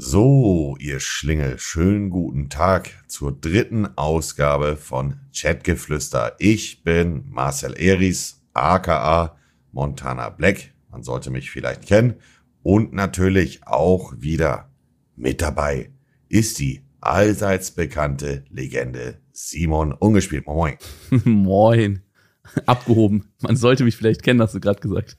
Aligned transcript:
So, 0.00 0.76
ihr 0.78 1.00
Schlingel, 1.00 1.58
schönen 1.58 2.08
guten 2.08 2.48
Tag 2.48 2.92
zur 3.08 3.32
dritten 3.32 3.98
Ausgabe 3.98 4.76
von 4.76 5.18
Chatgeflüster. 5.34 6.36
Ich 6.38 6.84
bin 6.84 7.24
Marcel 7.28 7.74
Eris, 7.76 8.40
aka 8.52 9.36
Montana 9.72 10.28
Black. 10.28 10.72
Man 10.88 11.02
sollte 11.02 11.30
mich 11.30 11.50
vielleicht 11.50 11.84
kennen. 11.84 12.14
Und 12.62 12.92
natürlich 12.92 13.66
auch 13.66 14.14
wieder 14.16 14.70
mit 15.16 15.42
dabei 15.42 15.90
ist 16.28 16.60
die 16.60 16.84
allseits 17.00 17.72
bekannte 17.72 18.44
Legende 18.50 19.20
Simon 19.32 19.92
Ungespielt. 19.92 20.46
Moin. 20.46 20.76
Moin. 21.24 22.04
Abgehoben. 22.66 23.32
Man 23.40 23.56
sollte 23.56 23.82
mich 23.82 23.96
vielleicht 23.96 24.22
kennen, 24.22 24.40
hast 24.40 24.54
du 24.54 24.60
gerade 24.60 24.78
gesagt. 24.78 25.16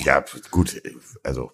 ja, 0.00 0.24
gut. 0.52 0.80
Also, 1.24 1.50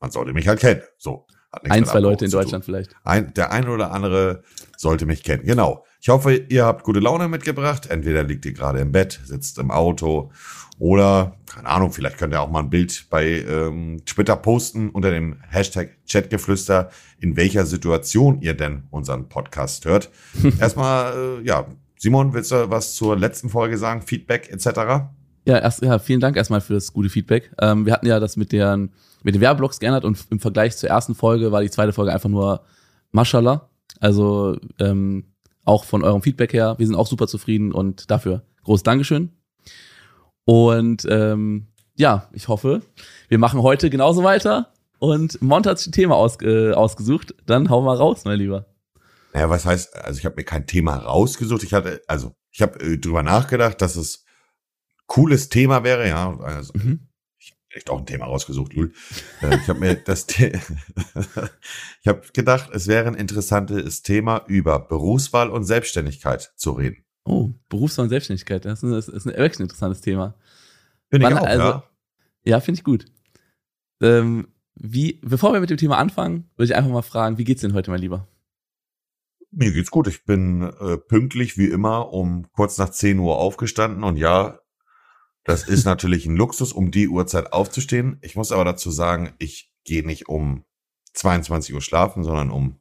man 0.00 0.10
sollte 0.10 0.32
mich 0.32 0.48
halt 0.48 0.60
kennen. 0.60 0.80
So. 0.96 1.26
Ein, 1.50 1.86
zwei 1.86 2.00
Leute 2.00 2.26
in 2.26 2.30
Deutschland 2.30 2.64
vielleicht. 2.64 2.94
Ein, 3.04 3.32
der 3.34 3.52
eine 3.52 3.70
oder 3.70 3.92
andere 3.92 4.42
sollte 4.76 5.06
mich 5.06 5.22
kennen. 5.22 5.44
Genau. 5.44 5.84
Ich 6.00 6.10
hoffe, 6.10 6.34
ihr 6.34 6.64
habt 6.64 6.84
gute 6.84 7.00
Laune 7.00 7.28
mitgebracht. 7.28 7.86
Entweder 7.86 8.22
liegt 8.22 8.44
ihr 8.44 8.52
gerade 8.52 8.80
im 8.80 8.92
Bett, 8.92 9.20
sitzt 9.24 9.58
im 9.58 9.70
Auto 9.70 10.30
oder, 10.78 11.36
keine 11.46 11.68
Ahnung, 11.68 11.90
vielleicht 11.90 12.18
könnt 12.18 12.32
ihr 12.32 12.40
auch 12.40 12.50
mal 12.50 12.60
ein 12.60 12.70
Bild 12.70 13.06
bei 13.10 13.40
ähm, 13.40 14.00
Twitter 14.06 14.36
posten 14.36 14.90
unter 14.90 15.10
dem 15.10 15.36
Hashtag 15.48 15.96
Chatgeflüster, 16.08 16.90
in 17.18 17.36
welcher 17.36 17.66
Situation 17.66 18.40
ihr 18.42 18.54
denn 18.54 18.84
unseren 18.90 19.28
Podcast 19.28 19.86
hört. 19.86 20.10
Erstmal, 20.60 21.40
äh, 21.40 21.46
ja, 21.46 21.66
Simon, 21.96 22.32
willst 22.32 22.52
du 22.52 22.70
was 22.70 22.94
zur 22.94 23.18
letzten 23.18 23.48
Folge 23.48 23.76
sagen? 23.76 24.02
Feedback 24.02 24.50
etc.? 24.52 25.08
Ja, 25.46 25.58
erst, 25.58 25.82
ja, 25.82 25.98
vielen 25.98 26.20
Dank 26.20 26.36
erstmal 26.36 26.60
für 26.60 26.74
das 26.74 26.92
gute 26.92 27.08
Feedback. 27.08 27.50
Ähm, 27.60 27.86
wir 27.86 27.92
hatten 27.92 28.06
ja 28.06 28.20
das 28.20 28.36
mit, 28.36 28.52
der, 28.52 28.88
mit 29.22 29.34
den 29.34 29.40
Werbeblocks 29.40 29.80
geändert 29.80 30.04
und 30.04 30.18
im 30.30 30.40
Vergleich 30.40 30.76
zur 30.76 30.88
ersten 30.88 31.14
Folge 31.14 31.52
war 31.52 31.60
die 31.62 31.70
zweite 31.70 31.92
Folge 31.92 32.12
einfach 32.12 32.28
nur 32.28 32.62
Mashallah. 33.10 33.68
Also 34.00 34.56
ähm, 34.78 35.24
auch 35.64 35.84
von 35.84 36.02
eurem 36.02 36.22
Feedback 36.22 36.52
her, 36.52 36.76
wir 36.78 36.86
sind 36.86 36.96
auch 36.96 37.06
super 37.06 37.26
zufrieden 37.26 37.72
und 37.72 38.10
dafür 38.10 38.42
großes 38.64 38.82
Dankeschön. 38.82 39.32
Und 40.44 41.06
ähm, 41.10 41.68
ja, 41.96 42.28
ich 42.32 42.48
hoffe, 42.48 42.82
wir 43.28 43.38
machen 43.38 43.62
heute 43.62 43.90
genauso 43.90 44.22
weiter. 44.22 44.72
Und 44.98 45.40
Mont 45.42 45.66
hat 45.66 45.78
sich 45.78 45.88
ein 45.88 45.92
Thema 45.92 46.16
aus, 46.16 46.40
äh, 46.42 46.72
ausgesucht. 46.72 47.34
Dann 47.46 47.70
hau 47.70 47.82
mal 47.82 47.96
raus, 47.96 48.24
mein 48.24 48.38
Lieber. 48.38 48.66
Naja, 49.32 49.50
was 49.50 49.64
heißt, 49.64 49.96
also 49.96 50.18
ich 50.18 50.24
habe 50.24 50.36
mir 50.36 50.44
kein 50.44 50.66
Thema 50.66 50.96
rausgesucht. 50.96 51.62
Ich 51.62 51.74
hatte, 51.74 52.02
also 52.06 52.34
ich 52.50 52.62
habe 52.62 52.80
äh, 52.80 52.98
drüber 52.98 53.22
nachgedacht, 53.22 53.80
dass 53.80 53.96
es 53.96 54.24
cooles 55.06 55.48
Thema 55.48 55.84
wäre, 55.84 56.08
ja. 56.08 56.38
Also, 56.40 56.72
mhm. 56.74 57.07
Ich 57.78 57.84
habe 57.84 57.90
echt 57.90 57.90
auch 57.90 57.98
ein 57.98 58.06
Thema 58.06 58.26
rausgesucht, 58.26 58.74
Lul. 58.74 58.92
Äh, 59.42 59.56
ich 59.56 59.68
habe 59.68 59.80
mir 59.80 59.94
das 60.04 60.26
ich 60.38 62.08
habe 62.08 62.22
gedacht, 62.32 62.70
es 62.72 62.86
wäre 62.86 63.06
ein 63.06 63.14
interessantes 63.14 64.02
Thema 64.02 64.44
über 64.46 64.80
Berufswahl 64.80 65.50
und 65.50 65.64
Selbstständigkeit 65.64 66.52
zu 66.56 66.72
reden. 66.72 67.04
Oh, 67.24 67.50
Berufswahl 67.68 68.04
und 68.04 68.10
Selbstständigkeit, 68.10 68.64
das 68.64 68.82
ist 68.82 68.84
ein, 68.84 68.92
das 68.92 69.08
ist 69.08 69.26
ein 69.26 69.36
wirklich 69.36 69.60
ein 69.60 69.64
interessantes 69.64 70.00
Thema. 70.00 70.34
Finde 71.10 71.28
ich 71.28 71.34
auch, 71.34 71.46
also, 71.46 71.62
ja. 71.62 71.84
Ja, 72.44 72.60
finde 72.60 72.78
ich 72.78 72.84
gut. 72.84 73.06
Ähm, 74.00 74.48
wie, 74.74 75.20
bevor 75.22 75.52
wir 75.52 75.60
mit 75.60 75.70
dem 75.70 75.76
Thema 75.76 75.98
anfangen, 75.98 76.48
würde 76.56 76.70
ich 76.70 76.76
einfach 76.76 76.90
mal 76.90 77.02
fragen, 77.02 77.38
wie 77.38 77.44
geht's 77.44 77.62
denn 77.62 77.74
heute, 77.74 77.90
mein 77.90 78.00
Lieber? 78.00 78.28
Mir 79.50 79.72
geht's 79.72 79.90
gut. 79.90 80.06
Ich 80.08 80.24
bin 80.24 80.62
äh, 80.62 80.96
pünktlich 80.98 81.58
wie 81.58 81.66
immer 81.66 82.12
um 82.12 82.50
kurz 82.52 82.78
nach 82.78 82.90
10 82.90 83.18
Uhr 83.18 83.36
aufgestanden 83.36 84.04
und 84.04 84.16
ja, 84.16 84.60
das 85.48 85.62
ist 85.62 85.86
natürlich 85.86 86.26
ein 86.26 86.36
Luxus, 86.36 86.74
um 86.74 86.90
die 86.90 87.08
Uhrzeit 87.08 87.54
aufzustehen. 87.54 88.18
Ich 88.20 88.36
muss 88.36 88.52
aber 88.52 88.66
dazu 88.66 88.90
sagen, 88.90 89.32
ich 89.38 89.72
gehe 89.82 90.06
nicht 90.06 90.28
um 90.28 90.66
22 91.14 91.74
Uhr 91.74 91.80
schlafen, 91.80 92.22
sondern 92.22 92.50
um, 92.50 92.80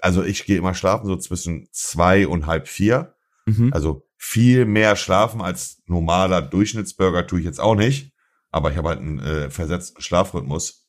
also 0.00 0.22
ich 0.22 0.44
gehe 0.44 0.56
immer 0.56 0.74
schlafen 0.74 1.06
so 1.06 1.16
zwischen 1.16 1.66
zwei 1.72 2.28
und 2.28 2.46
halb 2.46 2.68
vier. 2.68 3.16
Mhm. 3.46 3.72
Also 3.72 4.06
viel 4.16 4.64
mehr 4.64 4.94
schlafen 4.94 5.40
als 5.40 5.82
normaler 5.86 6.40
Durchschnittsbürger 6.40 7.26
tue 7.26 7.40
ich 7.40 7.46
jetzt 7.46 7.60
auch 7.60 7.74
nicht. 7.74 8.12
Aber 8.52 8.70
ich 8.70 8.76
habe 8.76 8.90
halt 8.90 9.00
einen 9.00 9.18
äh, 9.18 9.50
versetzten 9.50 10.00
Schlafrhythmus. 10.00 10.86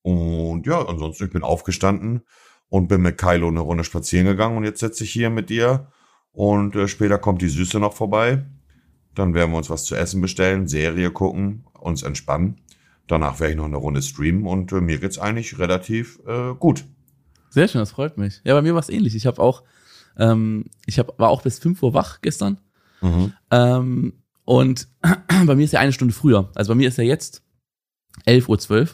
Und 0.00 0.66
ja, 0.66 0.86
ansonsten, 0.86 1.24
ich 1.24 1.32
bin 1.32 1.42
aufgestanden 1.42 2.22
und 2.68 2.88
bin 2.88 3.02
mit 3.02 3.18
Kylo 3.18 3.48
eine 3.48 3.60
Runde 3.60 3.84
spazieren 3.84 4.26
gegangen 4.26 4.56
und 4.56 4.64
jetzt 4.64 4.80
sitze 4.80 5.04
ich 5.04 5.10
hier 5.10 5.28
mit 5.28 5.50
dir 5.50 5.92
und 6.30 6.74
äh, 6.76 6.88
später 6.88 7.18
kommt 7.18 7.42
die 7.42 7.50
Süße 7.50 7.78
noch 7.78 7.92
vorbei 7.92 8.46
dann 9.14 9.34
werden 9.34 9.50
wir 9.50 9.58
uns 9.58 9.70
was 9.70 9.84
zu 9.84 9.94
essen 9.94 10.20
bestellen, 10.20 10.68
Serie 10.68 11.10
gucken, 11.10 11.64
uns 11.78 12.02
entspannen. 12.02 12.58
Danach 13.06 13.40
werde 13.40 13.52
ich 13.52 13.56
noch 13.56 13.66
eine 13.66 13.76
Runde 13.76 14.00
streamen 14.00 14.46
und 14.46 14.72
äh, 14.72 14.80
mir 14.80 14.98
geht's 14.98 15.18
eigentlich 15.18 15.58
relativ 15.58 16.20
äh, 16.26 16.54
gut. 16.54 16.84
Sehr 17.50 17.68
schön, 17.68 17.80
das 17.80 17.90
freut 17.90 18.16
mich. 18.16 18.40
Ja, 18.44 18.54
bei 18.54 18.62
mir 18.62 18.74
war 18.74 18.80
es 18.80 18.88
ähnlich. 18.88 19.14
Ich 19.14 19.26
habe 19.26 19.42
auch, 19.42 19.62
ähm, 20.16 20.66
ich 20.86 20.98
hab, 20.98 21.18
war 21.18 21.28
auch 21.28 21.42
bis 21.42 21.58
5 21.58 21.82
Uhr 21.82 21.94
wach 21.94 22.20
gestern. 22.22 22.58
Mhm. 23.02 23.32
Ähm, 23.50 24.12
und 24.44 24.88
bei 25.46 25.54
mir 25.54 25.64
ist 25.64 25.72
ja 25.72 25.80
eine 25.80 25.92
Stunde 25.92 26.14
früher. 26.14 26.50
Also 26.54 26.72
bei 26.72 26.76
mir 26.76 26.88
ist 26.88 26.98
ja 26.98 27.04
jetzt 27.04 27.42
11.12 28.26 28.80
Uhr. 28.80 28.88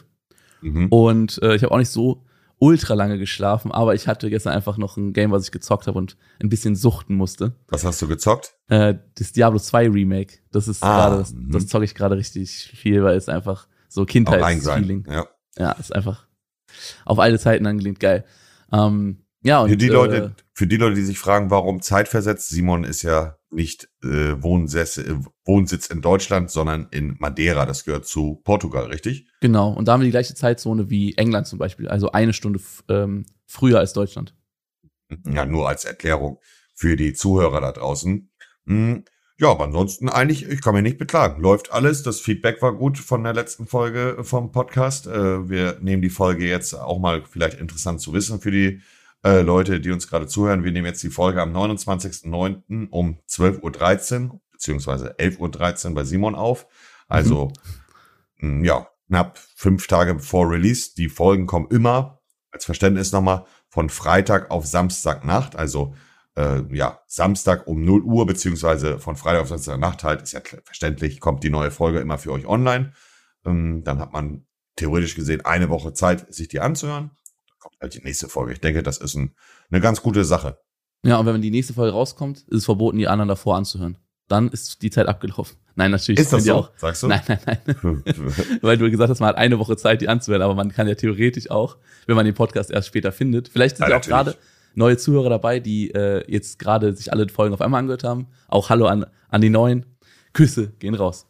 Mhm. 0.61 0.87
Und 0.87 1.41
äh, 1.41 1.55
ich 1.55 1.63
habe 1.63 1.73
auch 1.73 1.77
nicht 1.77 1.91
so 1.91 2.25
ultra 2.59 2.93
lange 2.93 3.17
geschlafen, 3.17 3.71
aber 3.71 3.95
ich 3.95 4.07
hatte 4.07 4.29
gestern 4.29 4.53
einfach 4.53 4.77
noch 4.77 4.97
ein 4.97 5.13
Game, 5.13 5.31
was 5.31 5.45
ich 5.45 5.51
gezockt 5.51 5.87
habe 5.87 5.97
und 5.97 6.17
ein 6.41 6.49
bisschen 6.49 6.75
suchten 6.75 7.15
musste. 7.15 7.55
Was 7.69 7.85
hast 7.85 8.01
du 8.01 8.07
gezockt? 8.07 8.55
Äh, 8.67 8.95
das 9.15 9.31
Diablo 9.31 9.59
2 9.59 9.89
Remake. 9.89 10.39
Das 10.51 10.67
ist 10.67 10.83
ah, 10.83 11.09
gerade, 11.09 11.17
das, 11.19 11.33
das 11.35 11.67
zocke 11.67 11.85
ich 11.85 11.95
gerade 11.95 12.17
richtig 12.17 12.73
viel, 12.75 13.03
weil 13.03 13.15
es 13.15 13.29
einfach 13.29 13.67
so 13.87 14.05
Kindheitsfeeling. 14.05 15.07
Ja. 15.09 15.27
ja, 15.57 15.71
ist 15.73 15.95
einfach 15.95 16.27
auf 17.05 17.19
alle 17.19 17.39
Zeiten 17.39 17.65
angelehnt 17.65 17.99
geil. 17.99 18.25
Ähm, 18.71 19.23
ja, 19.41 19.61
und, 19.61 19.69
für 19.69 19.77
die 19.77 19.87
Leute, 19.87 20.17
äh, 20.17 20.29
für 20.53 20.67
die 20.67 20.77
Leute, 20.77 20.95
die 20.95 21.03
sich 21.03 21.17
fragen, 21.17 21.49
warum 21.49 21.81
zeitversetzt, 21.81 22.49
Simon 22.49 22.83
ist 22.83 23.03
ja 23.03 23.37
nicht 23.51 23.89
äh, 24.03 24.41
Wohnsitz, 24.41 24.97
äh, 24.97 25.15
Wohnsitz 25.45 25.87
in 25.87 26.01
Deutschland, 26.01 26.51
sondern 26.51 26.87
in 26.91 27.15
Madeira. 27.19 27.65
Das 27.65 27.85
gehört 27.85 28.05
zu 28.05 28.41
Portugal, 28.43 28.85
richtig? 28.85 29.27
Genau. 29.41 29.71
Und 29.71 29.87
da 29.87 29.93
haben 29.93 30.01
wir 30.01 30.05
die 30.05 30.11
gleiche 30.11 30.35
Zeitzone 30.35 30.89
wie 30.89 31.15
England 31.17 31.47
zum 31.47 31.57
Beispiel. 31.57 31.87
Also 31.87 32.11
eine 32.11 32.33
Stunde 32.33 32.59
ähm, 32.89 33.25
früher 33.47 33.79
als 33.79 33.93
Deutschland. 33.93 34.35
Ja, 35.25 35.45
nur 35.45 35.67
als 35.67 35.85
Erklärung 35.85 36.39
für 36.75 36.95
die 36.95 37.13
Zuhörer 37.13 37.61
da 37.61 37.71
draußen. 37.71 38.29
Hm, 38.67 39.03
ja, 39.39 39.49
aber 39.49 39.63
ansonsten 39.63 40.09
eigentlich, 40.09 40.47
ich 40.47 40.61
kann 40.61 40.75
mich 40.75 40.83
nicht 40.83 40.97
beklagen. 40.97 41.41
Läuft 41.41 41.71
alles. 41.71 42.03
Das 42.03 42.19
Feedback 42.19 42.61
war 42.61 42.73
gut 42.73 42.97
von 42.97 43.23
der 43.23 43.33
letzten 43.33 43.67
Folge 43.67 44.17
vom 44.21 44.51
Podcast. 44.51 45.07
Äh, 45.07 45.49
wir 45.49 45.77
nehmen 45.79 46.01
die 46.01 46.09
Folge 46.09 46.45
jetzt 46.45 46.73
auch 46.73 46.99
mal 46.99 47.23
vielleicht 47.25 47.59
interessant 47.59 48.01
zu 48.01 48.11
wissen 48.13 48.41
für 48.41 48.51
die 48.51 48.81
äh, 49.23 49.41
Leute, 49.41 49.79
die 49.79 49.91
uns 49.91 50.07
gerade 50.07 50.27
zuhören. 50.27 50.63
Wir 50.63 50.71
nehmen 50.71 50.87
jetzt 50.87 51.03
die 51.03 51.09
Folge 51.09 51.41
am 51.41 51.55
29.09. 51.55 52.89
um 52.89 53.19
12.13 53.27 54.29
Uhr 54.29 54.41
beziehungsweise 54.51 55.15
11.13 55.17 55.89
Uhr 55.89 55.95
bei 55.95 56.03
Simon 56.03 56.35
auf. 56.35 56.67
Also 57.07 57.51
mhm. 58.39 58.59
mh, 58.59 58.65
ja, 58.65 58.87
knapp 59.07 59.39
fünf 59.55 59.87
Tage 59.87 60.19
vor 60.19 60.49
Release. 60.49 60.93
Die 60.95 61.09
Folgen 61.09 61.47
kommen 61.47 61.67
immer, 61.69 62.21
als 62.51 62.65
Verständnis 62.65 63.11
nochmal, 63.11 63.45
von 63.69 63.89
Freitag 63.89 64.51
auf 64.51 64.65
Samstagnacht. 64.65 65.55
Also 65.55 65.95
äh, 66.35 66.61
ja, 66.75 67.01
Samstag 67.07 67.67
um 67.67 67.83
0 67.83 68.01
Uhr, 68.03 68.25
beziehungsweise 68.25 68.99
von 68.99 69.15
Freitag 69.15 69.43
auf 69.43 69.49
Samstagnacht 69.49 70.03
halt, 70.03 70.21
ist 70.21 70.33
ja 70.33 70.41
verständlich, 70.63 71.19
kommt 71.19 71.43
die 71.43 71.49
neue 71.49 71.71
Folge 71.71 71.99
immer 71.99 72.17
für 72.17 72.31
euch 72.31 72.45
online. 72.45 72.93
Ähm, 73.45 73.83
dann 73.83 73.99
hat 73.99 74.13
man 74.13 74.45
theoretisch 74.75 75.15
gesehen 75.15 75.45
eine 75.45 75.69
Woche 75.69 75.93
Zeit, 75.93 76.33
sich 76.33 76.47
die 76.47 76.59
anzuhören 76.59 77.11
kommt 77.69 77.81
halt 77.81 77.93
die 77.93 78.03
nächste 78.03 78.29
Folge. 78.29 78.53
Ich 78.53 78.61
denke, 78.61 78.83
das 78.83 78.97
ist 78.97 79.15
ein, 79.15 79.35
eine 79.71 79.81
ganz 79.81 80.01
gute 80.01 80.23
Sache. 80.25 80.57
Ja, 81.05 81.17
und 81.17 81.25
wenn 81.25 81.41
die 81.41 81.51
nächste 81.51 81.73
Folge 81.73 81.93
rauskommt, 81.93 82.39
ist 82.39 82.57
es 82.57 82.65
verboten, 82.65 82.97
die 82.97 83.07
anderen 83.07 83.29
davor 83.29 83.55
anzuhören. 83.55 83.97
Dann 84.27 84.49
ist 84.49 84.81
die 84.81 84.89
Zeit 84.89 85.07
abgelaufen. 85.07 85.57
Nein, 85.75 85.91
natürlich. 85.91 86.19
Ist 86.19 86.33
das 86.33 86.43
so? 86.43 86.55
Auch. 86.55 86.71
Sagst 86.75 87.03
du? 87.03 87.07
Nein, 87.07 87.21
nein, 87.27 87.39
nein. 87.45 88.03
Weil 88.61 88.77
du 88.77 88.91
gesagt 88.91 89.09
hast, 89.09 89.21
man 89.21 89.29
hat 89.29 89.37
eine 89.37 89.57
Woche 89.59 89.77
Zeit, 89.77 90.01
die 90.01 90.09
anzuhören, 90.09 90.41
aber 90.41 90.53
man 90.53 90.73
kann 90.73 90.89
ja 90.89 90.95
theoretisch 90.95 91.49
auch, 91.49 91.77
wenn 92.05 92.17
man 92.17 92.25
den 92.25 92.35
Podcast 92.35 92.69
erst 92.69 92.89
später 92.89 93.13
findet. 93.13 93.47
Vielleicht 93.47 93.77
sind 93.77 93.87
ja, 93.87 93.97
auch 93.97 94.01
gerade 94.01 94.35
neue 94.75 94.97
Zuhörer 94.97 95.29
dabei, 95.29 95.61
die 95.61 95.91
äh, 95.91 96.29
jetzt 96.29 96.59
gerade 96.59 96.93
sich 96.93 97.13
alle 97.13 97.29
Folgen 97.29 97.53
auf 97.53 97.61
einmal 97.61 97.79
angehört 97.79 98.03
haben. 98.03 98.27
Auch 98.49 98.69
Hallo 98.69 98.87
an, 98.87 99.05
an 99.29 99.41
die 99.41 99.49
Neuen. 99.49 99.85
Küsse 100.33 100.73
gehen 100.79 100.95
raus. 100.95 101.25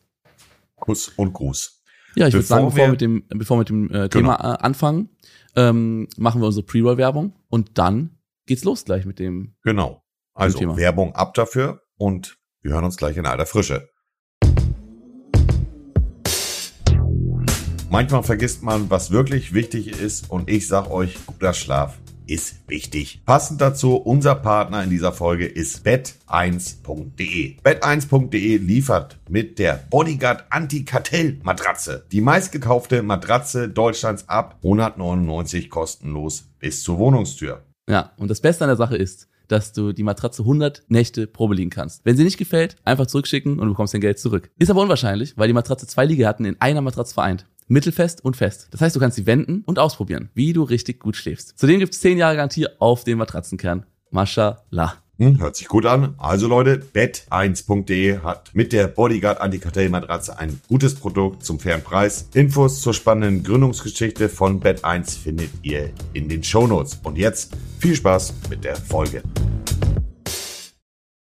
Kuss 0.77 1.09
und 1.15 1.33
Gruß. 1.33 1.83
Ja, 2.15 2.27
ich 2.27 2.33
würde 2.33 2.45
sagen, 2.45 2.65
bevor 2.65 2.85
wir 2.85 2.89
mit 2.89 3.01
dem, 3.01 3.23
bevor 3.29 3.57
wir 3.57 3.59
mit 3.59 3.69
dem 3.69 3.91
äh, 3.91 4.09
Thema 4.09 4.35
genau. 4.35 4.53
äh, 4.53 4.57
anfangen, 4.57 5.09
ähm, 5.55 6.07
machen 6.17 6.41
wir 6.41 6.47
unsere 6.47 6.65
Pre-Roll-Werbung 6.65 7.33
und 7.49 7.77
dann 7.77 8.17
geht's 8.45 8.63
los 8.63 8.85
gleich 8.85 9.05
mit 9.05 9.19
dem. 9.19 9.55
Genau. 9.63 10.03
Also 10.33 10.59
Thema. 10.59 10.77
Werbung 10.77 11.13
ab 11.15 11.33
dafür 11.33 11.81
und 11.97 12.37
wir 12.61 12.73
hören 12.73 12.85
uns 12.85 12.97
gleich 12.97 13.17
in 13.17 13.25
alter 13.25 13.45
Frische. 13.45 13.89
Manchmal 17.89 18.23
vergisst 18.23 18.61
man, 18.61 18.89
was 18.89 19.11
wirklich 19.11 19.53
wichtig 19.53 19.87
ist 19.99 20.29
und 20.29 20.49
ich 20.49 20.67
sag 20.67 20.91
euch, 20.91 21.17
guter 21.25 21.53
Schlaf 21.53 21.97
ist 22.29 22.67
wichtig. 22.67 23.21
Passend 23.25 23.59
dazu, 23.59 23.95
unser 23.95 24.35
Partner 24.35 24.83
in 24.83 24.89
dieser 24.89 25.11
Folge 25.11 25.45
ist 25.45 25.85
bet1.de. 25.85 27.57
Bet1.de 27.63 28.57
liefert 28.57 29.17
mit 29.27 29.57
der 29.59 29.83
Bodyguard 29.89 30.45
Anti-Kartell 30.49 31.39
Matratze 31.43 32.05
die 32.11 32.21
meistgekaufte 32.21 33.01
Matratze 33.01 33.67
Deutschlands 33.67 34.29
ab 34.29 34.59
199 34.63 35.69
kostenlos 35.69 36.49
bis 36.59 36.83
zur 36.83 36.99
Wohnungstür. 36.99 37.63
Ja, 37.89 38.11
und 38.17 38.29
das 38.29 38.41
Beste 38.41 38.63
an 38.63 38.69
der 38.69 38.77
Sache 38.77 38.95
ist, 38.95 39.27
dass 39.47 39.73
du 39.73 39.93
die 39.93 40.03
Matratze 40.03 40.43
100 40.43 40.83
Nächte 40.87 41.25
Probe 41.25 41.55
liegen 41.55 41.71
kannst. 41.71 42.05
Wenn 42.05 42.15
sie 42.15 42.23
nicht 42.23 42.37
gefällt, 42.37 42.75
einfach 42.85 43.07
zurückschicken 43.07 43.53
und 43.53 43.65
du 43.65 43.73
bekommst 43.73 43.93
dein 43.95 44.01
Geld 44.01 44.19
zurück. 44.19 44.51
Ist 44.59 44.69
aber 44.69 44.81
unwahrscheinlich, 44.81 45.37
weil 45.37 45.47
die 45.47 45.53
Matratze 45.53 45.87
zwei 45.87 46.05
Liegehärten 46.05 46.45
in 46.45 46.61
einer 46.61 46.81
Matratze 46.81 47.15
vereint. 47.15 47.47
Mittelfest 47.69 48.25
und 48.25 48.35
fest. 48.35 48.67
Das 48.71 48.81
heißt, 48.81 48.95
du 48.95 48.99
kannst 48.99 49.15
sie 49.15 49.27
wenden 49.27 49.63
und 49.65 49.79
ausprobieren, 49.79 50.29
wie 50.33 50.53
du 50.53 50.63
richtig 50.63 50.99
gut 50.99 51.15
schläfst. 51.15 51.57
Zudem 51.57 51.79
gibt's 51.79 52.01
10 52.01 52.17
Jahre 52.17 52.35
Garantie 52.35 52.67
auf 52.79 53.03
den 53.03 53.19
Matratzenkern. 53.19 53.85
Mashallah. 54.09 54.95
Hm, 55.19 55.39
hört 55.39 55.55
sich 55.55 55.67
gut 55.67 55.85
an. 55.85 56.15
Also 56.17 56.47
Leute, 56.47 56.81
bet1.de 56.93 58.19
hat 58.19 58.51
mit 58.53 58.73
der 58.73 58.87
Bodyguard 58.87 59.39
Anti-Kartell-Matratze 59.39 60.39
ein 60.39 60.59
gutes 60.67 60.95
Produkt 60.95 61.45
zum 61.45 61.59
fairen 61.59 61.83
Preis. 61.83 62.29
Infos 62.33 62.81
zur 62.81 62.93
spannenden 62.93 63.43
Gründungsgeschichte 63.43 64.29
von 64.29 64.61
Bet1 64.61 65.19
findet 65.19 65.51
ihr 65.61 65.91
in 66.13 66.27
den 66.27 66.41
Shownotes. 66.41 67.01
Und 67.03 67.17
jetzt 67.17 67.55
viel 67.79 67.95
Spaß 67.95 68.33
mit 68.49 68.63
der 68.63 68.77
Folge. 68.77 69.21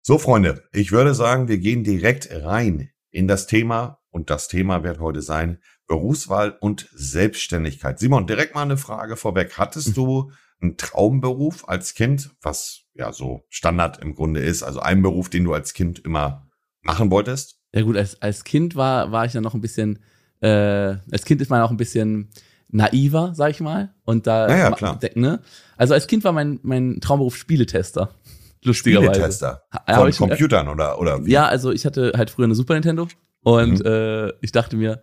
So 0.02 0.19
Freunde, 0.19 0.62
ich 0.73 0.93
würde 0.93 1.14
sagen, 1.14 1.49
wir 1.49 1.56
gehen 1.56 1.85
direkt 1.85 2.29
rein 2.31 2.91
in 3.11 3.29
das 3.29 3.46
Thema 3.46 4.00
und 4.11 4.29
das 4.29 4.49
Thema 4.49 4.82
wird 4.82 5.00
heute 5.00 5.23
sein 5.23 5.58
Berufswahl 5.87 6.57
und 6.61 6.89
Selbstständigkeit. 6.95 7.99
Simon, 7.99 8.27
direkt 8.27 8.55
mal 8.55 8.63
eine 8.63 8.77
Frage 8.77 9.17
vorweg. 9.17 9.55
Hattest 9.59 9.89
hm. 9.89 9.95
du 9.95 10.31
einen 10.61 10.77
Traumberuf 10.77 11.69
als 11.69 11.95
Kind, 11.95 12.31
was 12.43 12.83
ja 12.95 13.13
so 13.13 13.45
Standard 13.49 13.99
im 14.03 14.15
Grunde 14.15 14.41
ist, 14.41 14.63
also 14.63 14.81
ein 14.81 15.03
Beruf, 15.03 15.29
den 15.29 15.45
du 15.45 15.53
als 15.53 15.75
Kind 15.75 15.99
immer 15.99 16.49
machen 16.83 17.11
wolltest? 17.11 17.59
Ja 17.75 17.83
gut, 17.83 17.97
als, 17.97 18.21
als 18.23 18.45
Kind 18.45 18.77
war, 18.77 19.13
war 19.13 19.25
ich 19.25 19.33
ja 19.33 19.41
noch 19.41 19.55
ein 19.55 19.61
bisschen, 19.61 19.99
äh, 20.41 20.49
als 20.49 21.25
Kind 21.25 21.41
ist 21.43 21.51
man 21.51 21.61
auch 21.61 21.71
ein 21.71 21.77
bisschen 21.77 22.31
naiver, 22.69 23.33
sag 23.35 23.51
ich 23.51 23.61
mal. 23.61 23.95
Und 24.05 24.27
da, 24.27 24.49
ja, 24.49 24.57
ja, 24.57 24.71
klar. 24.71 24.99
Ne? 25.15 25.41
Also 25.77 25.95
als 25.95 26.07
Kind 26.07 26.25
war 26.25 26.33
mein, 26.33 26.61
mein 26.63 27.01
Traumberuf 27.01 27.37
Spieletester. 27.37 28.15
Lustigerweise. 28.63 29.15
Spieletester? 29.15 29.63
Von 29.93 30.09
ich, 30.09 30.19
Computern 30.19 30.69
oder, 30.69 30.99
oder 30.99 31.25
wie? 31.25 31.31
Ja, 31.31 31.47
also 31.47 31.71
ich 31.71 31.85
hatte 31.85 32.13
halt 32.17 32.31
früher 32.31 32.47
eine 32.47 32.55
Super 32.55 32.75
Nintendo 32.75 33.09
und 33.43 33.81
mhm. 33.81 33.87
äh, 33.87 34.29
ich 34.41 34.53
dachte 34.53 34.77
mir, 34.77 35.03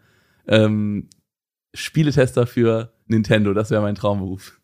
ähm, 0.52 1.10
Spieletester 1.74 2.46
für 2.46 2.94
Nintendo, 3.08 3.54
das 3.54 3.72
wäre 3.72 3.82
mein 3.82 3.96
Traumberuf. 3.96 4.60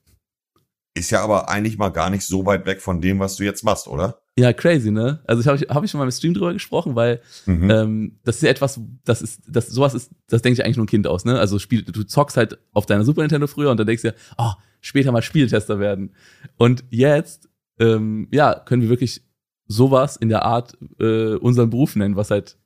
Ist 0.94 1.12
ja 1.12 1.24
aber 1.24 1.50
eigentlich 1.50 1.78
mal 1.78 1.90
gar 1.90 2.10
nicht 2.10 2.26
so 2.26 2.46
weit 2.46 2.66
weg 2.66 2.82
von 2.82 3.02
dem, 3.02 3.20
was 3.20 3.38
du 3.38 3.44
jetzt 3.44 3.64
machst, 3.64 3.88
oder? 3.88 4.22
Ja, 4.38 4.52
crazy, 4.52 4.92
ne? 4.92 5.20
Also 5.26 5.42
ich 5.42 5.48
habe 5.48 5.58
ich, 5.58 5.70
hab 5.70 5.84
ich 5.84 5.92
schon 5.92 6.00
mal 6.00 6.06
im 6.06 6.12
Stream 6.12 6.34
drüber 6.34 6.54
gesprochen, 6.54 6.96
weil 6.96 7.22
mhm. 7.46 7.70
ähm, 7.70 8.20
das 8.24 8.38
ist 8.38 8.42
ja 8.44 8.50
etwas, 8.50 8.80
das 9.04 9.22
ist, 9.22 9.42
das 9.48 9.68
sowas 9.68 9.94
ist, 9.94 10.12
das 10.28 10.42
denke 10.42 10.60
ich 10.60 10.66
eigentlich 10.66 10.78
nur 10.78 10.86
ein 10.86 10.90
Kind 10.90 11.08
aus, 11.08 11.24
ne? 11.24 11.40
Also 11.40 11.60
Spiel, 11.60 11.84
du 11.84 12.04
zockst 12.04 12.38
halt 12.38 12.60
auf 12.74 12.86
deiner 12.86 13.04
Super 13.04 13.22
Nintendo 13.22 13.48
früher 13.48 13.72
und 13.72 13.78
dann 13.78 13.88
denkst 13.88 14.02
du 14.04 14.10
ja, 14.10 14.14
oh, 14.38 14.52
später 14.82 15.12
mal 15.12 15.22
Spieltester 15.22 15.80
werden. 15.80 16.14
Und 16.58 16.84
jetzt, 16.90 17.50
ähm, 17.80 18.28
ja, 18.32 18.56
können 18.56 18.82
wir 18.82 18.90
wirklich 18.90 19.24
sowas 19.68 20.18
in 20.18 20.30
der 20.30 20.44
Art 20.44 20.78
äh, 21.00 21.36
unseren 21.36 21.70
Beruf 21.70 21.96
nennen, 21.96 22.16
was 22.16 22.32
halt 22.32 22.58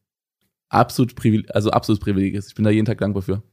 absolut 0.71 1.15
Privileg, 1.15 1.53
also 1.53 1.71
absolutes 1.71 2.03
Privileg 2.03 2.33
ist. 2.33 2.49
Ich 2.49 2.55
bin 2.55 2.63
da 2.63 2.71
jeden 2.71 2.85
Tag 2.85 2.97
dankbar 2.97 3.21
für. 3.21 3.43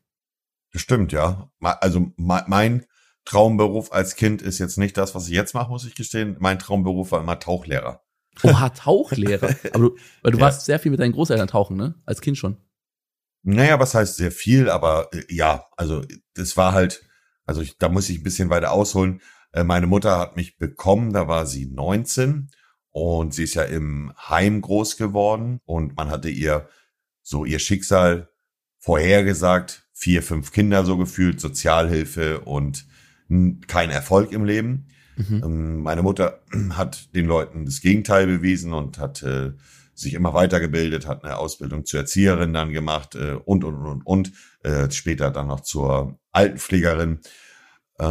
Das 0.73 0.82
stimmt, 0.82 1.12
ja. 1.12 1.50
Also 1.61 2.12
mein 2.17 2.87
Traumberuf 3.25 3.93
als 3.93 4.17
Kind 4.17 4.41
ist 4.43 4.59
jetzt 4.59 4.79
nicht 4.79 4.97
das, 4.97 5.15
was 5.15 5.29
ich 5.29 5.35
jetzt 5.35 5.55
mache, 5.55 5.70
muss 5.70 5.85
ich 5.85 5.94
gestehen. 5.94 6.37
Mein 6.38 6.59
Traumberuf 6.59 7.12
war 7.12 7.20
immer 7.20 7.38
Tauchlehrer. 7.38 8.03
Oha, 8.43 8.69
Tauchlehrer. 8.70 9.49
Aber 9.73 9.91
du, 9.91 9.97
weil 10.23 10.32
du 10.32 10.38
ja. 10.38 10.44
warst 10.44 10.65
sehr 10.65 10.79
viel 10.79 10.91
mit 10.91 11.00
deinen 11.00 11.12
Großeltern 11.12 11.49
tauchen, 11.49 11.76
ne? 11.76 11.94
Als 12.06 12.20
Kind 12.20 12.38
schon. 12.38 12.56
Naja, 13.43 13.79
was 13.81 13.94
heißt 13.94 14.17
sehr 14.17 14.32
viel, 14.32 14.69
aber 14.69 15.09
äh, 15.12 15.23
ja, 15.29 15.65
also 15.76 16.03
das 16.35 16.56
war 16.56 16.73
halt, 16.73 17.09
also 17.47 17.62
ich, 17.62 17.79
da 17.79 17.88
muss 17.88 18.09
ich 18.11 18.19
ein 18.19 18.25
bisschen 18.25 18.50
weiter 18.50 18.73
ausholen. 18.73 19.23
Äh, 19.53 19.65
meine 19.65 19.87
Mutter 19.87 20.19
hat 20.19 20.37
mich 20.37 20.59
bekommen, 20.59 21.12
da 21.12 21.29
war 21.29 21.47
sie 21.47 21.67
19 21.67 22.50
und 22.91 23.32
sie 23.32 23.44
ist 23.44 23.55
ja 23.55 23.62
im 23.62 24.12
Heim 24.29 24.61
groß 24.61 24.97
geworden 24.97 25.61
und 25.65 25.97
man 25.97 26.11
hatte 26.11 26.29
ihr 26.29 26.69
so 27.29 27.45
ihr 27.45 27.59
Schicksal 27.59 28.31
vorhergesagt, 28.79 29.87
vier, 29.93 30.23
fünf 30.23 30.51
Kinder 30.51 30.87
so 30.87 30.97
gefühlt, 30.97 31.41
Sozialhilfe 31.41 32.41
und 32.41 32.87
kein 33.67 33.91
Erfolg 33.91 34.33
im 34.33 34.47
Leben. 34.47 34.87
Mhm. 35.17 35.43
Ähm, 35.45 35.83
meine 35.83 36.03
Mutter 36.03 36.41
hat 36.71 37.15
den 37.15 37.27
Leuten 37.27 37.67
das 37.67 37.83
Gegenteil 37.83 38.27
bewiesen 38.27 38.73
und 38.73 38.99
hat 38.99 39.23
äh, 39.23 39.53
sich 39.93 40.15
immer 40.15 40.33
weitergebildet, 40.33 41.07
hat 41.07 41.23
eine 41.23 41.37
Ausbildung 41.37 41.85
zur 41.85 42.01
Erzieherin 42.01 42.55
dann 42.55 42.73
gemacht 42.73 43.15
äh, 43.15 43.33
und, 43.45 43.63
und, 43.63 43.75
und, 43.75 44.07
und, 44.07 44.33
äh, 44.63 44.91
später 44.91 45.31
dann 45.31 45.49
noch 45.49 45.61
zur 45.61 46.19
Altenpflegerin. 46.33 47.21
Äh, 47.99 48.05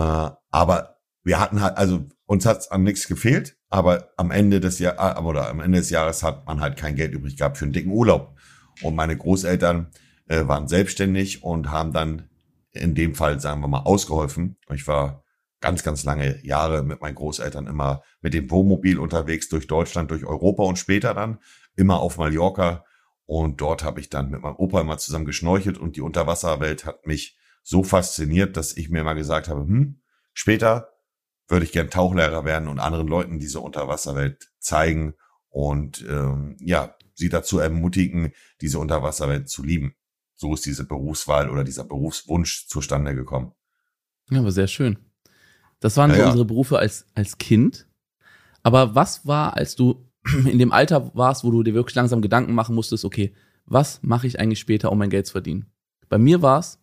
aber 0.52 0.98
wir 1.24 1.40
hatten 1.40 1.62
halt, 1.62 1.78
also 1.78 2.06
uns 2.28 2.46
hat's 2.46 2.69
an 2.69 2.84
nichts 2.84 3.08
gefehlt, 3.08 3.58
aber 3.69 4.12
am 4.18 4.30
Ende 4.30 4.60
des 4.60 4.78
Jahres, 4.78 5.24
oder 5.24 5.50
am 5.50 5.60
Ende 5.60 5.80
des 5.80 5.90
Jahres 5.90 6.22
hat 6.22 6.46
man 6.46 6.62
halt 6.62 6.78
kein 6.78 6.96
Geld 6.96 7.14
übrig 7.14 7.36
gehabt 7.36 7.58
für 7.58 7.66
einen 7.66 7.74
dicken 7.74 7.92
Urlaub. 7.92 8.37
Und 8.81 8.95
meine 8.95 9.18
Großeltern 9.18 9.91
äh, 10.27 10.47
waren 10.47 10.68
selbstständig 10.68 11.44
und 11.44 11.71
haben 11.71 11.94
dann 11.94 12.29
in 12.71 12.95
dem 12.95 13.15
Fall, 13.15 13.39
sagen 13.39 13.62
wir 13.62 13.68
mal, 13.68 13.81
ausgeholfen. 13.81 14.57
Ich 14.74 14.88
war 14.88 15.24
ganz, 15.62 15.83
ganz 15.83 16.03
lange 16.03 16.44
Jahre 16.45 16.83
mit 16.83 17.01
meinen 17.01 17.15
Großeltern 17.15 17.68
immer 17.68 18.03
mit 18.21 18.33
dem 18.33 18.50
Wohnmobil 18.51 19.00
unterwegs 19.00 19.50
durch 19.50 19.68
Deutschland, 19.68 20.12
durch 20.12 20.25
Europa 20.25 20.63
und 20.63 20.77
später 20.77 21.13
dann 21.13 21.39
immer 21.75 22.00
auf 22.00 22.18
Mallorca. 22.18 22.85
Und 23.25 23.59
dort 23.59 23.83
habe 23.83 24.00
ich 24.00 24.09
dann 24.09 24.29
mit 24.29 24.41
meinem 24.41 24.56
Opa 24.56 24.81
immer 24.81 24.97
zusammen 24.97 25.25
geschnorchelt 25.25 25.77
und 25.77 25.95
die 25.95 26.01
Unterwasserwelt 26.01 26.85
hat 26.85 27.06
mich 27.07 27.38
so 27.63 27.83
fasziniert, 27.83 28.56
dass 28.56 28.77
ich 28.77 28.89
mir 28.89 29.01
immer 29.01 29.15
gesagt 29.15 29.50
habe, 29.50 29.62
hm, 29.62 30.00
später 30.33 30.94
würde 31.50 31.65
ich 31.65 31.71
gern 31.71 31.89
Tauchlehrer 31.89 32.45
werden 32.45 32.68
und 32.68 32.80
anderen 32.80 33.07
Leuten 33.07 33.39
diese 33.39 33.59
Unterwasserwelt 33.59 34.51
zeigen 34.59 35.15
und 35.50 36.06
ähm, 36.07 36.56
ja, 36.59 36.95
sie 37.18 37.30
dazu 37.30 37.60
ermutigen, 37.60 38.31
diese 38.62 38.80
Unterwasserwelt 38.80 39.50
zu 39.50 39.64
lieben. 39.64 39.96
So 40.36 40.54
ist 40.54 40.66
diese 40.66 40.86
Berufswahl 40.86 41.50
oder 41.50 41.64
dieser 41.64 41.84
Berufswunsch 41.84 42.68
zustande 42.68 43.16
gekommen. 43.16 43.54
Ja, 44.30 44.40
aber 44.40 44.52
sehr 44.52 44.68
schön. 44.68 45.00
Das 45.80 45.98
waren 45.98 46.12
ja, 46.12 46.18
so 46.18 46.25
unsere 46.25 46.46
Berufe 46.46 46.78
als, 46.80 47.08
als 47.16 47.38
Kind. 47.38 47.88
Aber 48.62 48.96
was 48.96 49.25
war, 49.25 49.56
als 49.56 49.75
du 49.75 50.06
in 50.46 50.60
dem 50.60 50.72
Alter 50.72 51.12
warst, 51.16 51.44
wo 51.44 51.52
du 51.52 51.64
dir 51.64 51.74
wirklich 51.74 51.96
langsam 51.96 52.22
Gedanken 52.22 52.54
machen 52.54 52.75
musstest, 52.75 53.04
okay, 53.04 53.34
was 53.66 54.02
mache 54.04 54.28
ich 54.28 54.40
eigentlich 54.40 54.60
später, 54.60 54.92
um 54.92 54.98
mein 54.98 55.10
Geld 55.10 55.25
zu 55.25 55.34
verdienen? 55.34 55.66
Bei 56.10 56.18
mir 56.18 56.42
war 56.42 56.60
es, 56.60 56.80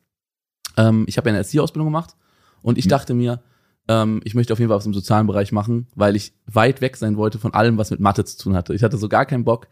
ähm, 0.77 1.05
ich 1.07 1.17
habe 1.17 1.29
ja 1.29 1.33
eine 1.33 1.39
Erzieherausbildung 1.39 1.87
gemacht 1.87 2.17
und 2.63 2.77
ich 2.77 2.87
mhm. 2.87 2.91
dachte 2.91 3.15
mir, 3.15 3.43
ähm, 3.89 4.21
ich 4.25 4.35
möchte 4.35 4.53
auf 4.53 4.59
jeden 4.59 4.69
Fall 4.69 4.79
was 4.79 4.87
im 4.87 4.95
sozialen 4.95 5.27
Bereich 5.27 5.53
machen, 5.53 5.87
weil 5.95 6.17
ich 6.17 6.35
weit 6.47 6.81
weg 6.81 6.97
sein 6.97 7.17
wollte 7.17 7.38
von 7.38 7.55
allem, 7.55 7.79
was 7.79 7.91
mit 7.91 8.00
Mathe 8.00 8.25
zu 8.25 8.37
tun 8.38 8.57
hatte. 8.57 8.75
Ich 8.75 8.83
hatte 8.83 8.97
so 8.97 9.09
gar 9.09 9.26
keinen 9.26 9.45
Bock, 9.45 9.69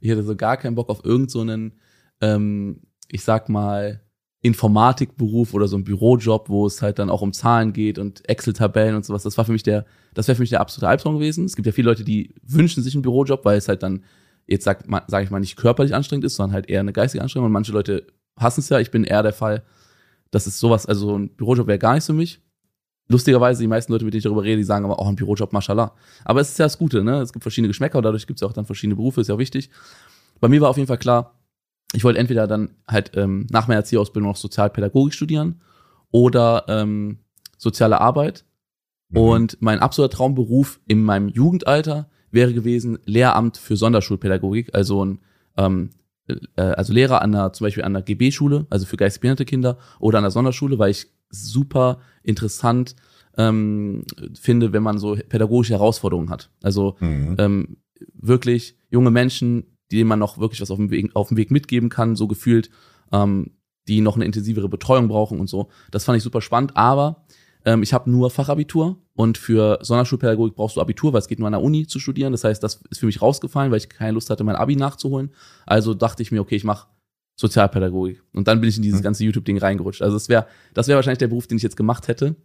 ich 0.00 0.10
hatte 0.10 0.22
so 0.22 0.36
gar 0.36 0.56
keinen 0.56 0.74
Bock 0.74 0.88
auf 0.88 1.04
irgendeinen, 1.04 1.72
so 2.20 2.26
ähm, 2.26 2.80
ich 3.08 3.22
sag 3.22 3.48
mal, 3.48 4.00
Informatikberuf 4.42 5.52
oder 5.52 5.68
so 5.68 5.76
ein 5.76 5.84
Bürojob, 5.84 6.48
wo 6.48 6.66
es 6.66 6.80
halt 6.80 6.98
dann 6.98 7.10
auch 7.10 7.20
um 7.20 7.34
Zahlen 7.34 7.74
geht 7.74 7.98
und 7.98 8.26
Excel-Tabellen 8.26 8.96
und 8.96 9.04
sowas. 9.04 9.22
Das 9.22 9.36
war 9.36 9.44
für 9.44 9.52
mich 9.52 9.62
der, 9.62 9.84
das 10.14 10.28
wäre 10.28 10.36
für 10.36 10.42
mich 10.42 10.50
der 10.50 10.62
absolute 10.62 10.88
Albtraum 10.88 11.16
gewesen. 11.16 11.44
Es 11.44 11.56
gibt 11.56 11.66
ja 11.66 11.72
viele 11.72 11.90
Leute, 11.90 12.04
die 12.04 12.34
wünschen 12.42 12.82
sich 12.82 12.94
einen 12.94 13.02
Bürojob, 13.02 13.44
weil 13.44 13.58
es 13.58 13.68
halt 13.68 13.82
dann 13.82 14.02
jetzt 14.46 14.64
sag, 14.64 14.84
sag 15.08 15.24
ich 15.24 15.30
mal 15.30 15.40
nicht 15.40 15.56
körperlich 15.56 15.94
anstrengend 15.94 16.24
ist, 16.24 16.36
sondern 16.36 16.54
halt 16.54 16.70
eher 16.70 16.80
eine 16.80 16.94
geistige 16.94 17.22
Anstrengung. 17.22 17.46
Und 17.46 17.52
manche 17.52 17.72
Leute 17.72 18.06
hassen 18.36 18.60
es 18.60 18.70
ja. 18.70 18.80
Ich 18.80 18.90
bin 18.90 19.04
eher 19.04 19.22
der 19.22 19.34
Fall, 19.34 19.62
dass 20.30 20.46
es 20.46 20.58
sowas, 20.58 20.86
also 20.86 21.18
ein 21.18 21.36
Bürojob 21.36 21.66
wäre 21.66 21.78
gar 21.78 21.94
nicht 21.94 22.04
für 22.04 22.14
mich. 22.14 22.40
Lustigerweise, 23.10 23.60
die 23.60 23.66
meisten 23.66 23.90
Leute, 23.90 24.04
mit 24.04 24.14
denen 24.14 24.18
ich 24.18 24.24
darüber 24.24 24.44
rede, 24.44 24.58
die 24.58 24.64
sagen 24.64 24.84
aber 24.84 25.00
auch 25.00 25.08
ein 25.08 25.16
Bürojob, 25.16 25.52
mashallah. 25.52 25.92
Aber 26.24 26.40
es 26.40 26.50
ist 26.50 26.58
ja 26.60 26.66
das 26.66 26.78
Gute, 26.78 27.02
ne? 27.02 27.20
Es 27.20 27.32
gibt 27.32 27.42
verschiedene 27.42 27.66
Geschmäcker 27.66 27.98
und 27.98 28.04
dadurch 28.04 28.24
gibt 28.28 28.36
es 28.36 28.42
ja 28.42 28.46
auch 28.46 28.52
dann 28.52 28.66
verschiedene 28.66 28.94
Berufe, 28.94 29.20
ist 29.20 29.26
ja 29.26 29.34
auch 29.34 29.40
wichtig. 29.40 29.68
Bei 30.38 30.46
mir 30.46 30.60
war 30.60 30.70
auf 30.70 30.76
jeden 30.76 30.86
Fall 30.86 30.98
klar, 30.98 31.34
ich 31.92 32.04
wollte 32.04 32.20
entweder 32.20 32.46
dann 32.46 32.70
halt 32.86 33.10
ähm, 33.16 33.48
nach 33.50 33.66
meiner 33.66 33.78
Erzieherausbildung 33.78 34.30
noch 34.30 34.36
Sozialpädagogik 34.36 35.12
studieren 35.12 35.60
oder 36.12 36.66
ähm, 36.68 37.18
soziale 37.58 38.00
Arbeit. 38.00 38.44
Mhm. 39.08 39.18
Und 39.18 39.56
mein 39.60 39.80
absoluter 39.80 40.16
Traumberuf 40.16 40.78
in 40.86 41.02
meinem 41.02 41.28
Jugendalter 41.30 42.08
wäre 42.30 42.54
gewesen 42.54 43.00
Lehramt 43.06 43.56
für 43.56 43.76
Sonderschulpädagogik, 43.76 44.72
also 44.72 45.04
ein 45.04 45.18
ähm, 45.56 45.90
äh, 46.28 46.62
also 46.62 46.92
Lehrer 46.92 47.22
an 47.22 47.34
einer, 47.34 47.52
zum 47.52 47.64
Beispiel 47.64 47.82
an 47.82 47.96
einer 47.96 48.02
GB-Schule, 48.02 48.66
also 48.70 48.86
für 48.86 48.96
geistbehinderte 48.96 49.44
Kinder 49.44 49.78
oder 49.98 50.18
an 50.18 50.24
der 50.24 50.30
Sonderschule, 50.30 50.78
weil 50.78 50.90
ich 50.90 51.08
super 51.30 52.00
interessant 52.22 52.96
ähm, 53.36 54.04
finde, 54.34 54.72
wenn 54.72 54.82
man 54.82 54.98
so 54.98 55.16
pädagogische 55.16 55.74
Herausforderungen 55.74 56.30
hat. 56.30 56.50
Also 56.62 56.96
mhm. 57.00 57.36
ähm, 57.38 57.76
wirklich 58.14 58.76
junge 58.90 59.10
Menschen, 59.10 59.76
denen 59.92 60.08
man 60.08 60.18
noch 60.18 60.38
wirklich 60.38 60.60
was 60.60 60.70
auf 60.70 60.78
dem 60.78 60.90
Weg, 60.90 61.14
auf 61.14 61.28
dem 61.28 61.36
Weg 61.36 61.50
mitgeben 61.50 61.88
kann, 61.88 62.16
so 62.16 62.28
gefühlt, 62.28 62.70
ähm, 63.12 63.52
die 63.88 64.00
noch 64.00 64.16
eine 64.16 64.24
intensivere 64.24 64.68
Betreuung 64.68 65.08
brauchen 65.08 65.40
und 65.40 65.48
so. 65.48 65.68
Das 65.90 66.04
fand 66.04 66.16
ich 66.16 66.22
super 66.22 66.40
spannend, 66.40 66.76
aber 66.76 67.24
ähm, 67.64 67.82
ich 67.82 67.92
habe 67.92 68.10
nur 68.10 68.30
Fachabitur 68.30 68.98
und 69.14 69.38
für 69.38 69.78
Sonderschulpädagogik 69.82 70.54
brauchst 70.54 70.76
du 70.76 70.80
Abitur, 70.80 71.12
weil 71.12 71.20
es 71.20 71.28
geht 71.28 71.38
nur 71.38 71.48
an 71.48 71.52
der 71.52 71.62
Uni 71.62 71.86
zu 71.86 71.98
studieren. 71.98 72.32
Das 72.32 72.44
heißt, 72.44 72.62
das 72.62 72.80
ist 72.90 73.00
für 73.00 73.06
mich 73.06 73.20
rausgefallen, 73.20 73.70
weil 73.70 73.78
ich 73.78 73.88
keine 73.88 74.12
Lust 74.12 74.30
hatte, 74.30 74.44
mein 74.44 74.56
Abi 74.56 74.76
nachzuholen. 74.76 75.30
Also 75.66 75.94
dachte 75.94 76.22
ich 76.22 76.30
mir, 76.30 76.40
okay, 76.40 76.56
ich 76.56 76.64
mache 76.64 76.88
Sozialpädagogik. 77.40 78.22
Und 78.32 78.48
dann 78.48 78.60
bin 78.60 78.68
ich 78.68 78.76
in 78.76 78.82
dieses 78.82 79.00
mhm. 79.00 79.04
ganze 79.04 79.24
YouTube-Ding 79.24 79.58
reingerutscht. 79.58 80.02
Also 80.02 80.14
das 80.16 80.28
wäre 80.28 80.46
das 80.74 80.88
wäre 80.88 80.96
wahrscheinlich 80.96 81.18
der 81.18 81.28
Beruf, 81.28 81.46
den 81.46 81.56
ich 81.56 81.62
jetzt 81.62 81.76
gemacht 81.76 82.06
hätte. 82.06 82.36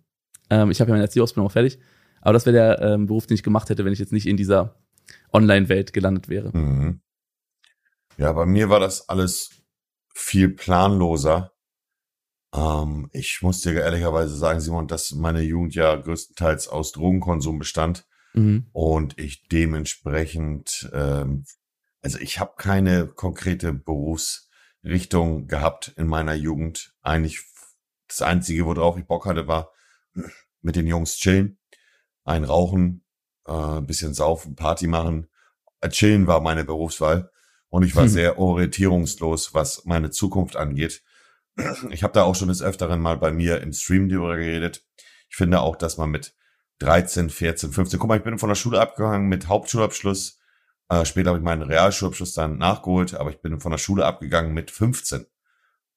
Ähm, 0.49 0.71
ich 0.71 0.79
habe 0.79 0.89
ja 0.89 0.93
meine 0.93 1.03
Erzieherausbildung 1.03 1.47
auch 1.47 1.51
fertig. 1.51 1.79
Aber 2.21 2.33
das 2.33 2.45
wäre 2.45 2.55
der 2.55 2.81
ähm, 2.81 3.05
Beruf, 3.05 3.27
den 3.27 3.35
ich 3.35 3.43
gemacht 3.43 3.69
hätte, 3.69 3.85
wenn 3.85 3.93
ich 3.93 3.99
jetzt 3.99 4.13
nicht 4.13 4.25
in 4.25 4.37
dieser 4.37 4.79
Online-Welt 5.33 5.93
gelandet 5.93 6.29
wäre. 6.29 6.57
Mhm. 6.57 7.01
Ja, 8.17 8.31
bei 8.31 8.45
mir 8.45 8.69
war 8.69 8.79
das 8.79 9.09
alles 9.09 9.49
viel 10.13 10.49
planloser. 10.49 11.51
Ähm, 12.55 13.09
ich 13.11 13.41
muss 13.41 13.61
dir 13.61 13.73
ehrlicherweise 13.73 14.35
sagen, 14.35 14.61
Simon, 14.61 14.87
dass 14.87 15.11
meine 15.11 15.41
Jugend 15.41 15.75
ja 15.75 15.95
größtenteils 15.95 16.69
aus 16.69 16.93
Drogenkonsum 16.93 17.59
bestand 17.59 18.07
mhm. 18.33 18.67
und 18.71 19.19
ich 19.19 19.47
dementsprechend, 19.49 20.89
ähm, 20.93 21.43
also 22.01 22.17
ich 22.19 22.39
habe 22.39 22.53
keine 22.57 23.07
konkrete 23.07 23.73
Berufsrichtung 24.85 25.47
gehabt 25.47 25.93
in 25.97 26.07
meiner 26.07 26.35
Jugend. 26.35 26.93
Eigentlich 27.01 27.41
das 28.07 28.21
Einzige, 28.21 28.65
worauf 28.65 28.97
ich 28.97 29.05
Bock 29.05 29.25
hatte, 29.25 29.47
war 29.47 29.71
mit 30.61 30.75
den 30.75 30.85
Jungs 30.85 31.17
chillen, 31.17 31.57
ein 32.23 32.43
Rauchen, 32.43 33.03
äh, 33.47 33.81
bisschen 33.81 34.13
saufen, 34.13 34.55
Party 34.55 34.87
machen. 34.87 35.27
Äh, 35.81 35.89
chillen 35.89 36.27
war 36.27 36.39
meine 36.39 36.63
Berufswahl 36.63 37.31
und 37.69 37.83
ich 37.83 37.95
war 37.95 38.03
hm. 38.03 38.09
sehr 38.09 38.37
orientierungslos, 38.37 39.53
was 39.53 39.85
meine 39.85 40.11
Zukunft 40.11 40.55
angeht. 40.55 41.03
Ich 41.89 42.03
habe 42.03 42.13
da 42.13 42.23
auch 42.23 42.35
schon 42.35 42.49
des 42.49 42.61
Öfteren 42.61 42.99
mal 42.99 43.17
bei 43.17 43.31
mir 43.31 43.61
im 43.61 43.73
Stream 43.73 44.09
darüber 44.09 44.35
geredet. 44.35 44.85
Ich 45.29 45.35
finde 45.35 45.61
auch, 45.61 45.77
dass 45.77 45.97
man 45.97 46.11
mit 46.11 46.35
13, 46.79 47.29
14, 47.29 47.71
15, 47.71 47.97
guck 47.97 48.09
mal, 48.09 48.17
ich 48.17 48.23
bin 48.23 48.37
von 48.37 48.49
der 48.49 48.55
Schule 48.55 48.81
abgegangen 48.81 49.29
mit 49.29 49.47
Hauptschulabschluss. 49.47 50.39
Äh, 50.89 51.05
später 51.05 51.29
habe 51.29 51.39
ich 51.39 51.45
meinen 51.45 51.63
Realschulabschluss 51.63 52.33
dann 52.33 52.57
nachgeholt, 52.57 53.15
aber 53.15 53.29
ich 53.29 53.41
bin 53.41 53.59
von 53.59 53.71
der 53.71 53.77
Schule 53.77 54.05
abgegangen 54.05 54.53
mit 54.53 54.71
15. 54.71 55.25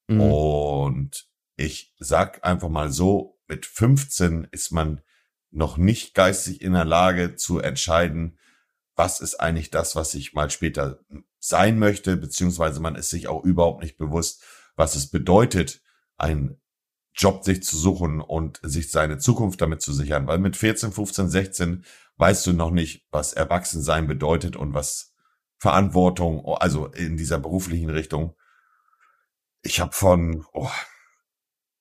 Mhm. 0.09 0.21
Und 0.21 1.29
ich 1.57 1.95
sag 1.99 2.45
einfach 2.45 2.69
mal 2.69 2.91
so, 2.91 3.39
mit 3.49 3.67
15 3.67 4.49
ist 4.51 4.71
man 4.71 5.01
noch 5.51 5.77
nicht 5.77 6.15
geistig 6.15 6.61
in 6.61 6.73
der 6.75 6.85
Lage 6.85 7.37
zu 7.37 7.59
entscheiden, 7.59 8.39
was 8.95 9.21
ist 9.21 9.37
eigentlich 9.37 9.71
das, 9.71 9.97
was 9.97 10.15
ich 10.15 10.35
mal 10.35 10.51
später 10.51 11.01
sein 11.39 11.79
möchte, 11.79 12.17
beziehungsweise 12.17 12.81
man 12.81 12.97
ist 12.97 13.11
sich 13.11 13.29
auch 13.29 13.45
überhaupt 13.45 13.83
nicht 13.83 13.97
bewusst, 13.97 14.43
was 14.77 14.97
es 14.97 15.09
bedeutet, 15.09 15.81
einen 16.17 16.61
Job 17.15 17.45
sich 17.45 17.63
zu 17.63 17.77
suchen 17.77 18.21
und 18.21 18.61
sich 18.63 18.91
seine 18.91 19.19
Zukunft 19.19 19.61
damit 19.61 19.83
zu 19.83 19.93
sichern. 19.93 20.27
Weil 20.27 20.39
mit 20.39 20.57
14, 20.57 20.93
15, 20.93 21.29
16 21.29 21.85
weißt 22.19 22.47
du 22.47 22.53
noch 22.53 22.71
nicht, 22.71 23.07
was 23.11 23.33
Erwachsensein 23.33 24.07
bedeutet 24.07 24.57
und 24.57 24.75
was 24.75 25.15
Verantwortung, 25.57 26.45
also 26.45 26.87
in 26.87 27.17
dieser 27.17 27.39
beruflichen 27.39 27.91
Richtung. 27.91 28.37
Ich 29.63 29.81
habe 29.81 29.93
von 29.93 30.45
oh, 30.53 30.71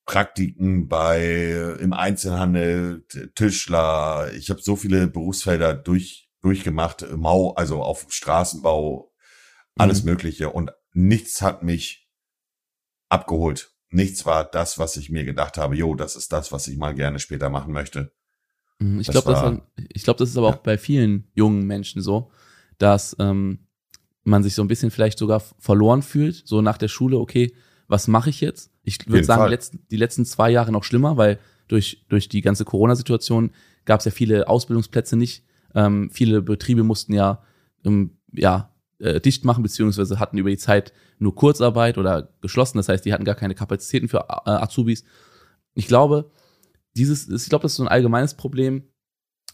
Praktiken 0.05 0.87
bei 0.87 1.75
im 1.79 1.93
Einzelhandel, 1.93 3.05
Tischler, 3.35 4.31
ich 4.33 4.49
habe 4.49 4.61
so 4.61 4.75
viele 4.75 5.07
Berufsfelder 5.07 5.73
durch 5.73 6.27
durchgemacht, 6.41 7.05
Mau, 7.15 7.53
also 7.53 7.81
auf 7.81 8.05
Straßenbau, 8.09 9.11
alles 9.75 10.03
mhm. 10.03 10.11
Mögliche 10.11 10.49
und 10.49 10.71
nichts 10.93 11.41
hat 11.41 11.63
mich 11.63 12.09
abgeholt. 13.09 13.73
Nichts 13.89 14.25
war 14.25 14.43
das, 14.43 14.79
was 14.79 14.97
ich 14.97 15.09
mir 15.09 15.23
gedacht 15.23 15.57
habe, 15.57 15.75
jo, 15.75 15.95
das 15.95 16.15
ist 16.15 16.31
das, 16.33 16.51
was 16.51 16.67
ich 16.67 16.77
mal 16.77 16.93
gerne 16.93 17.19
später 17.19 17.49
machen 17.49 17.73
möchte. 17.73 18.13
Mhm, 18.79 18.99
ich 18.99 19.07
glaube, 19.07 19.31
das, 19.31 19.85
ich 19.93 20.03
glaube, 20.03 20.19
das 20.19 20.29
ist 20.29 20.37
aber 20.37 20.49
ja. 20.49 20.55
auch 20.55 20.59
bei 20.59 20.77
vielen 20.77 21.27
jungen 21.33 21.65
Menschen 21.65 22.01
so, 22.01 22.31
dass 22.77 23.15
ähm, 23.19 23.59
man 24.23 24.43
sich 24.43 24.55
so 24.55 24.61
ein 24.61 24.67
bisschen 24.67 24.91
vielleicht 24.91 25.17
sogar 25.17 25.39
verloren 25.39 26.01
fühlt, 26.01 26.43
so 26.45 26.61
nach 26.61 26.77
der 26.77 26.87
Schule, 26.87 27.17
okay, 27.17 27.53
was 27.87 28.07
mache 28.07 28.29
ich 28.29 28.41
jetzt? 28.41 28.71
Ich 28.83 29.07
würde 29.07 29.23
sagen, 29.23 29.45
die 29.45 29.51
letzten, 29.51 29.79
die 29.89 29.97
letzten 29.97 30.25
zwei 30.25 30.49
Jahre 30.49 30.71
noch 30.71 30.83
schlimmer, 30.83 31.17
weil 31.17 31.39
durch, 31.67 32.05
durch 32.09 32.29
die 32.29 32.41
ganze 32.41 32.65
Corona-Situation 32.65 33.51
gab 33.85 33.99
es 33.99 34.05
ja 34.05 34.11
viele 34.11 34.47
Ausbildungsplätze 34.47 35.15
nicht. 35.15 35.43
Ähm, 35.73 36.09
viele 36.11 36.41
Betriebe 36.41 36.83
mussten 36.83 37.13
ja, 37.13 37.43
ähm, 37.85 38.17
ja 38.33 38.73
äh, 38.99 39.19
dicht 39.21 39.45
machen, 39.45 39.63
beziehungsweise 39.63 40.19
hatten 40.19 40.37
über 40.37 40.49
die 40.49 40.57
Zeit 40.57 40.93
nur 41.19 41.35
Kurzarbeit 41.35 41.97
oder 41.97 42.29
geschlossen. 42.41 42.77
Das 42.77 42.89
heißt, 42.89 43.05
die 43.05 43.13
hatten 43.13 43.25
gar 43.25 43.35
keine 43.35 43.55
Kapazitäten 43.55 44.07
für 44.07 44.19
äh, 44.45 44.49
Azubis. 44.49 45.03
Ich 45.73 45.87
glaube, 45.87 46.31
dieses, 46.97 47.27
ich 47.29 47.49
glaube, 47.49 47.63
das 47.63 47.73
ist 47.73 47.77
so 47.77 47.83
ein 47.83 47.89
allgemeines 47.89 48.33
Problem 48.33 48.83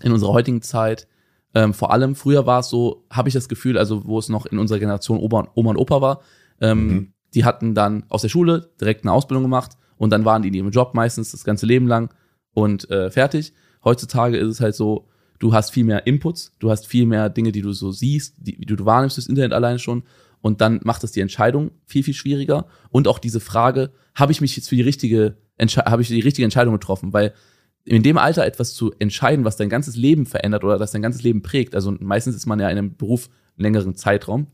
in 0.01 0.11
unserer 0.11 0.33
heutigen 0.33 0.61
Zeit. 0.61 1.07
Ähm, 1.53 1.73
vor 1.73 1.91
allem 1.91 2.15
früher 2.15 2.45
war 2.45 2.61
es 2.61 2.69
so, 2.69 3.05
habe 3.09 3.29
ich 3.29 3.33
das 3.33 3.47
Gefühl, 3.47 3.77
also 3.77 4.05
wo 4.05 4.17
es 4.17 4.29
noch 4.29 4.45
in 4.45 4.57
unserer 4.57 4.79
Generation 4.79 5.19
Oma, 5.19 5.49
Oma 5.55 5.71
und 5.71 5.77
Opa 5.77 6.01
war, 6.01 6.21
ähm, 6.61 6.87
mhm. 6.87 7.13
die 7.35 7.45
hatten 7.45 7.75
dann 7.75 8.05
aus 8.09 8.23
der 8.23 8.29
Schule 8.29 8.71
direkt 8.81 9.03
eine 9.03 9.11
Ausbildung 9.11 9.43
gemacht 9.43 9.77
und 9.97 10.09
dann 10.09 10.25
waren 10.25 10.41
die 10.41 10.47
in 10.47 10.53
ihrem 10.55 10.71
Job 10.71 10.93
meistens 10.95 11.31
das 11.31 11.43
ganze 11.43 11.65
Leben 11.65 11.87
lang 11.87 12.13
und 12.53 12.89
äh, 12.89 13.11
fertig. 13.11 13.53
Heutzutage 13.83 14.37
ist 14.37 14.47
es 14.47 14.61
halt 14.61 14.75
so, 14.75 15.07
du 15.39 15.53
hast 15.53 15.71
viel 15.71 15.83
mehr 15.83 16.07
Inputs, 16.07 16.55
du 16.59 16.71
hast 16.71 16.87
viel 16.87 17.05
mehr 17.05 17.29
Dinge, 17.29 17.51
die 17.51 17.61
du 17.61 17.73
so 17.73 17.91
siehst, 17.91 18.35
die, 18.39 18.57
die 18.57 18.75
du 18.75 18.85
wahrnimmst 18.85 19.17
das 19.17 19.27
Internet 19.27 19.53
alleine 19.53 19.79
schon. 19.79 20.03
Und 20.41 20.61
dann 20.61 20.81
macht 20.83 21.03
es 21.03 21.11
die 21.11 21.21
Entscheidung 21.21 21.71
viel, 21.85 22.03
viel 22.03 22.13
schwieriger. 22.13 22.65
Und 22.89 23.07
auch 23.07 23.19
diese 23.19 23.39
Frage, 23.39 23.91
habe 24.13 24.31
ich 24.31 24.41
mich 24.41 24.55
jetzt 24.57 24.69
für 24.69 24.75
die 24.75 24.81
richtige, 24.81 25.37
habe 25.59 26.01
ich 26.01 26.07
die 26.07 26.19
richtige 26.19 26.45
Entscheidung 26.45 26.73
getroffen? 26.73 27.13
Weil 27.13 27.33
in 27.85 28.03
dem 28.03 28.17
Alter 28.17 28.45
etwas 28.45 28.73
zu 28.73 28.93
entscheiden, 28.99 29.45
was 29.45 29.57
dein 29.57 29.69
ganzes 29.69 29.95
Leben 29.95 30.25
verändert 30.25 30.63
oder 30.63 30.77
das 30.77 30.91
dein 30.91 31.01
ganzes 31.01 31.23
Leben 31.23 31.41
prägt, 31.41 31.75
also 31.75 31.91
meistens 31.99 32.35
ist 32.35 32.45
man 32.45 32.59
ja 32.59 32.69
in 32.69 32.77
einem 32.77 32.95
Beruf 32.95 33.29
längeren 33.57 33.95
Zeitraum, 33.95 34.47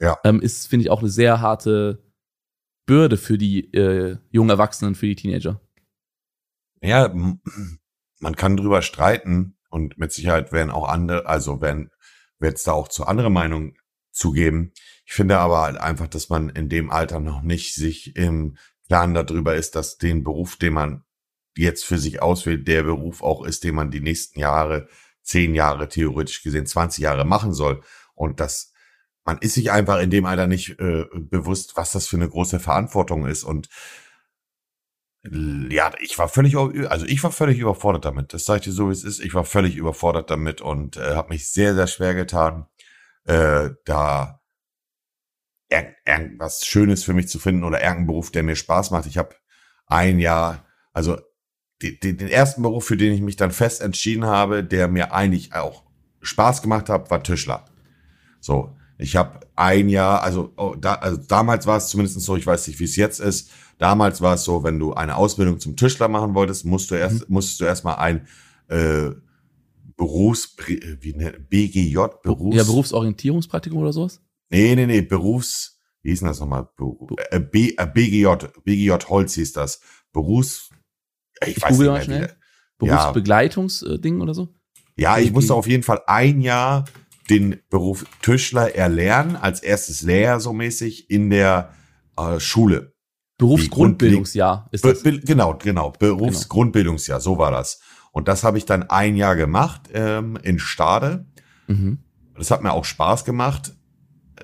ja. 0.00 0.16
ähm, 0.24 0.40
ist, 0.40 0.68
finde 0.68 0.84
ich, 0.84 0.90
auch 0.90 1.00
eine 1.00 1.10
sehr 1.10 1.40
harte 1.40 2.02
Bürde 2.86 3.16
für 3.16 3.36
die 3.36 3.72
äh, 3.74 4.16
jungen 4.30 4.50
Erwachsenen, 4.50 4.94
für 4.94 5.06
die 5.06 5.16
Teenager. 5.16 5.60
Ja, 6.80 7.12
man 8.20 8.36
kann 8.36 8.56
drüber 8.56 8.82
streiten, 8.82 9.58
und 9.70 9.98
mit 9.98 10.12
Sicherheit 10.12 10.52
werden 10.52 10.70
auch 10.70 10.88
andere, 10.88 11.26
also 11.26 11.60
werden, 11.60 11.90
wird 12.38 12.56
es 12.56 12.64
da 12.64 12.72
auch 12.72 12.88
zu 12.88 13.06
andere 13.06 13.30
Meinungen 13.30 13.76
zugeben. 14.10 14.72
Ich 15.04 15.12
finde 15.12 15.38
aber 15.38 15.62
halt 15.62 15.76
einfach, 15.78 16.08
dass 16.08 16.28
man 16.28 16.48
in 16.48 16.68
dem 16.68 16.90
Alter 16.90 17.20
noch 17.20 17.42
nicht 17.42 17.74
sich 17.74 18.16
im 18.16 18.56
Plan 18.88 19.14
darüber 19.14 19.54
ist, 19.54 19.76
dass 19.76 19.98
den 19.98 20.24
Beruf, 20.24 20.56
den 20.56 20.72
man 20.72 21.04
jetzt 21.56 21.84
für 21.84 21.98
sich 21.98 22.22
auswählt, 22.22 22.66
der 22.66 22.82
Beruf 22.82 23.22
auch 23.22 23.44
ist, 23.44 23.64
den 23.64 23.74
man 23.74 23.90
die 23.90 24.00
nächsten 24.00 24.40
Jahre, 24.40 24.88
zehn 25.22 25.54
Jahre 25.54 25.88
theoretisch 25.88 26.42
gesehen, 26.42 26.66
20 26.66 27.02
Jahre 27.02 27.24
machen 27.24 27.52
soll. 27.52 27.82
Und 28.14 28.40
dass 28.40 28.72
man 29.24 29.38
ist 29.38 29.54
sich 29.54 29.70
einfach 29.70 30.00
in 30.00 30.10
dem 30.10 30.24
Alter 30.24 30.46
nicht 30.46 30.80
äh, 30.80 31.04
bewusst, 31.12 31.76
was 31.76 31.92
das 31.92 32.06
für 32.06 32.16
eine 32.16 32.30
große 32.30 32.60
Verantwortung 32.60 33.26
ist. 33.26 33.44
Und 33.44 33.68
ja, 35.22 35.92
ich 36.00 36.16
war 36.18 36.28
völlig, 36.28 36.56
also 36.56 37.04
ich 37.04 37.22
war 37.22 37.32
völlig 37.32 37.58
überfordert 37.58 38.06
damit. 38.06 38.32
Das 38.32 38.46
sage 38.46 38.60
ich 38.60 38.64
dir 38.64 38.72
so, 38.72 38.88
wie 38.88 38.92
es 38.92 39.04
ist. 39.04 39.20
Ich 39.20 39.34
war 39.34 39.44
völlig 39.44 39.76
überfordert 39.76 40.30
damit 40.30 40.62
und 40.62 40.96
äh, 40.96 41.14
habe 41.14 41.30
mich 41.30 41.50
sehr, 41.50 41.74
sehr 41.74 41.88
schwer 41.88 42.14
getan, 42.14 42.66
äh, 43.24 43.70
da 43.84 44.40
irgendwas 45.70 46.64
Schönes 46.64 47.04
für 47.04 47.12
mich 47.12 47.28
zu 47.28 47.38
finden 47.38 47.64
oder 47.64 47.80
irgendeinen 47.80 48.06
Beruf, 48.06 48.30
der 48.30 48.42
mir 48.42 48.56
Spaß 48.56 48.90
macht. 48.90 49.06
Ich 49.06 49.18
habe 49.18 49.34
ein 49.86 50.18
Jahr, 50.18 50.64
also 50.92 51.18
die, 51.82 51.98
die, 52.00 52.16
den 52.16 52.28
ersten 52.28 52.62
Beruf, 52.62 52.86
für 52.86 52.96
den 52.96 53.12
ich 53.12 53.20
mich 53.20 53.36
dann 53.36 53.50
fest 53.50 53.82
entschieden 53.82 54.24
habe, 54.24 54.64
der 54.64 54.88
mir 54.88 55.12
eigentlich 55.12 55.54
auch 55.54 55.84
Spaß 56.22 56.62
gemacht 56.62 56.88
hat, 56.88 57.10
war 57.10 57.22
Tischler. 57.22 57.64
So, 58.40 58.76
ich 58.98 59.16
habe 59.16 59.40
ein 59.54 59.88
Jahr, 59.88 60.22
also, 60.22 60.52
oh, 60.56 60.74
da, 60.74 60.94
also 60.94 61.20
damals 61.28 61.66
war 61.66 61.76
es 61.76 61.88
zumindest 61.88 62.20
so, 62.20 62.36
ich 62.36 62.46
weiß 62.46 62.66
nicht, 62.66 62.80
wie 62.80 62.84
es 62.84 62.96
jetzt 62.96 63.20
ist, 63.20 63.50
Damals 63.78 64.20
war 64.20 64.34
es 64.34 64.44
so, 64.44 64.64
wenn 64.64 64.78
du 64.78 64.92
eine 64.92 65.16
Ausbildung 65.16 65.60
zum 65.60 65.76
Tischler 65.76 66.08
machen 66.08 66.34
wolltest, 66.34 66.64
musst 66.64 66.90
du 66.90 66.96
erst, 66.96 67.28
mhm. 67.28 67.34
musstest 67.34 67.60
du 67.60 67.64
erstmal 67.64 67.96
ein 67.96 68.26
äh, 68.66 69.10
Berufs, 69.96 70.56
wie 71.00 71.14
ne, 71.14 71.32
BGJ, 71.48 71.96
Berufs. 72.22 72.56
Ja, 72.56 72.64
Berufsorientierungspraktikum 72.64 73.78
oder 73.78 73.92
sowas? 73.92 74.20
Nee, 74.50 74.74
nee, 74.74 74.86
nee, 74.86 75.02
Berufs, 75.02 75.80
wie 76.02 76.10
hieß 76.10 76.20
denn 76.20 76.28
das 76.28 76.40
nochmal? 76.40 76.68
Äh, 77.30 77.40
B, 77.40 77.74
äh, 77.76 77.86
BGJ, 77.86 78.46
BGJ 78.64 78.92
Holz 79.08 79.34
hieß 79.34 79.52
das. 79.52 79.80
Berufs, 80.12 80.70
ich, 81.42 81.56
ich 81.56 81.62
weiß 81.62 81.78
nicht 81.78 81.88
mehr. 81.88 82.02
Schnell. 82.02 82.36
Berufsbegleitungsding 82.78 84.16
ja. 84.16 84.22
oder 84.22 84.34
so? 84.34 84.54
Ja, 84.96 85.18
ich 85.18 85.32
musste 85.32 85.54
auf 85.54 85.66
jeden 85.66 85.82
Fall 85.82 86.02
ein 86.06 86.40
Jahr 86.40 86.84
den 87.30 87.60
Beruf 87.70 88.04
Tischler 88.22 88.74
erlernen, 88.74 89.36
als 89.36 89.60
erstes 89.60 90.02
Lehrer 90.02 90.40
so 90.40 90.52
mäßig 90.52 91.10
in 91.10 91.30
der 91.30 91.74
äh, 92.16 92.40
Schule. 92.40 92.94
Berufsgrundbildungsjahr 93.38 94.68
ist 94.72 94.84
das. 94.84 95.02
Be 95.02 95.20
genau, 95.20 95.56
genau, 95.56 95.92
Berufsgrundbildungsjahr, 95.98 97.20
so 97.20 97.38
war 97.38 97.52
das. 97.52 97.80
Und 98.10 98.26
das 98.26 98.42
habe 98.42 98.58
ich 98.58 98.64
dann 98.64 98.84
ein 98.84 99.16
Jahr 99.16 99.36
gemacht 99.36 99.82
ähm, 99.92 100.36
in 100.42 100.58
Stade. 100.58 101.26
Mhm. 101.68 101.98
Das 102.36 102.50
hat 102.50 102.62
mir 102.62 102.72
auch 102.72 102.84
Spaß 102.84 103.24
gemacht. 103.24 103.74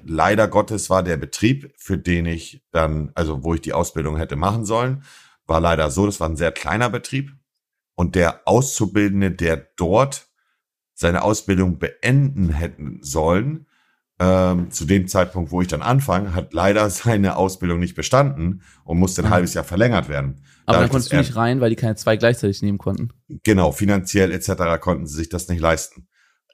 Leider 0.06 0.48
Gottes 0.48 0.90
war 0.90 1.02
der 1.02 1.16
Betrieb, 1.16 1.72
für 1.76 1.98
den 1.98 2.26
ich 2.26 2.64
dann, 2.70 3.12
also 3.14 3.44
wo 3.44 3.54
ich 3.54 3.60
die 3.60 3.72
Ausbildung 3.72 4.16
hätte 4.16 4.36
machen 4.36 4.64
sollen, 4.64 5.04
war 5.46 5.60
leider 5.60 5.90
so, 5.90 6.06
das 6.06 6.20
war 6.20 6.28
ein 6.28 6.36
sehr 6.36 6.52
kleiner 6.52 6.90
Betrieb. 6.90 7.32
und 7.96 8.16
der 8.16 8.40
Auszubildende, 8.46 9.30
der 9.30 9.56
dort 9.76 10.26
seine 10.94 11.22
Ausbildung 11.22 11.78
beenden 11.78 12.50
hätten 12.50 12.98
sollen, 13.02 13.66
ähm, 14.20 14.70
zu 14.70 14.84
dem 14.84 15.08
Zeitpunkt, 15.08 15.50
wo 15.50 15.60
ich 15.60 15.68
dann 15.68 15.82
anfange, 15.82 16.34
hat 16.34 16.52
leider 16.54 16.88
seine 16.90 17.36
Ausbildung 17.36 17.80
nicht 17.80 17.94
bestanden 17.94 18.62
und 18.84 18.98
musste 18.98 19.22
ein 19.22 19.28
mhm. 19.28 19.32
halbes 19.32 19.54
Jahr 19.54 19.64
verlängert 19.64 20.08
werden. 20.08 20.42
Aber 20.66 20.78
dann 20.78 20.88
konntest 20.88 21.12
du 21.12 21.16
nicht 21.16 21.36
rein, 21.36 21.60
weil 21.60 21.70
die 21.70 21.76
keine 21.76 21.96
zwei 21.96 22.16
gleichzeitig 22.16 22.62
nehmen 22.62 22.78
konnten. 22.78 23.10
Genau, 23.42 23.72
finanziell 23.72 24.32
etc. 24.32 24.80
konnten 24.80 25.06
sie 25.06 25.16
sich 25.16 25.28
das 25.28 25.48
nicht 25.48 25.60
leisten. 25.60 26.08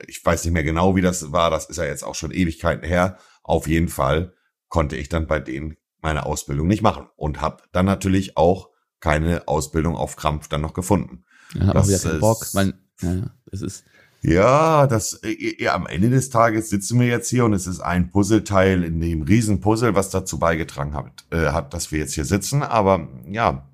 Ich 0.06 0.24
weiß 0.24 0.44
nicht 0.44 0.54
mehr 0.54 0.64
genau, 0.64 0.96
wie 0.96 1.02
das 1.02 1.32
war. 1.32 1.50
Das 1.50 1.66
ist 1.66 1.76
ja 1.76 1.84
jetzt 1.84 2.02
auch 2.02 2.14
schon 2.14 2.30
Ewigkeiten 2.30 2.86
her. 2.86 3.18
Auf 3.42 3.66
jeden 3.66 3.88
Fall 3.88 4.34
konnte 4.68 4.96
ich 4.96 5.08
dann 5.08 5.26
bei 5.26 5.40
denen 5.40 5.76
meine 6.00 6.26
Ausbildung 6.26 6.66
nicht 6.66 6.82
machen 6.82 7.08
und 7.16 7.40
habe 7.40 7.62
dann 7.72 7.86
natürlich 7.86 8.36
auch 8.36 8.70
keine 9.00 9.48
Ausbildung 9.48 9.96
auf 9.96 10.16
Krampf 10.16 10.48
dann 10.48 10.60
noch 10.60 10.74
gefunden. 10.74 11.24
Ja, 11.54 11.72
das 11.72 11.84
auch 11.84 11.88
wieder 11.88 11.98
keinen 11.98 12.20
Bock. 12.20 12.46
Mein, 12.52 12.74
ja, 13.00 13.30
das 13.46 13.62
ist 13.62 13.84
ja, 14.22 14.86
das 14.86 15.20
ja, 15.58 15.74
am 15.74 15.86
Ende 15.86 16.10
des 16.10 16.28
Tages 16.28 16.68
sitzen 16.68 17.00
wir 17.00 17.06
jetzt 17.06 17.30
hier 17.30 17.46
und 17.46 17.54
es 17.54 17.66
ist 17.66 17.80
ein 17.80 18.10
Puzzleteil 18.10 18.84
in 18.84 19.00
dem 19.00 19.22
Riesenpuzzle, 19.22 19.94
was 19.94 20.10
dazu 20.10 20.38
beigetragen 20.38 20.94
hat, 20.94 21.24
äh, 21.30 21.52
hat, 21.52 21.72
dass 21.72 21.90
wir 21.90 22.00
jetzt 22.00 22.14
hier 22.14 22.26
sitzen. 22.26 22.62
Aber 22.62 23.08
ja, 23.26 23.69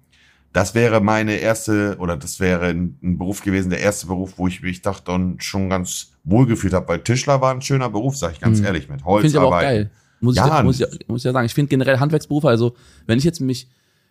das 0.57 0.75
wäre 0.75 1.03
meine 1.03 1.37
erste 1.37 1.99
oder 1.99 2.17
das 2.17 2.41
wäre 2.41 2.69
ein, 2.69 2.99
ein 3.03 3.19
Beruf 3.19 3.43
gewesen, 3.43 3.69
der 3.69 3.81
erste 3.81 4.07
Beruf, 4.07 4.39
wo 4.39 4.49
ich 4.49 4.63
mich 4.63 4.81
dachte 4.81 5.13
dann 5.13 5.39
schon 5.39 5.69
ganz 5.69 6.13
wohl 6.25 6.47
gefühlt 6.47 6.73
habe, 6.73 6.89
weil 6.89 7.01
Tischler 7.01 7.43
war 7.43 7.53
ein 7.53 7.61
schöner 7.61 7.91
Beruf, 7.91 8.17
sag 8.17 8.33
ich 8.33 8.41
ganz 8.41 8.61
mhm. 8.61 8.65
ehrlich, 8.65 8.89
mit 8.89 9.05
Holz. 9.05 9.21
Finde 9.21 9.37
ich 9.37 9.39
aber 9.39 9.55
auch 9.55 9.61
geil. 9.61 9.91
Muss, 10.21 10.35
ja, 10.35 10.59
ich, 10.59 10.65
muss, 10.65 10.81
ich, 10.81 11.09
muss 11.09 11.21
ich 11.21 11.25
ja 11.25 11.33
sagen. 11.33 11.45
Ich 11.45 11.53
finde 11.53 11.69
generell 11.69 11.99
Handwerksberufe, 11.99 12.49
also 12.49 12.75
wenn 13.07 13.19
ich 13.19 13.25
jetzt 13.25 13.41
mich, 13.41 13.69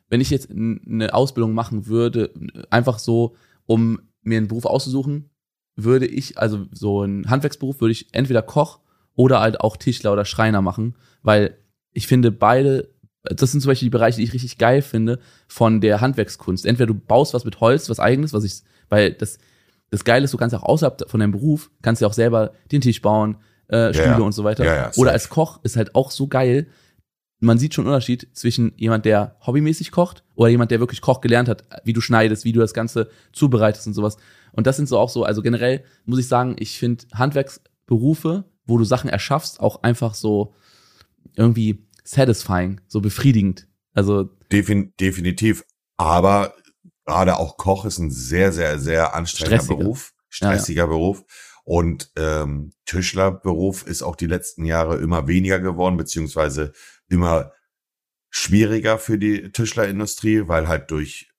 wenn 0.10 0.22
ich 0.22 0.30
jetzt 0.30 0.52
eine 0.52 1.16
Ausbildung 1.16 1.56
machen 1.56 1.88
würde, 1.88 2.32
einfach 2.70 3.00
so, 3.00 3.36
um 3.66 4.02
mir 4.22 4.38
einen 4.38 4.48
Beruf 4.48 4.66
auszusuchen, 4.66 5.32
würde 5.75 6.06
ich, 6.06 6.38
also 6.38 6.68
so 6.72 7.02
ein 7.02 7.28
Handwerksberuf 7.28 7.82
würde 7.82 7.94
ich 7.94 8.14
entweder 8.14 8.44
Koch 8.44 8.82
oder 9.16 9.40
halt 9.40 9.62
auch 9.62 9.78
Tischler 9.78 10.14
oder 10.14 10.25
Schreiner 10.25 10.62
machen, 10.62 10.96
weil 11.24 11.58
ich 11.92 12.06
finde 12.06 12.32
beide, 12.32 12.94
das 13.36 13.51
sind 13.51 13.62
zum 13.62 13.70
Beispiel 13.70 13.88
die 13.88 13.91
Bereiche, 13.91 14.17
die 14.17 14.24
ich 14.24 14.34
richtig 14.34 14.58
geil 14.58 14.82
finde 14.82 15.20
von 15.48 15.82
der 15.82 16.01
Handwerkskunst. 16.01 16.65
Entweder 16.65 16.88
du 16.88 16.94
baust 16.94 17.34
was 17.34 17.46
mit 17.46 17.60
Holz, 17.60 17.89
was 17.89 18.00
eigenes, 18.00 18.34
was 18.34 18.44
ich, 18.44 18.62
weil 18.89 19.13
das, 19.13 19.38
das 19.89 20.03
Geile 20.03 20.25
ist, 20.25 20.34
du 20.34 20.38
kannst 20.38 20.55
auch 20.55 20.63
außerhalb 20.63 21.10
von 21.10 21.20
deinem 21.20 21.32
Beruf, 21.32 21.72
kannst 21.82 22.01
ja 22.01 22.08
auch 22.08 22.13
selber 22.13 22.53
den 22.72 22.82
Tisch 22.82 23.01
bauen, 23.01 23.38
äh, 23.67 23.94
Stühle 23.94 24.10
ja, 24.10 24.17
und 24.17 24.34
so 24.34 24.44
weiter. 24.44 24.65
Ja, 24.65 24.75
ja, 24.75 24.91
oder 24.96 25.12
als 25.12 25.29
Koch 25.29 25.60
ist 25.63 25.75
halt 25.75 25.96
auch 25.96 26.12
so 26.12 26.27
geil. 26.27 26.67
Man 27.39 27.58
sieht 27.58 27.74
schon 27.74 27.86
einen 27.86 27.94
Unterschied 27.94 28.29
zwischen 28.34 28.74
jemand, 28.77 29.05
der 29.05 29.36
hobbymäßig 29.46 29.91
kocht 29.91 30.24
oder 30.36 30.50
jemand, 30.50 30.72
der 30.72 30.79
wirklich 30.79 31.01
Koch 31.01 31.22
gelernt 31.22 31.50
hat, 31.50 31.63
wie 31.84 31.94
du 31.94 32.01
schneidest, 32.01 32.46
wie 32.46 32.53
du 32.53 32.60
das 32.60 32.74
Ganze 32.74 33.10
zubereitest 33.34 33.88
und 33.88 33.94
sowas. 33.94 34.17
Und 34.51 34.67
das 34.67 34.77
sind 34.77 34.88
so 34.88 34.98
auch 34.98 35.10
so, 35.10 35.24
also 35.24 35.41
generell 35.41 35.84
muss 36.05 36.20
ich 36.20 36.27
sagen, 36.27 36.55
ich 36.60 36.79
finde 36.79 37.05
Handwerksberufe, 37.13 38.46
wo 38.65 38.77
du 38.77 38.84
Sachen 38.84 39.10
erschaffst, 39.10 39.60
auch 39.60 39.84
einfach 39.84 40.13
so 40.13 40.53
irgendwie 41.36 41.86
satisfying, 42.06 42.82
so 42.88 43.02
befriedigend. 43.02 43.68
Also 43.94 44.24
Defin 44.52 44.94
definitiv. 45.00 45.66
Aber 45.98 46.56
gerade 47.06 47.38
auch 47.38 47.58
Koch 47.58 47.86
ist 47.86 47.98
ein 48.00 48.12
sehr, 48.12 48.52
sehr, 48.52 48.80
sehr 48.80 49.16
anstrengender 49.16 49.64
stressiger. 49.64 49.78
Beruf, 49.78 50.14
stressiger 50.30 50.84
ja, 50.84 50.86
ja. 50.86 50.92
Beruf. 50.92 51.24
Und 51.64 52.12
ähm, 52.16 52.74
Tischlerberuf 52.86 53.88
ist 53.88 54.04
auch 54.04 54.16
die 54.16 54.28
letzten 54.28 54.66
Jahre 54.66 54.98
immer 54.98 55.28
weniger 55.28 55.60
geworden, 55.60 55.98
beziehungsweise 55.98 56.74
immer 57.10 57.52
schwieriger 58.30 59.00
für 59.00 59.18
die 59.18 59.52
Tischlerindustrie, 59.52 60.48
weil 60.48 60.68
halt 60.68 60.92
durch 60.92 61.32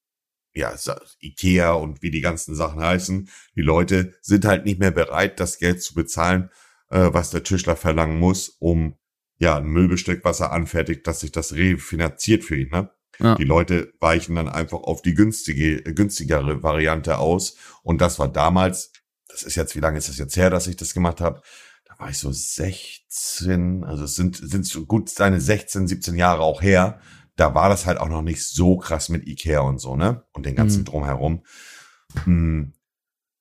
ja, 0.53 0.75
Ikea 1.21 1.73
und 1.73 2.03
wie 2.03 2.11
die 2.11 2.23
ganzen 2.23 2.55
Sachen 2.55 2.81
heißen. 2.81 3.29
Die 3.55 3.63
Leute 3.63 4.15
sind 4.23 4.47
halt 4.47 4.65
nicht 4.65 4.81
mehr 4.81 4.91
bereit, 4.91 5.39
das 5.39 5.59
Geld 5.59 5.83
zu 5.83 5.95
bezahlen, 5.95 6.51
äh, 6.89 7.11
was 7.13 7.31
der 7.31 7.43
Tischler 7.43 7.77
verlangen 7.77 8.19
muss, 8.19 8.49
um 8.49 8.97
ja 9.39 9.57
ein 9.57 9.67
Möbelstück, 9.67 10.25
was 10.25 10.41
er 10.41 10.53
anfertigt, 10.53 11.07
dass 11.07 11.21
sich 11.21 11.33
das 11.33 11.55
refinanziert 11.55 12.45
für 12.45 12.57
ihn. 12.57 12.71
Ne? 12.71 12.91
Ja. 13.19 13.35
Die 13.35 13.45
Leute 13.45 13.93
weichen 14.01 14.37
dann 14.37 14.49
einfach 14.49 14.79
auf 14.79 15.03
die 15.03 15.15
günstige, 15.15 15.83
günstigere 15.83 16.63
Variante 16.63 17.19
aus. 17.19 17.57
Und 17.83 18.01
das 18.01 18.19
war 18.19 18.29
damals, 18.29 18.93
das 19.29 19.43
ist 19.43 19.57
jetzt, 19.57 19.75
wie 19.75 19.81
lange 19.81 19.99
ist 19.99 20.09
das 20.09 20.19
jetzt 20.19 20.37
her, 20.37 20.51
dass 20.51 20.67
ich 20.67 20.77
das 20.77 20.95
gemacht 20.95 21.21
habe? 21.21 21.43
Da 21.87 21.99
war 21.99 22.11
ich 22.11 22.19
so 22.19 22.31
16, 22.33 23.85
also 23.85 24.05
es 24.05 24.15
sind, 24.15 24.37
sind 24.37 24.67
so 24.67 24.87
gut 24.87 25.09
seine 25.09 25.41
16, 25.41 25.89
17 25.89 26.17
Jahre 26.17 26.43
auch 26.43 26.63
her 26.63 27.01
da 27.37 27.55
war 27.55 27.69
das 27.69 27.87
halt 27.87 27.99
auch 27.99 28.09
noch 28.09 28.23
nicht 28.23 28.43
so 28.45 28.79
krass 28.79 29.09
mit 29.09 29.27
Ikea 29.27 29.61
und 29.61 29.79
so, 29.79 29.95
ne? 29.95 30.25
Und 30.33 30.47
den 30.47 30.57
ganzen 30.57 30.81
mhm. 30.81 30.85
Drumherum. 30.87 31.45
Hm, 32.25 32.73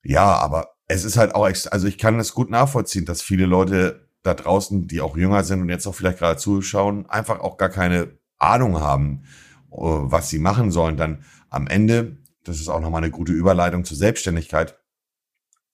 ja, 0.04 0.36
aber 0.36 0.76
es 0.88 1.06
ist 1.06 1.18
halt 1.18 1.34
auch, 1.34 1.46
also 1.46 1.88
ich 1.88 1.98
kann 1.98 2.20
es 2.20 2.34
gut 2.34 2.50
nachvollziehen, 2.50 3.06
dass 3.06 3.22
viele 3.22 3.46
Leute 3.46 4.05
da 4.26 4.34
draußen, 4.34 4.88
die 4.88 5.02
auch 5.02 5.16
jünger 5.16 5.44
sind 5.44 5.62
und 5.62 5.70
jetzt 5.70 5.86
auch 5.86 5.96
vielleicht 5.96 6.20
gerade 6.20 6.40
zuschauen, 6.40 7.08
einfach 7.10 7.40
auch 7.40 7.58
gar 7.58 7.70
keine 7.70 8.18
Ahnung 8.38 8.80
haben, 8.80 9.24
äh, 9.72 9.78
was 9.78 10.30
sie 10.30 10.40
machen 10.40 10.72
sollen. 10.72 10.98
Dann 10.98 11.24
am 11.50 11.68
Ende, 11.68 12.18
das 12.44 12.60
ist 12.60 12.70
auch 12.70 12.80
nochmal 12.80 13.04
eine 13.04 13.12
gute 13.12 13.34
Überleitung 13.34 13.86
zur 13.86 13.98
Selbstständigkeit, 13.98 14.80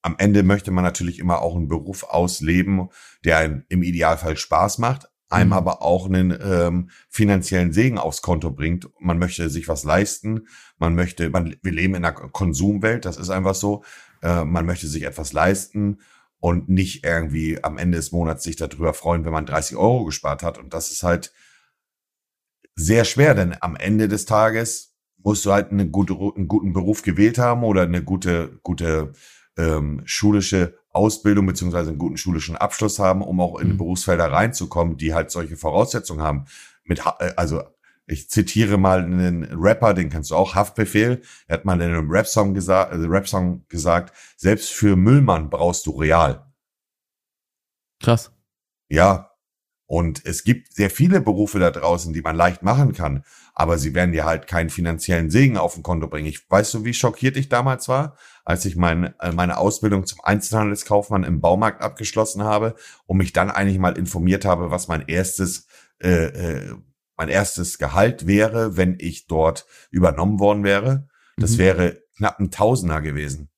am 0.03 0.15
Ende 0.17 0.43
möchte 0.43 0.71
man 0.71 0.83
natürlich 0.83 1.19
immer 1.19 1.41
auch 1.41 1.55
einen 1.55 1.67
Beruf 1.67 2.03
ausleben, 2.03 2.89
der 3.23 3.37
einem 3.37 3.63
im 3.69 3.83
Idealfall 3.83 4.35
Spaß 4.35 4.79
macht, 4.79 5.07
einem 5.29 5.49
mhm. 5.49 5.53
aber 5.53 5.81
auch 5.83 6.07
einen 6.07 6.37
ähm, 6.41 6.89
finanziellen 7.07 7.71
Segen 7.71 7.99
aufs 7.99 8.23
Konto 8.23 8.49
bringt. 8.49 8.89
Man 8.99 9.19
möchte 9.19 9.49
sich 9.49 9.67
was 9.67 9.83
leisten, 9.83 10.47
man 10.77 10.95
möchte, 10.95 11.29
man, 11.29 11.55
wir 11.61 11.71
leben 11.71 11.95
in 11.95 12.03
einer 12.03 12.13
Konsumwelt, 12.13 13.05
das 13.05 13.17
ist 13.17 13.29
einfach 13.29 13.55
so. 13.55 13.83
Äh, 14.23 14.43
man 14.43 14.65
möchte 14.65 14.87
sich 14.87 15.03
etwas 15.03 15.33
leisten 15.33 15.99
und 16.41 16.67
nicht 16.67 17.05
irgendwie 17.05 17.63
am 17.63 17.77
Ende 17.77 17.97
des 17.97 18.11
Monats 18.11 18.43
sich 18.43 18.55
darüber 18.55 18.93
freuen, 18.93 19.23
wenn 19.23 19.31
man 19.31 19.45
30 19.45 19.77
Euro 19.77 20.03
gespart 20.05 20.43
hat. 20.43 20.57
Und 20.57 20.73
das 20.73 20.91
ist 20.91 21.03
halt 21.03 21.31
sehr 22.75 23.05
schwer, 23.05 23.35
denn 23.35 23.55
am 23.61 23.75
Ende 23.75 24.07
des 24.07 24.25
Tages 24.25 24.95
musst 25.17 25.45
du 25.45 25.53
halt 25.53 25.71
eine 25.71 25.87
gute, 25.87 26.13
einen 26.13 26.47
guten 26.47 26.73
Beruf 26.73 27.03
gewählt 27.03 27.37
haben 27.37 27.63
oder 27.63 27.83
eine 27.83 28.03
gute, 28.03 28.59
gute 28.63 29.13
ähm, 29.55 30.01
schulische 30.05 30.79
Ausbildung 30.89 31.45
beziehungsweise 31.45 31.91
einen 31.91 31.99
guten 31.99 32.17
schulischen 32.17 32.57
Abschluss 32.57 32.97
haben, 32.97 33.21
um 33.21 33.39
auch 33.39 33.59
in 33.59 33.73
mhm. 33.73 33.77
Berufsfelder 33.77 34.31
reinzukommen, 34.31 34.97
die 34.97 35.13
halt 35.13 35.29
solche 35.29 35.57
Voraussetzungen 35.57 36.23
haben. 36.23 36.45
Mit, 36.83 37.03
äh, 37.19 37.33
also 37.37 37.61
ich 38.05 38.29
zitiere 38.29 38.77
mal 38.77 38.99
einen 38.99 39.43
Rapper, 39.51 39.93
den 39.93 40.09
kennst 40.09 40.31
du 40.31 40.35
auch, 40.35 40.55
Haftbefehl. 40.55 41.21
Er 41.47 41.57
hat 41.57 41.65
mal 41.65 41.79
in 41.81 41.89
einem 41.89 42.11
Rap-Song 42.11 42.53
gesagt, 42.53 42.93
äh, 42.93 42.97
Rap-Song 42.97 43.65
gesagt, 43.69 44.13
selbst 44.37 44.71
für 44.71 44.95
Müllmann 44.95 45.49
brauchst 45.49 45.85
du 45.85 45.91
real. 45.91 46.45
Krass. 48.01 48.31
Ja. 48.89 49.29
Und 49.85 50.25
es 50.25 50.45
gibt 50.45 50.73
sehr 50.73 50.89
viele 50.89 51.19
Berufe 51.19 51.59
da 51.59 51.69
draußen, 51.69 52.13
die 52.13 52.21
man 52.21 52.37
leicht 52.37 52.63
machen 52.63 52.93
kann, 52.93 53.25
aber 53.53 53.77
sie 53.77 53.93
werden 53.93 54.13
dir 54.13 54.23
halt 54.23 54.47
keinen 54.47 54.69
finanziellen 54.69 55.29
Segen 55.29 55.57
auf 55.57 55.73
dem 55.73 55.83
Konto 55.83 56.07
bringen. 56.07 56.27
Ich 56.27 56.49
weißt 56.49 56.73
du, 56.73 56.85
wie 56.85 56.93
schockiert 56.93 57.35
ich 57.35 57.49
damals 57.49 57.89
war, 57.89 58.15
als 58.45 58.63
ich 58.63 58.77
mein, 58.77 59.13
äh, 59.19 59.33
meine 59.33 59.57
Ausbildung 59.57 60.05
zum 60.05 60.21
Einzelhandelskaufmann 60.23 61.25
im 61.25 61.41
Baumarkt 61.41 61.81
abgeschlossen 61.81 62.43
habe 62.43 62.75
und 63.05 63.17
mich 63.17 63.33
dann 63.33 63.51
eigentlich 63.51 63.79
mal 63.79 63.97
informiert 63.97 64.45
habe, 64.45 64.71
was 64.71 64.87
mein 64.87 65.03
erstes 65.07 65.67
äh, 66.01 66.25
äh, 66.25 66.75
mein 67.21 67.29
erstes 67.29 67.77
Gehalt 67.77 68.25
wäre, 68.25 68.77
wenn 68.77 68.97
ich 68.99 69.27
dort 69.27 69.67
übernommen 69.91 70.39
worden 70.39 70.63
wäre. 70.63 71.07
Das 71.37 71.51
mhm. 71.51 71.57
wäre 71.59 72.01
knapp 72.17 72.39
ein 72.39 72.49
Tausender 72.49 72.99
gewesen. 72.99 73.49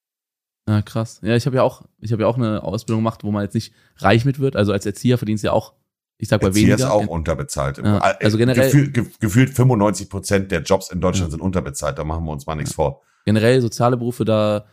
Ja, 0.68 0.82
krass. 0.82 1.22
Ja, 1.24 1.36
ich 1.38 1.46
habe 1.46 1.56
ja 1.56 1.64
auch, 1.64 1.84
ich 2.02 2.12
habe 2.12 2.24
ja 2.24 2.28
auch 2.28 2.36
eine 2.36 2.62
Ausbildung 2.62 3.00
gemacht, 3.02 3.24
wo 3.24 3.32
man 3.32 3.44
jetzt 3.44 3.54
nicht 3.54 3.74
reich 3.98 4.26
mit 4.26 4.40
wird. 4.40 4.58
Also 4.58 4.74
als 4.74 4.86
Erzieher 4.86 5.18
verdienst 5.18 5.46
du 5.46 5.48
ja 5.48 5.54
auch, 5.54 5.76
ich 6.18 6.28
sag 6.28 6.42
mal 6.42 6.50
Erzieher 6.50 6.68
weniger. 6.68 6.88
ist 6.88 6.92
auch 6.92 7.08
unterbezahlt. 7.08 7.78
Ja, 7.78 8.00
also 8.00 8.38
generell. 8.38 8.70
Gefühl, 8.70 8.92
gefühlt 9.22 9.50
95 9.52 10.10
Prozent 10.10 10.52
der 10.52 10.62
Jobs 10.62 10.92
in 10.92 11.00
Deutschland 11.00 11.30
ja. 11.30 11.32
sind 11.32 11.42
unterbezahlt. 11.42 11.98
Da 11.98 12.04
machen 12.04 12.26
wir 12.26 12.32
uns 12.32 12.46
mal 12.46 12.56
nichts 12.56 12.72
ja. 12.72 12.76
vor 12.76 13.02
generell 13.26 13.62
soziale 13.62 13.98
Berufe, 13.98 14.26
da 14.26 14.66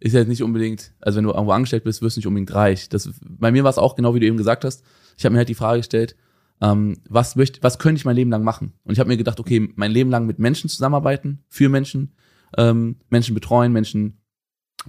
ist 0.00 0.14
jetzt 0.14 0.28
nicht 0.28 0.42
unbedingt, 0.42 0.92
also 1.00 1.16
wenn 1.16 1.24
du 1.24 1.30
irgendwo 1.30 1.52
angestellt 1.52 1.84
bist, 1.84 2.02
wirst 2.02 2.16
du 2.16 2.20
nicht 2.20 2.26
unbedingt 2.26 2.54
reich. 2.54 2.88
Das, 2.88 3.10
bei 3.20 3.50
mir 3.50 3.64
war 3.64 3.70
es 3.70 3.78
auch 3.78 3.96
genau, 3.96 4.14
wie 4.14 4.20
du 4.20 4.26
eben 4.26 4.36
gesagt 4.36 4.64
hast. 4.64 4.84
Ich 5.16 5.24
habe 5.24 5.32
mir 5.32 5.38
halt 5.38 5.48
die 5.48 5.54
Frage 5.54 5.80
gestellt, 5.80 6.16
ähm, 6.60 6.98
was 7.08 7.36
möchte, 7.36 7.62
was 7.62 7.78
könnte 7.78 7.98
ich 7.98 8.04
mein 8.04 8.16
Leben 8.16 8.30
lang 8.30 8.42
machen? 8.42 8.72
Und 8.84 8.92
ich 8.92 8.98
habe 8.98 9.08
mir 9.08 9.16
gedacht, 9.16 9.40
okay, 9.40 9.72
mein 9.76 9.90
Leben 9.90 10.10
lang 10.10 10.26
mit 10.26 10.38
Menschen 10.38 10.68
zusammenarbeiten, 10.68 11.44
für 11.48 11.68
Menschen, 11.68 12.14
ähm, 12.56 12.96
Menschen 13.10 13.34
betreuen, 13.34 13.72
Menschen 13.72 14.20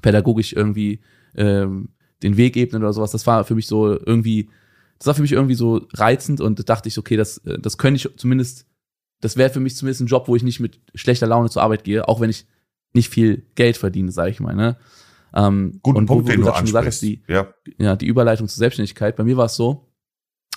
pädagogisch 0.02 0.54
irgendwie 0.54 1.02
ähm, 1.36 1.90
den 2.24 2.38
Weg 2.38 2.58
ebnen 2.58 2.82
oder 2.84 2.94
sowas. 2.94 3.12
Das 3.12 3.28
war 3.28 3.44
für 3.44 3.56
mich 3.56 3.68
so 3.68 3.88
irgendwie, 3.88 4.50
das 4.98 5.08
war 5.08 5.14
für 5.14 5.22
mich 5.22 5.32
irgendwie 5.32 5.56
so 5.56 5.88
reizend 5.94 6.42
und 6.42 6.60
da 6.60 6.64
dachte 6.64 6.90
ich, 6.90 6.98
okay, 6.98 7.18
das, 7.18 7.38
äh, 7.40 7.60
das 7.60 7.78
könnte 7.78 7.98
ich 7.98 8.18
zumindest, 8.18 8.66
das 9.22 9.38
wäre 9.38 9.50
für 9.50 9.60
mich 9.60 9.76
zumindest 9.76 10.02
ein 10.02 10.08
Job, 10.08 10.28
wo 10.28 10.36
ich 10.36 10.44
nicht 10.44 10.60
mit 10.60 10.80
schlechter 10.96 11.28
Laune 11.28 11.50
zur 11.50 11.62
Arbeit 11.62 11.84
gehe, 11.84 12.08
auch 12.08 12.22
wenn 12.22 12.30
ich 12.30 12.46
nicht 12.94 13.10
viel 13.10 13.46
Geld 13.56 13.78
verdiene, 13.78 14.12
sage 14.12 14.32
ich 14.32 14.40
mal. 14.40 14.56
Ne? 14.56 14.78
Ähm, 15.34 15.80
Guten 15.84 15.98
und 15.98 16.06
Punkt, 16.08 16.24
wo, 16.24 16.28
wo 16.28 16.32
den 16.32 16.42
du, 16.42 16.54
schon 16.54 16.66
gesagt 16.66 16.88
hast, 16.88 17.02
die, 17.02 17.22
ja. 17.28 17.54
ja, 17.78 17.96
die 17.96 18.08
Überleitung 18.08 18.48
zur 18.48 18.58
Selbstständigkeit. 18.58 19.16
Bei 19.16 19.24
mir 19.24 19.38
war 19.38 19.46
es 19.46 19.56
so, 19.56 19.89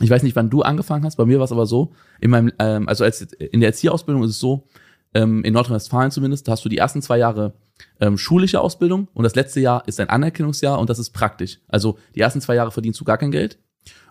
ich 0.03 0.11
weiß 0.11 0.23
nicht, 0.23 0.37
wann 0.37 0.51
du 0.51 0.63
angefangen 0.63 1.05
hast, 1.05 1.17
bei 1.17 1.25
mir 1.25 1.39
war 1.39 1.45
es 1.45 1.53
aber 1.53 1.67
so, 1.67 1.93
in 2.21 2.31
meinem, 2.31 2.53
ähm, 2.59 2.89
also 2.89 3.05
als 3.05 3.23
in 3.23 3.61
der 3.61 3.69
Erzieherausbildung 3.69 4.25
ist 4.25 4.31
es 4.31 4.39
so, 4.39 4.67
ähm, 5.15 5.45
in 5.45 5.53
Nordrhein-Westfalen 5.53 6.11
zumindest, 6.11 6.49
da 6.49 6.53
hast 6.53 6.65
du 6.65 6.69
die 6.69 6.79
ersten 6.79 7.03
zwei 7.03 7.19
Jahre 7.19 7.55
ähm, 8.01 8.19
schulische 8.19 8.61
Ausbildung 8.61 9.09
und 9.15 9.25
das 9.25 9.35
letzte 9.35 9.61
Jahr 9.61 9.87
ist 9.87 10.01
ein 10.01 10.09
Anerkennungsjahr 10.09 10.79
und 10.79 10.91
das 10.91 10.99
ist 10.99 11.11
praktisch. 11.11 11.61
Also 11.69 11.99
die 12.15 12.21
ersten 12.21 12.41
zwei 12.41 12.55
Jahre 12.55 12.71
verdienst 12.71 13.01
du 13.01 13.05
gar 13.05 13.19
kein 13.19 13.31
Geld 13.31 13.59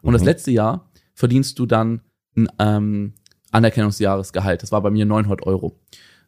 und 0.01 0.11
mhm. 0.11 0.17
das 0.17 0.23
letzte 0.23 0.51
Jahr 0.51 0.89
verdienst 1.13 1.57
du 1.59 1.65
dann 1.65 2.01
ein 2.35 2.47
ähm, 2.59 3.13
Anerkennungsjahresgehalt. 3.51 4.63
Das 4.63 4.71
war 4.71 4.81
bei 4.81 4.91
mir 4.91 5.05
900 5.05 5.45
Euro. 5.45 5.79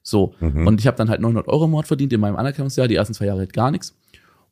So, 0.02 0.36
mhm. 0.39 0.67
und 0.67 0.82
ich 0.82 0.88
habe 0.88 0.97
dann 0.97 1.10
halt 1.10 1.21
900 1.21 1.47
Euro 1.47 1.65
im 1.65 1.71
Monat 1.71 1.88
verdient 1.88 2.12
in 2.12 2.19
meinem 2.19 2.36
Anerkennungsjahr, 2.36 2.89
die 2.89 2.95
ersten 2.95 3.13
zwei 3.13 3.26
Jahre 3.26 3.39
halt 3.39 3.54
gar 3.54 3.71
nichts. 3.71 3.97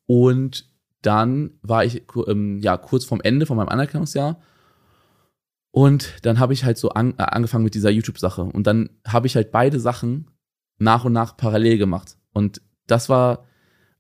Und 0.06 0.70
dann 1.02 1.52
war 1.62 1.84
ich 1.84 2.04
ähm, 2.28 2.60
ja 2.60 2.78
kurz 2.78 3.06
vorm 3.06 3.22
Ende 3.22 3.46
von 3.46 3.58
meinem 3.58 3.70
Anerkennungsjahr 3.70 4.40
und 5.72 6.14
dann 6.24 6.40
habe 6.40 6.54
ich 6.54 6.66
halt 6.66 6.78
so 6.78 6.90
an, 6.90 7.14
äh, 7.18 7.24
angefangen 7.24 7.64
mit 7.64 7.74
dieser 7.74 7.90
YouTube-Sache. 7.90 8.44
Und 8.44 8.68
dann 8.68 8.90
habe 9.08 9.28
ich 9.28 9.36
halt 9.36 9.52
beide 9.52 9.80
Sachen 9.80 10.28
nach 10.78 11.06
und 11.06 11.14
nach 11.14 11.38
parallel 11.38 11.78
gemacht. 11.78 12.18
Und 12.34 12.62
das 12.88 13.08
war, 13.08 13.46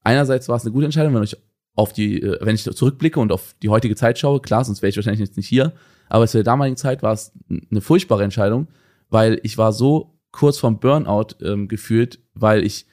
einerseits 0.03 0.49
war 0.49 0.57
es 0.57 0.63
eine 0.63 0.73
gute 0.73 0.85
Entscheidung, 0.85 1.15
wenn 1.15 1.23
ich 1.23 1.37
auf 1.75 1.93
die, 1.93 2.21
äh, 2.21 2.37
wenn 2.41 2.55
ich 2.55 2.63
zurückblicke 2.63 3.19
und 3.19 3.31
auf 3.31 3.55
die 3.61 3.69
heutige 3.69 3.95
Zeit 3.95 4.19
schaue, 4.19 4.41
klar, 4.41 4.65
sonst 4.65 4.81
wäre 4.81 4.89
ich 4.89 4.97
wahrscheinlich 4.97 5.21
jetzt 5.21 5.37
nicht 5.37 5.47
hier. 5.47 5.73
Aber 6.09 6.27
zu 6.27 6.37
der 6.37 6.43
damaligen 6.43 6.75
Zeit 6.75 7.03
war 7.03 7.13
es 7.13 7.31
eine 7.49 7.79
furchtbare 7.79 8.25
Entscheidung, 8.25 8.67
weil 9.09 9.39
ich 9.43 9.57
war 9.57 9.71
so 9.71 10.19
kurz 10.31 10.57
vorm 10.57 10.79
Burnout 10.79 11.35
ähm, 11.41 11.69
gefühlt, 11.69 12.19
weil 12.33 12.65
ich 12.65 12.85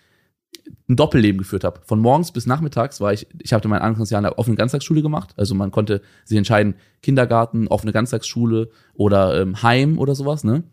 ein 0.88 0.96
Doppelleben 0.96 1.38
geführt 1.38 1.64
habe. 1.64 1.80
Von 1.84 2.00
morgens 2.00 2.32
bis 2.32 2.46
nachmittags 2.46 3.00
war 3.00 3.12
ich, 3.12 3.26
ich 3.40 3.52
habe 3.52 3.68
mein 3.68 3.82
Anfangsjahr 3.82 4.20
in 4.20 4.24
der 4.24 4.38
offenen 4.38 4.56
Ganztagsschule 4.56 5.02
gemacht. 5.02 5.34
Also 5.36 5.54
man 5.54 5.70
konnte 5.70 6.00
sich 6.24 6.38
entscheiden, 6.38 6.74
Kindergarten, 7.02 7.68
offene 7.68 7.92
Ganztagsschule 7.92 8.70
oder 8.94 9.40
ähm, 9.40 9.62
Heim 9.62 9.98
oder 9.98 10.14
sowas. 10.14 10.44
Ne? 10.44 10.64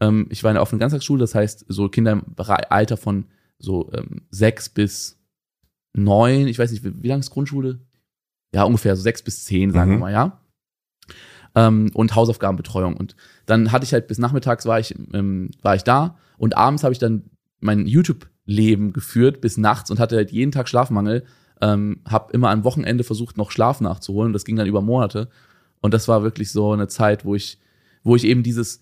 Ähm, 0.00 0.26
ich 0.30 0.44
war 0.44 0.50
in 0.50 0.54
der 0.54 0.62
offenen 0.62 0.78
Ganztagsschule, 0.78 1.20
das 1.20 1.34
heißt 1.34 1.66
so 1.68 1.88
Kinder 1.88 2.12
im 2.12 2.22
Alter 2.36 2.96
von 2.96 3.26
so 3.58 3.90
ähm, 3.92 4.22
sechs 4.30 4.68
bis 4.68 5.18
neun, 5.92 6.46
ich 6.46 6.58
weiß 6.58 6.70
nicht, 6.70 6.84
wie, 6.84 7.02
wie 7.02 7.08
lange 7.08 7.20
ist 7.20 7.30
Grundschule? 7.30 7.80
Ja, 8.54 8.62
ungefähr 8.62 8.94
so 8.94 9.02
sechs 9.02 9.22
bis 9.22 9.44
zehn, 9.44 9.72
sagen 9.72 9.90
mhm. 9.90 9.94
wir 9.94 10.00
mal, 10.00 10.12
ja. 10.12 10.40
Ähm, 11.54 11.90
und 11.94 12.14
Hausaufgabenbetreuung. 12.14 12.96
Und 12.96 13.16
dann 13.46 13.72
hatte 13.72 13.84
ich 13.84 13.92
halt 13.92 14.06
bis 14.06 14.18
nachmittags 14.18 14.66
war 14.66 14.78
ich, 14.78 14.94
ähm, 15.12 15.50
war 15.62 15.74
ich 15.74 15.82
da 15.82 16.16
und 16.36 16.56
abends 16.56 16.84
habe 16.84 16.92
ich 16.92 17.00
dann 17.00 17.24
mein 17.60 17.86
YouTube 17.86 18.28
Leben 18.48 18.94
geführt 18.94 19.42
bis 19.42 19.58
nachts 19.58 19.90
und 19.90 20.00
hatte 20.00 20.16
halt 20.16 20.32
jeden 20.32 20.52
Tag 20.52 20.68
Schlafmangel. 20.68 21.24
Ähm, 21.60 22.00
hab 22.06 22.32
immer 22.32 22.48
am 22.50 22.64
Wochenende 22.64 23.04
versucht, 23.04 23.36
noch 23.36 23.50
Schlaf 23.50 23.80
nachzuholen. 23.80 24.32
Das 24.32 24.44
ging 24.44 24.56
dann 24.56 24.66
über 24.66 24.80
Monate. 24.80 25.28
Und 25.80 25.92
das 25.92 26.08
war 26.08 26.22
wirklich 26.22 26.50
so 26.50 26.72
eine 26.72 26.88
Zeit, 26.88 27.24
wo 27.24 27.34
ich, 27.34 27.58
wo 28.02 28.16
ich 28.16 28.24
eben 28.24 28.42
dieses, 28.42 28.80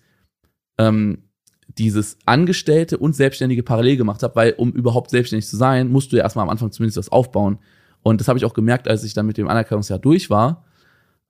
ähm, 0.77 1.23
dieses 1.67 2.17
Angestellte 2.25 2.97
und 2.97 3.13
Selbstständige 3.15 3.61
parallel 3.61 3.97
gemacht 3.97 4.23
habe, 4.23 4.35
weil 4.35 4.53
um 4.53 4.71
überhaupt 4.71 5.09
selbstständig 5.09 5.47
zu 5.47 5.57
sein, 5.57 5.89
musst 5.89 6.13
du 6.13 6.15
ja 6.15 6.23
erstmal 6.23 6.43
am 6.43 6.49
Anfang 6.49 6.71
zumindest 6.71 6.97
was 6.97 7.09
aufbauen. 7.09 7.59
Und 8.03 8.21
das 8.21 8.29
habe 8.29 8.39
ich 8.39 8.45
auch 8.45 8.53
gemerkt, 8.53 8.87
als 8.87 9.03
ich 9.03 9.13
dann 9.13 9.25
mit 9.25 9.37
dem 9.37 9.49
Anerkennungsjahr 9.49 9.99
durch 9.99 10.29
war, 10.29 10.63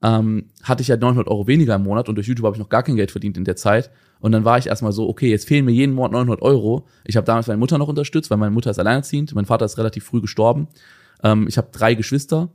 ähm, 0.02 0.50
hatte 0.62 0.82
ich 0.82 0.88
ja 0.88 0.96
900 0.96 1.28
Euro 1.28 1.46
weniger 1.46 1.74
im 1.74 1.82
Monat 1.82 2.08
und 2.08 2.14
durch 2.14 2.28
YouTube 2.28 2.46
habe 2.46 2.56
ich 2.56 2.60
noch 2.60 2.68
gar 2.68 2.82
kein 2.82 2.96
Geld 2.96 3.10
verdient 3.10 3.36
in 3.36 3.44
der 3.44 3.56
Zeit. 3.56 3.90
Und 4.20 4.32
dann 4.32 4.44
war 4.44 4.58
ich 4.58 4.66
erstmal 4.66 4.92
so, 4.92 5.08
okay, 5.08 5.30
jetzt 5.30 5.46
fehlen 5.46 5.64
mir 5.64 5.72
jeden 5.72 5.94
Monat 5.94 6.12
900 6.12 6.42
Euro. 6.42 6.86
Ich 7.04 7.16
habe 7.16 7.24
damals 7.24 7.46
meine 7.46 7.58
Mutter 7.58 7.78
noch 7.78 7.88
unterstützt, 7.88 8.30
weil 8.30 8.38
meine 8.38 8.50
Mutter 8.50 8.70
ist 8.70 8.78
alleinerziehend. 8.78 9.34
Mein 9.34 9.46
Vater 9.46 9.64
ist 9.64 9.78
relativ 9.78 10.04
früh 10.04 10.20
gestorben. 10.20 10.68
Ähm, 11.22 11.46
ich 11.48 11.56
habe 11.56 11.68
drei 11.72 11.94
Geschwister. 11.94 12.50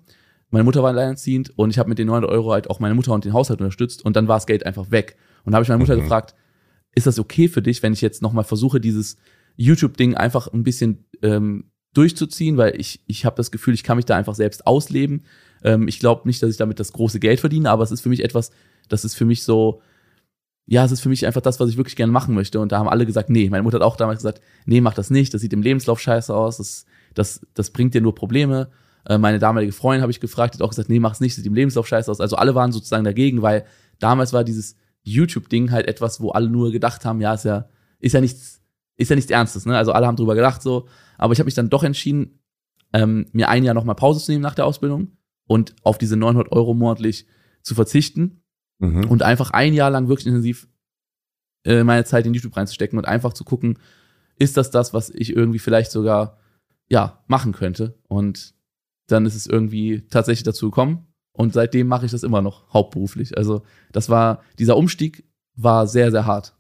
Meine 0.50 0.64
Mutter 0.64 0.84
war 0.84 0.90
alleinerziehend 0.90 1.58
und 1.58 1.72
ich 1.72 1.80
habe 1.80 1.90
mit 1.90 1.98
den 1.98 2.08
900 2.08 2.30
Euro 2.30 2.52
halt 2.52 2.70
auch 2.70 2.80
meine 2.80 2.94
Mutter 2.96 3.12
und 3.12 3.26
den 3.26 3.34
Haushalt 3.34 3.60
unterstützt. 3.60 4.06
Und 4.06 4.16
dann 4.16 4.28
war 4.28 4.38
das 4.38 4.46
Geld 4.46 4.66
einfach 4.66 4.92
weg. 4.92 5.18
Und 5.46 5.52
da 5.52 5.56
habe 5.56 5.64
ich 5.64 5.70
meine 5.70 5.80
Mutter 5.80 5.96
mhm. 5.96 6.02
gefragt, 6.02 6.36
ist 6.96 7.08
das 7.08 7.20
okay 7.20 7.48
für 7.48 7.62
dich, 7.62 7.82
wenn 7.82 7.94
ich 7.94 8.02
jetzt 8.02 8.22
nochmal 8.22 8.44
versuche, 8.44 8.80
dieses 8.80 9.18
YouTube-Ding 9.56 10.16
einfach 10.16 10.48
ein 10.48 10.64
bisschen 10.64 11.06
ähm, 11.22 11.72
durchzuziehen, 11.94 12.58
weil 12.58 12.80
ich, 12.80 13.04
ich 13.08 13.26
habe 13.26 13.36
das 13.36 13.52
Gefühl, 13.52 13.74
ich 13.74 13.84
kann 13.84 13.98
mich 13.98 14.06
da 14.06 14.16
einfach 14.16 14.36
selbst 14.36 14.68
ausleben. 14.68 15.24
Ähm, 15.64 15.88
ich 15.88 16.00
glaube 16.00 16.28
nicht, 16.28 16.42
dass 16.44 16.50
ich 16.50 16.58
damit 16.58 16.80
das 16.80 16.94
große 16.94 17.20
Geld 17.20 17.40
verdiene, 17.40 17.70
aber 17.70 17.84
es 17.84 17.92
ist 17.92 18.02
für 18.02 18.10
mich 18.10 18.24
etwas, 18.24 18.52
das 18.90 19.06
ist 19.06 19.16
für 19.16 19.26
mich 19.26 19.44
so, 19.44 19.82
ja, 20.66 20.86
es 20.86 20.92
ist 20.92 21.02
für 21.02 21.10
mich 21.10 21.26
einfach 21.26 21.42
das, 21.42 21.60
was 21.60 21.70
ich 21.70 21.78
wirklich 21.78 21.96
gerne 21.96 22.12
machen 22.12 22.36
möchte. 22.36 22.60
Und 22.60 22.72
da 22.72 22.80
haben 22.80 22.88
alle 22.88 23.06
gesagt, 23.06 23.30
nee. 23.30 23.50
Meine 23.50 23.64
Mutter 23.64 23.76
hat 23.76 23.84
auch 23.84 23.98
damals 23.98 24.20
gesagt, 24.20 24.42
nee, 24.66 24.82
mach 24.82 24.94
das 24.94 25.10
nicht, 25.10 25.34
das 25.34 25.42
sieht 25.42 25.54
im 25.54 25.62
Lebenslauf 25.62 26.00
scheiße 26.00 26.34
aus, 26.34 26.58
das, 26.58 26.86
das, 27.14 27.42
das 27.54 27.72
bringt 27.72 27.94
dir 27.94 28.02
nur 28.02 28.16
Probleme. 28.16 28.70
Äh, 29.06 29.18
meine 29.18 29.40
damalige 29.40 29.74
Freundin 29.74 30.02
habe 30.02 30.12
ich 30.12 30.20
gefragt, 30.20 30.56
hat 30.56 30.62
auch 30.62 30.70
gesagt, 30.70 30.90
nee, 30.90 31.00
mach 31.00 31.14
es 31.14 31.20
nicht, 31.20 31.34
das 31.34 31.38
sieht 31.38 31.48
im 31.48 31.56
Lebenslauf 31.56 31.88
scheiße 31.88 32.10
aus. 32.10 32.22
Also 32.22 32.36
alle 32.36 32.56
waren 32.56 32.72
sozusagen 32.72 33.04
dagegen, 33.04 33.42
weil 33.42 33.66
damals 34.00 34.32
war 34.34 34.44
dieses 34.44 34.78
YouTube-Ding 35.04 35.72
halt 35.72 35.88
etwas, 35.88 36.22
wo 36.22 36.32
alle 36.32 36.50
nur 36.50 36.72
gedacht 36.72 37.04
haben, 37.04 37.20
ja, 37.20 37.34
ist 37.34 37.44
ja, 37.44 37.68
ist 38.00 38.14
ja 38.14 38.22
nichts, 38.22 38.62
ist 38.96 39.10
ja 39.10 39.16
nichts 39.16 39.32
Ernstes, 39.32 39.66
ne? 39.66 39.78
Also 39.78 39.92
alle 39.92 40.08
haben 40.08 40.16
drüber 40.16 40.36
gedacht 40.36 40.62
so. 40.62 40.88
Aber 41.18 41.34
ich 41.34 41.40
habe 41.40 41.46
mich 41.46 41.56
dann 41.56 41.70
doch 41.70 41.84
entschieden, 41.84 42.40
ähm, 42.94 43.28
mir 43.34 43.50
ein 43.50 43.64
Jahr 43.64 43.74
nochmal 43.74 43.96
Pause 43.96 44.24
zu 44.24 44.32
nehmen 44.32 44.44
nach 44.44 44.56
der 44.56 44.66
Ausbildung 44.66 45.18
und 45.48 45.76
auf 45.84 45.98
diese 45.98 46.16
900 46.16 46.52
Euro 46.52 46.74
monatlich 46.74 47.28
zu 47.62 47.76
verzichten 47.76 48.44
mhm. 48.80 49.10
und 49.10 49.24
einfach 49.24 49.52
ein 49.52 49.74
Jahr 49.74 49.90
lang 49.90 50.08
wirklich 50.08 50.28
intensiv 50.28 50.68
äh, 51.66 51.84
meine 51.84 52.06
Zeit 52.06 52.26
in 52.26 52.34
YouTube 52.34 52.56
reinzustecken 52.56 52.98
und 52.98 53.06
einfach 53.06 53.34
zu 53.34 53.44
gucken, 53.44 53.80
ist 54.38 54.58
das 54.58 54.72
das, 54.72 54.94
was 54.94 55.10
ich 55.10 55.36
irgendwie 55.36 55.60
vielleicht 55.60 55.92
sogar 55.92 56.40
ja 56.90 57.24
machen 57.28 57.54
könnte 57.54 58.00
und 58.08 58.54
dann 59.08 59.26
ist 59.26 59.36
es 59.36 59.48
irgendwie 59.48 60.06
tatsächlich 60.08 60.44
dazu 60.44 60.70
gekommen 60.70 61.08
und 61.34 61.54
seitdem 61.54 61.88
mache 61.88 62.06
ich 62.06 62.12
das 62.12 62.24
immer 62.24 62.42
noch 62.42 62.74
hauptberuflich. 62.74 63.38
Also 63.38 63.64
das 63.92 64.10
war 64.10 64.44
dieser 64.60 64.78
Umstieg 64.78 65.28
war 65.56 65.88
sehr 65.88 66.12
sehr 66.12 66.26
hart. 66.26 66.58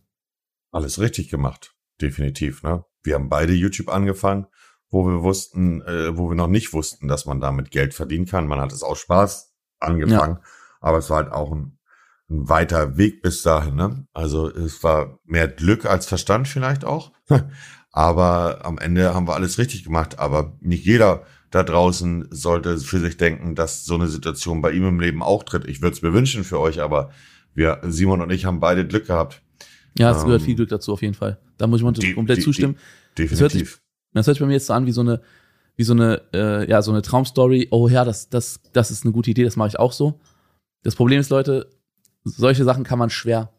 Alles 0.71 0.99
richtig 0.99 1.29
gemacht, 1.29 1.75
definitiv. 2.01 2.63
Ne? 2.63 2.83
Wir 3.03 3.15
haben 3.15 3.29
beide 3.29 3.53
YouTube 3.53 3.89
angefangen, 3.89 4.47
wo 4.93 5.05
wir 5.07 5.23
wussten, 5.23 5.81
äh, 5.81 6.17
wo 6.17 6.29
wir 6.29 6.35
noch 6.35 6.47
nicht 6.47 6.71
wussten, 6.71 7.07
dass 7.07 7.25
man 7.25 7.41
damit 7.41 7.71
Geld 7.71 7.93
verdienen 7.93 8.25
kann. 8.25 8.47
Man 8.47 8.59
hat 8.59 8.71
es 8.71 8.83
aus 8.83 8.99
Spaß 8.99 9.53
angefangen, 9.79 10.37
ja. 10.41 10.49
aber 10.79 10.99
es 10.99 11.09
war 11.09 11.17
halt 11.17 11.31
auch 11.31 11.51
ein 11.51 11.77
ein 12.29 12.49
weiter 12.49 12.97
Weg 12.97 13.21
bis 13.21 13.43
dahin. 13.43 13.75
Ne? 13.75 14.05
Also 14.13 14.49
es 14.49 14.83
war 14.83 15.19
mehr 15.25 15.47
Glück 15.47 15.85
als 15.85 16.05
Verstand 16.05 16.47
vielleicht 16.47 16.85
auch. 16.85 17.11
Aber 17.95 18.65
am 18.65 18.79
Ende 18.79 19.13
haben 19.13 19.27
wir 19.27 19.35
alles 19.35 19.57
richtig 19.59 19.83
gemacht. 19.83 20.19
Aber 20.19 20.57
nicht 20.61 20.85
jeder 20.85 21.23
da 21.51 21.63
draußen 21.63 22.27
sollte 22.31 22.77
für 22.79 22.99
sich 22.99 23.17
denken, 23.17 23.53
dass 23.53 23.85
so 23.85 23.93
eine 23.93 24.07
Situation 24.07 24.61
bei 24.61 24.71
ihm 24.71 24.87
im 24.87 24.99
Leben 24.99 25.21
auch 25.21 25.43
tritt. 25.43 25.65
Ich 25.67 25.81
würde 25.81 25.95
es 25.95 26.01
mir 26.01 26.13
wünschen 26.13 26.43
für 26.43 26.59
euch, 26.59 26.81
aber 26.81 27.11
wir, 27.53 27.81
Simon 27.83 28.21
und 28.21 28.31
ich, 28.31 28.45
haben 28.45 28.59
beide 28.59 28.87
Glück 28.87 29.05
gehabt. 29.05 29.43
Ja, 29.97 30.09
es 30.09 30.19
ähm, 30.19 30.25
gehört 30.25 30.41
viel 30.41 30.55
Glück 30.55 30.69
dazu 30.69 30.93
auf 30.93 31.03
jeden 31.03 31.13
Fall. 31.13 31.37
Da 31.57 31.67
muss 31.67 31.81
ich 31.81 31.83
mal 31.83 31.93
komplett 32.15 32.41
zustimmen. 32.41 32.77
Definitiv. 33.15 33.82
Das 34.13 34.27
hört, 34.27 34.35
sich, 34.35 34.41
bei 34.41 34.47
mir 34.47 34.53
jetzt 34.53 34.67
so 34.67 34.73
an 34.73 34.85
wie 34.85 34.91
so 34.91 35.01
eine, 35.01 35.21
wie 35.75 35.83
so 35.83 35.93
eine, 35.93 36.21
äh, 36.33 36.69
ja, 36.69 36.81
so 36.81 36.91
eine 36.91 37.01
Traumstory. 37.01 37.67
Oh 37.71 37.87
ja, 37.87 38.05
das, 38.05 38.29
das, 38.29 38.61
das 38.73 38.91
ist 38.91 39.03
eine 39.03 39.13
gute 39.13 39.31
Idee, 39.31 39.43
das 39.43 39.55
mache 39.55 39.69
ich 39.69 39.79
auch 39.79 39.91
so. 39.91 40.19
Das 40.83 40.95
Problem 40.95 41.19
ist, 41.19 41.29
Leute, 41.29 41.69
solche 42.23 42.63
Sachen 42.63 42.83
kann 42.83 42.99
man 42.99 43.09
schwer 43.09 43.53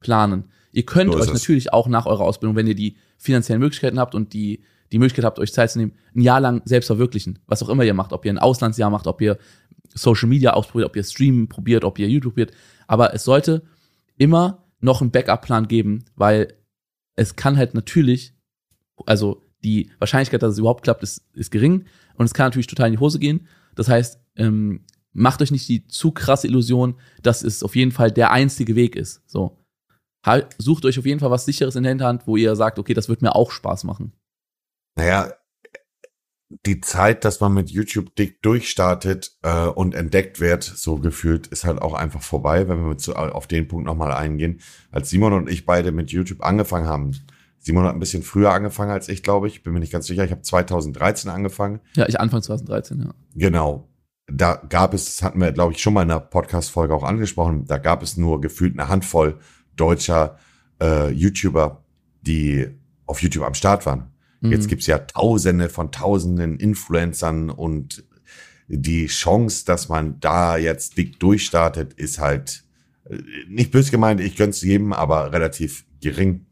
planen. 0.00 0.50
Ihr 0.72 0.84
könnt 0.84 1.12
so 1.12 1.18
euch 1.18 1.32
natürlich 1.32 1.72
auch 1.72 1.88
nach 1.88 2.06
eurer 2.06 2.24
Ausbildung, 2.24 2.56
wenn 2.56 2.66
ihr 2.66 2.74
die 2.74 2.96
finanziellen 3.18 3.60
Möglichkeiten 3.60 3.98
habt 3.98 4.14
und 4.14 4.32
die, 4.32 4.64
die 4.92 4.98
Möglichkeit 4.98 5.24
habt, 5.24 5.38
euch 5.38 5.52
Zeit 5.52 5.70
zu 5.70 5.78
nehmen, 5.78 5.92
ein 6.14 6.22
Jahr 6.22 6.40
lang 6.40 6.62
selbst 6.64 6.86
verwirklichen. 6.86 7.38
Was 7.46 7.62
auch 7.62 7.68
immer 7.68 7.84
ihr 7.84 7.94
macht, 7.94 8.12
ob 8.12 8.24
ihr 8.24 8.32
ein 8.32 8.38
Auslandsjahr 8.38 8.90
macht, 8.90 9.06
ob 9.06 9.20
ihr 9.20 9.38
Social 9.94 10.28
Media 10.28 10.52
ausprobiert, 10.52 10.88
ob 10.88 10.96
ihr 10.96 11.04
Streamen 11.04 11.48
probiert, 11.48 11.84
ob 11.84 11.98
ihr 11.98 12.08
YouTube 12.08 12.34
probiert. 12.34 12.52
Aber 12.86 13.14
es 13.14 13.24
sollte 13.24 13.62
immer 14.16 14.64
noch 14.80 15.00
einen 15.00 15.10
Backup-Plan 15.10 15.68
geben, 15.68 16.04
weil 16.14 16.54
es 17.16 17.36
kann 17.36 17.56
halt 17.56 17.74
natürlich, 17.74 18.34
also 19.06 19.42
die 19.64 19.90
Wahrscheinlichkeit, 19.98 20.42
dass 20.42 20.52
es 20.52 20.58
überhaupt 20.58 20.84
klappt, 20.84 21.02
ist, 21.02 21.24
ist 21.34 21.50
gering 21.50 21.86
und 22.14 22.26
es 22.26 22.34
kann 22.34 22.46
natürlich 22.46 22.66
total 22.66 22.88
in 22.88 22.94
die 22.94 23.00
Hose 23.00 23.18
gehen. 23.18 23.46
Das 23.74 23.88
heißt, 23.88 24.20
ähm, 24.36 24.84
macht 25.12 25.42
euch 25.42 25.50
nicht 25.50 25.68
die 25.68 25.86
zu 25.86 26.12
krasse 26.12 26.46
Illusion, 26.46 26.96
dass 27.22 27.42
es 27.42 27.62
auf 27.62 27.76
jeden 27.76 27.92
Fall 27.92 28.10
der 28.10 28.30
einzige 28.30 28.76
Weg 28.76 28.96
ist. 28.96 29.22
So. 29.26 29.58
Sucht 30.58 30.84
euch 30.84 30.98
auf 30.98 31.06
jeden 31.06 31.20
Fall 31.20 31.30
was 31.30 31.46
sicheres 31.46 31.76
in 31.76 31.82
der 31.82 31.90
Hinterhand, 31.90 32.26
wo 32.26 32.36
ihr 32.36 32.54
sagt, 32.56 32.78
okay, 32.78 32.94
das 32.94 33.08
wird 33.08 33.22
mir 33.22 33.34
auch 33.34 33.50
Spaß 33.50 33.84
machen. 33.84 34.12
Naja, 34.96 35.32
die 36.66 36.80
Zeit, 36.80 37.24
dass 37.24 37.40
man 37.40 37.54
mit 37.54 37.70
YouTube 37.70 38.14
dick 38.16 38.42
durchstartet 38.42 39.38
äh, 39.42 39.66
und 39.66 39.94
entdeckt 39.94 40.40
wird, 40.40 40.64
so 40.64 40.96
gefühlt, 40.96 41.46
ist 41.46 41.64
halt 41.64 41.80
auch 41.80 41.94
einfach 41.94 42.22
vorbei, 42.22 42.68
wenn 42.68 42.86
wir 42.86 42.98
zu, 42.98 43.14
auf 43.14 43.46
den 43.46 43.68
Punkt 43.68 43.86
nochmal 43.86 44.12
eingehen. 44.12 44.60
Als 44.90 45.10
Simon 45.10 45.32
und 45.32 45.48
ich 45.48 45.64
beide 45.64 45.92
mit 45.92 46.10
YouTube 46.10 46.42
angefangen 46.42 46.88
haben, 46.88 47.12
Simon 47.60 47.84
hat 47.84 47.94
ein 47.94 48.00
bisschen 48.00 48.22
früher 48.22 48.52
angefangen 48.52 48.90
als 48.90 49.08
ich, 49.08 49.22
glaube 49.22 49.46
ich, 49.46 49.62
bin 49.62 49.72
mir 49.72 49.80
nicht 49.80 49.92
ganz 49.92 50.06
sicher. 50.06 50.24
Ich 50.24 50.32
habe 50.32 50.42
2013 50.42 51.30
angefangen. 51.30 51.80
Ja, 51.94 52.08
ich 52.08 52.18
Anfang 52.18 52.42
2013, 52.42 53.00
ja. 53.00 53.14
Genau 53.34 53.86
da 54.32 54.62
gab 54.68 54.94
es, 54.94 55.06
das 55.06 55.22
hatten 55.22 55.40
wir, 55.40 55.52
glaube 55.52 55.72
ich, 55.72 55.82
schon 55.82 55.94
mal 55.94 56.02
in 56.02 56.08
der 56.08 56.20
Podcast-Folge 56.20 56.94
auch 56.94 57.02
angesprochen, 57.02 57.64
da 57.66 57.78
gab 57.78 58.02
es 58.02 58.16
nur 58.16 58.40
gefühlt 58.40 58.78
eine 58.78 58.88
Handvoll 58.88 59.38
deutscher 59.76 60.38
äh, 60.80 61.10
YouTuber, 61.10 61.84
die 62.22 62.68
auf 63.06 63.22
YouTube 63.22 63.44
am 63.44 63.54
Start 63.54 63.86
waren. 63.86 64.12
Mhm. 64.40 64.52
Jetzt 64.52 64.68
gibt's 64.68 64.86
ja 64.86 64.98
tausende 64.98 65.68
von 65.68 65.90
tausenden 65.90 66.58
Influencern 66.58 67.50
und 67.50 68.04
die 68.68 69.06
Chance, 69.06 69.64
dass 69.64 69.88
man 69.88 70.20
da 70.20 70.56
jetzt 70.56 70.96
dick 70.96 71.18
durchstartet, 71.18 71.94
ist 71.94 72.20
halt 72.20 72.64
äh, 73.08 73.18
nicht 73.48 73.72
bös 73.72 73.90
gemeint, 73.90 74.20
ich 74.20 74.36
gönn's 74.36 74.62
jedem, 74.62 74.92
aber 74.92 75.32
relativ 75.32 75.86
gering. 76.00 76.46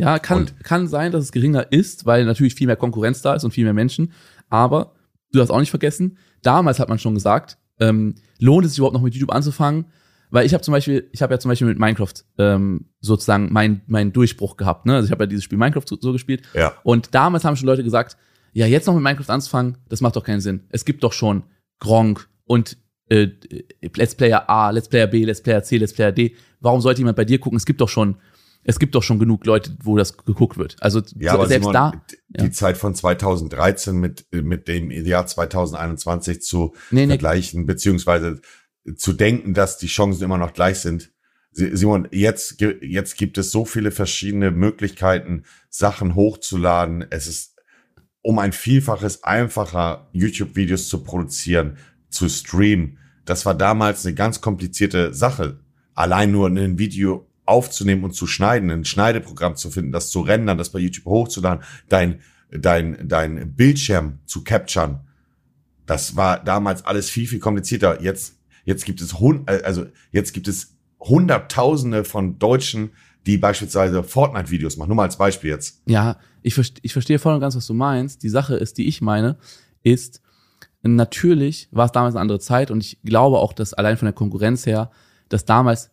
Ja, 0.00 0.18
kann, 0.18 0.50
kann 0.62 0.88
sein, 0.88 1.12
dass 1.12 1.24
es 1.24 1.32
geringer 1.32 1.70
ist, 1.70 2.06
weil 2.06 2.24
natürlich 2.24 2.54
viel 2.54 2.66
mehr 2.66 2.76
Konkurrenz 2.76 3.22
da 3.22 3.34
ist 3.34 3.44
und 3.44 3.52
viel 3.52 3.64
mehr 3.64 3.74
Menschen. 3.74 4.12
Aber 4.48 4.92
du 5.32 5.38
darfst 5.38 5.52
auch 5.52 5.60
nicht 5.60 5.70
vergessen, 5.70 6.18
damals 6.42 6.78
hat 6.78 6.88
man 6.88 6.98
schon 6.98 7.14
gesagt, 7.14 7.58
ähm, 7.78 8.14
lohnt 8.38 8.64
es 8.64 8.72
sich 8.72 8.78
überhaupt 8.78 8.94
noch 8.94 9.02
mit 9.02 9.14
YouTube 9.14 9.32
anzufangen? 9.32 9.86
Weil 10.30 10.46
ich 10.46 10.54
habe 10.54 10.62
zum 10.62 10.72
Beispiel, 10.72 11.08
ich 11.12 11.22
habe 11.22 11.34
ja 11.34 11.40
zum 11.40 11.48
Beispiel 11.48 11.66
mit 11.66 11.78
Minecraft 11.78 12.14
ähm, 12.38 12.86
sozusagen 13.00 13.52
meinen 13.52 13.82
mein 13.86 14.12
Durchbruch 14.12 14.56
gehabt. 14.56 14.86
Ne? 14.86 14.94
Also 14.94 15.06
ich 15.06 15.10
habe 15.10 15.24
ja 15.24 15.26
dieses 15.26 15.44
Spiel 15.44 15.58
Minecraft 15.58 15.84
so, 15.86 15.98
so 16.00 16.12
gespielt. 16.12 16.42
Ja. 16.54 16.74
Und 16.84 17.14
damals 17.14 17.44
haben 17.44 17.56
schon 17.56 17.66
Leute 17.66 17.82
gesagt, 17.82 18.16
ja, 18.52 18.66
jetzt 18.66 18.86
noch 18.86 18.94
mit 18.94 19.02
Minecraft 19.02 19.30
anzufangen, 19.30 19.78
das 19.88 20.00
macht 20.00 20.16
doch 20.16 20.24
keinen 20.24 20.40
Sinn. 20.40 20.64
Es 20.70 20.84
gibt 20.84 21.02
doch 21.02 21.12
schon 21.12 21.44
Gronk 21.80 22.28
und 22.44 22.76
äh, 23.08 23.28
Let's 23.96 24.14
Player 24.14 24.48
A, 24.48 24.70
Let's 24.70 24.88
Player 24.88 25.06
B, 25.06 25.24
Let's 25.24 25.42
Player 25.42 25.62
C, 25.62 25.78
Let's 25.78 25.92
Player 25.92 26.12
D. 26.12 26.34
Warum 26.60 26.80
sollte 26.80 27.00
jemand 27.00 27.16
bei 27.16 27.24
dir 27.24 27.38
gucken? 27.38 27.56
Es 27.56 27.66
gibt 27.66 27.80
doch 27.80 27.88
schon, 27.88 28.16
es 28.62 28.78
gibt 28.78 28.94
doch 28.94 29.02
schon 29.02 29.18
genug 29.18 29.46
Leute, 29.46 29.76
wo 29.82 29.96
das 29.96 30.16
geguckt 30.16 30.58
wird. 30.58 30.76
Also 30.80 31.02
Ja, 31.18 31.32
aber 31.34 31.46
selbst 31.46 31.64
Simon, 31.66 31.72
da. 31.72 32.02
die 32.28 32.44
ja. 32.44 32.50
Zeit 32.50 32.76
von 32.76 32.94
2013 32.94 33.96
mit, 33.96 34.26
mit 34.32 34.68
dem 34.68 34.90
Jahr 34.90 35.26
2021 35.26 36.42
zu 36.42 36.74
Nee, 36.90 37.02
nee. 37.06 37.12
vergleichen, 37.12 37.66
beziehungsweise 37.66 38.40
zu 38.96 39.12
denken, 39.12 39.54
dass 39.54 39.78
die 39.78 39.86
Chancen 39.86 40.22
immer 40.24 40.38
noch 40.38 40.52
gleich 40.52 40.78
sind. 40.78 41.12
Si- 41.52 41.74
Simon, 41.76 42.08
jetzt, 42.12 42.60
jetzt 42.80 43.16
gibt 43.16 43.38
es 43.38 43.50
so 43.50 43.64
viele 43.64 43.90
verschiedene 43.90 44.50
Möglichkeiten, 44.50 45.44
Sachen 45.68 46.14
hochzuladen. 46.14 47.04
Es 47.10 47.26
ist 47.26 47.56
um 48.22 48.38
ein 48.38 48.52
Vielfaches 48.52 49.24
einfacher, 49.24 50.08
YouTube-Videos 50.12 50.88
zu 50.88 51.02
produzieren, 51.02 51.78
zu 52.10 52.28
streamen. 52.28 52.98
Das 53.24 53.46
war 53.46 53.54
damals 53.54 54.04
eine 54.04 54.14
ganz 54.14 54.40
komplizierte 54.42 55.14
Sache. 55.14 55.60
Allein 55.94 56.30
nur 56.30 56.48
ein 56.48 56.78
Video 56.78 57.29
aufzunehmen 57.50 58.04
und 58.04 58.12
zu 58.14 58.26
schneiden, 58.26 58.70
ein 58.70 58.84
Schneideprogramm 58.84 59.56
zu 59.56 59.70
finden, 59.70 59.92
das 59.92 60.10
zu 60.10 60.20
rendern, 60.22 60.56
das 60.56 60.70
bei 60.70 60.78
YouTube 60.78 61.04
hochzuladen, 61.06 61.62
dein, 61.88 62.20
dein, 62.50 63.06
dein 63.08 63.54
Bildschirm 63.54 64.20
zu 64.26 64.42
capturen. 64.44 65.00
Das 65.86 66.16
war 66.16 66.42
damals 66.42 66.84
alles 66.86 67.10
viel, 67.10 67.26
viel 67.26 67.40
komplizierter. 67.40 68.00
Jetzt, 68.00 68.36
jetzt 68.64 68.84
gibt 68.84 69.00
es, 69.00 69.18
hun- 69.20 69.44
äh, 69.46 69.60
also 69.64 69.86
jetzt 70.12 70.32
gibt 70.32 70.48
es 70.48 70.76
Hunderttausende 71.00 72.04
von 72.04 72.38
Deutschen, 72.38 72.90
die 73.26 73.36
beispielsweise 73.38 74.02
Fortnite-Videos 74.02 74.76
machen. 74.76 74.88
Nur 74.88 74.96
mal 74.96 75.04
als 75.04 75.18
Beispiel 75.18 75.50
jetzt. 75.50 75.82
Ja, 75.86 76.16
ich, 76.42 76.56
ich 76.82 76.92
verstehe 76.92 77.18
voll 77.18 77.34
und 77.34 77.40
ganz, 77.40 77.56
was 77.56 77.66
du 77.66 77.74
meinst. 77.74 78.22
Die 78.22 78.28
Sache 78.28 78.54
ist, 78.56 78.78
die 78.78 78.86
ich 78.86 79.00
meine, 79.00 79.36
ist, 79.82 80.22
natürlich 80.82 81.68
war 81.70 81.86
es 81.86 81.92
damals 81.92 82.14
eine 82.14 82.22
andere 82.22 82.38
Zeit 82.40 82.70
und 82.70 82.80
ich 82.82 82.98
glaube 83.02 83.38
auch, 83.38 83.52
dass 83.52 83.74
allein 83.74 83.96
von 83.96 84.06
der 84.06 84.12
Konkurrenz 84.14 84.64
her, 84.66 84.90
das 85.28 85.44
damals 85.44 85.90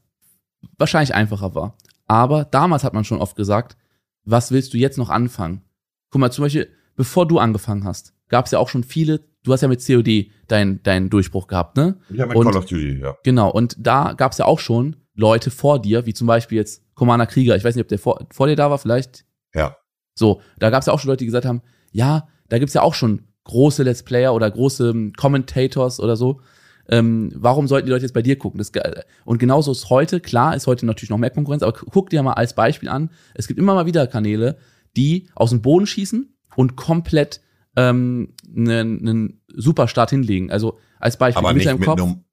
wahrscheinlich 0.77 1.13
einfacher 1.13 1.55
war. 1.55 1.77
Aber 2.07 2.45
damals 2.45 2.83
hat 2.83 2.93
man 2.93 3.03
schon 3.03 3.19
oft 3.21 3.35
gesagt, 3.35 3.77
was 4.23 4.51
willst 4.51 4.73
du 4.73 4.77
jetzt 4.77 4.97
noch 4.97 5.09
anfangen? 5.09 5.61
Guck 6.09 6.21
mal, 6.21 6.31
zum 6.31 6.43
Beispiel, 6.43 6.69
bevor 6.95 7.27
du 7.27 7.39
angefangen 7.39 7.83
hast, 7.83 8.13
gab 8.29 8.45
es 8.45 8.51
ja 8.51 8.59
auch 8.59 8.69
schon 8.69 8.83
viele, 8.83 9.21
du 9.43 9.53
hast 9.53 9.61
ja 9.61 9.67
mit 9.67 9.85
COD 9.85 10.31
deinen 10.47 10.81
deinen 10.83 11.09
Durchbruch 11.09 11.47
gehabt, 11.47 11.77
ne? 11.77 11.97
Ja, 12.09 12.25
mit 12.25 12.35
Und- 12.35 12.45
Call 12.45 12.57
of 12.57 12.65
Duty, 12.65 12.99
ja. 13.01 13.15
Genau, 13.23 13.49
und 13.51 13.75
da 13.79 14.13
gab 14.13 14.31
es 14.31 14.37
ja 14.37 14.45
auch 14.45 14.59
schon 14.59 14.95
Leute 15.15 15.49
vor 15.51 15.81
dir, 15.81 16.05
wie 16.05 16.13
zum 16.13 16.27
Beispiel 16.27 16.57
jetzt 16.57 16.83
Commander 16.95 17.25
Krieger. 17.25 17.55
Ich 17.55 17.63
weiß 17.63 17.75
nicht, 17.75 17.83
ob 17.83 17.87
der 17.89 17.99
vor, 17.99 18.25
vor 18.31 18.47
dir 18.47 18.55
da 18.55 18.69
war, 18.69 18.77
vielleicht. 18.77 19.25
Ja. 19.53 19.77
So, 20.15 20.41
da 20.59 20.69
gab 20.69 20.81
es 20.81 20.87
ja 20.87 20.93
auch 20.93 20.99
schon 20.99 21.09
Leute, 21.09 21.19
die 21.19 21.25
gesagt 21.25 21.45
haben, 21.45 21.61
ja, 21.91 22.27
da 22.49 22.59
gibt's 22.59 22.73
ja 22.73 22.81
auch 22.81 22.93
schon 22.93 23.27
große 23.43 23.83
Let's 23.83 24.03
Player 24.03 24.33
oder 24.33 24.49
große 24.49 24.89
ähm, 24.89 25.13
Commentators 25.15 25.99
oder 25.99 26.15
so. 26.15 26.41
Ähm, 26.89 27.31
warum 27.35 27.67
sollten 27.67 27.85
die 27.87 27.91
Leute 27.91 28.03
jetzt 28.05 28.13
bei 28.13 28.21
dir 28.21 28.37
gucken? 28.37 28.57
Das, 28.57 28.71
ge- 28.71 29.03
und 29.25 29.37
genauso 29.39 29.71
ist 29.71 29.89
heute, 29.89 30.19
klar, 30.19 30.55
ist 30.55 30.67
heute 30.67 30.85
natürlich 30.85 31.09
noch 31.09 31.17
mehr 31.17 31.29
Konkurrenz, 31.29 31.63
aber 31.63 31.73
guck 31.73 32.09
dir 32.09 32.23
mal 32.23 32.33
als 32.33 32.53
Beispiel 32.55 32.89
an, 32.89 33.09
es 33.33 33.47
gibt 33.47 33.59
immer 33.59 33.73
mal 33.73 33.85
wieder 33.85 34.07
Kanäle, 34.07 34.57
die 34.95 35.29
aus 35.35 35.49
dem 35.49 35.61
Boden 35.61 35.85
schießen 35.85 36.35
und 36.55 36.75
komplett 36.75 37.41
ähm, 37.75 38.33
einen, 38.55 38.99
einen 39.07 39.41
Superstart 39.53 40.09
hinlegen. 40.11 40.49
Also 40.51 40.79
als 40.99 41.17
Beispiel, 41.17 41.45
Aber 41.45 41.53
nicht 41.53 41.65
mit 41.77 41.87
einem, 41.87 42.23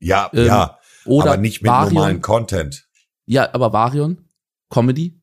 ja, 0.00 0.30
Ähm, 0.32 0.46
ja, 0.46 0.78
oder 1.04 1.32
aber 1.32 1.36
nicht 1.40 1.62
mit 1.62 1.70
Varion. 1.70 1.94
normalen 1.94 2.20
Content. 2.22 2.86
Ja, 3.26 3.52
aber 3.54 3.72
Varion, 3.72 4.18
Comedy, 4.70 5.20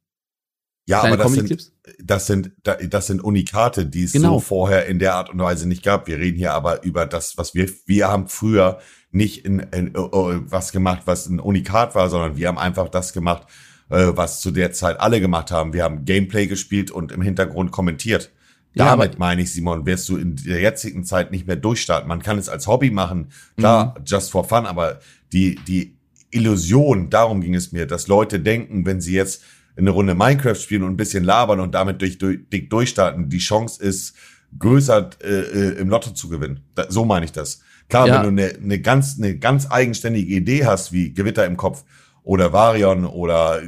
Ja, 0.87 0.99
kleine 0.99 1.15
aber 1.15 1.23
das 1.23 1.33
sind, 1.33 1.71
das 2.03 2.27
sind, 2.27 2.51
da- 2.63 2.75
das 2.75 3.07
sind 3.07 3.23
Unikate, 3.23 3.85
die 3.87 4.03
es 4.03 4.11
Genau. 4.11 4.33
so 4.35 4.39
vorher 4.39 4.85
in 4.85 4.99
der 4.99 5.15
Art 5.15 5.29
und 5.31 5.39
Weise 5.39 5.67
nicht 5.67 5.83
gab. 5.83 6.07
Wir 6.07 6.17
reden 6.19 6.37
hier 6.37 6.53
aber 6.53 6.83
über 6.83 7.05
das, 7.07 7.37
was 7.37 7.55
wir, 7.55 7.69
wir 7.87 8.07
haben 8.07 8.27
früher 8.27 8.79
nicht 9.11 9.45
in, 9.45 9.59
in, 9.59 9.97
oh, 9.97 10.09
oh, 10.11 10.33
was 10.47 10.71
gemacht, 10.71 11.03
was 11.05 11.27
ein 11.27 11.39
Unikat 11.39 11.95
war, 11.95 12.09
sondern 12.09 12.37
wir 12.37 12.47
haben 12.47 12.57
einfach 12.59 12.89
das 12.89 13.13
gemacht, 13.13 13.47
äh, 13.89 14.11
was 14.15 14.41
zu 14.41 14.51
der 14.51 14.73
Zeit 14.73 14.99
alle 14.99 15.19
gemacht 15.19 15.49
haben. 15.51 15.73
Wir 15.73 15.83
haben 15.83 16.05
Gameplay 16.05 16.45
gespielt 16.47 16.91
und 16.91 17.11
im 17.11 17.21
Hintergrund 17.21 17.71
kommentiert. 17.71 18.31
Ja, 18.75 18.85
Damit 18.89 19.11
aber- 19.11 19.19
meine 19.19 19.41
ich, 19.41 19.53
Simon, 19.53 19.85
wirst 19.85 20.07
du 20.09 20.17
in 20.17 20.35
der 20.35 20.59
jetzigen 20.59 21.03
Zeit 21.05 21.31
nicht 21.31 21.47
mehr 21.47 21.55
durchstarten. 21.55 22.07
Man 22.09 22.21
kann 22.21 22.37
es 22.37 22.49
als 22.49 22.67
Hobby 22.67 22.91
machen, 22.91 23.29
klar, 23.57 23.95
Mhm. 23.97 24.03
just 24.05 24.31
for 24.31 24.43
fun, 24.43 24.65
aber 24.65 24.99
die, 25.31 25.55
die 25.67 25.95
Illusion, 26.29 27.09
darum 27.09 27.41
ging 27.41 27.55
es 27.55 27.71
mir, 27.71 27.85
dass 27.87 28.07
Leute 28.07 28.39
denken, 28.39 28.85
wenn 28.85 28.99
sie 29.01 29.13
jetzt 29.15 29.41
eine 29.77 29.89
Runde 29.91 30.15
Minecraft 30.15 30.55
spielen 30.55 30.83
und 30.83 30.91
ein 30.93 30.97
bisschen 30.97 31.23
labern 31.23 31.59
und 31.59 31.73
damit 31.75 32.01
durch, 32.01 32.17
durch, 32.17 32.39
dick 32.51 32.69
durchstarten, 32.69 33.29
die 33.29 33.39
Chance 33.39 33.83
ist 33.83 34.15
größer 34.57 35.09
äh, 35.21 35.27
äh, 35.27 35.79
im 35.79 35.89
Lotto 35.89 36.11
zu 36.11 36.29
gewinnen. 36.29 36.61
Da, 36.75 36.85
so 36.89 37.03
meine 37.05 37.25
ich 37.25 37.31
das. 37.33 37.61
Klar, 37.89 38.07
Ja. 38.07 38.23
wenn 38.23 38.35
du 38.35 38.43
eine, 38.43 38.53
eine 38.55 38.79
ganz 38.79 39.17
eine 39.17 39.37
ganz 39.37 39.69
eigenständige 39.69 40.33
Idee 40.35 40.65
hast, 40.65 40.91
wie 40.93 41.13
Gewitter 41.13 41.45
im 41.45 41.57
Kopf 41.57 41.83
oder 42.23 42.53
Varion 42.53 43.05
oder 43.05 43.61
äh, 43.61 43.67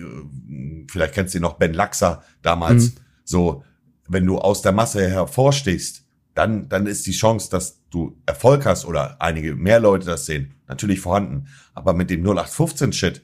vielleicht 0.89 1.13
kennst 1.13 1.35
du 1.35 1.39
noch 1.39 1.53
Ben 1.55 1.73
Laxer 1.73 2.23
damals, 2.41 2.85
Mhm. 2.85 2.91
so 3.25 3.63
wenn 4.07 4.25
du 4.25 4.37
aus 4.39 4.61
der 4.61 4.71
Masse 4.71 5.07
hervorstehst, 5.09 6.05
dann, 6.33 6.69
dann 6.69 6.87
ist 6.87 7.05
die 7.07 7.11
Chance, 7.11 7.49
dass 7.51 7.81
du 7.89 8.15
Erfolg 8.25 8.65
hast 8.65 8.85
oder 8.85 9.21
einige 9.21 9.55
mehr 9.55 9.79
Leute 9.81 10.05
das 10.05 10.25
sehen, 10.25 10.53
natürlich 10.67 11.01
vorhanden. 11.01 11.47
Aber 11.73 11.93
mit 11.93 12.09
dem 12.09 12.23
0815-Shit, 12.23 13.21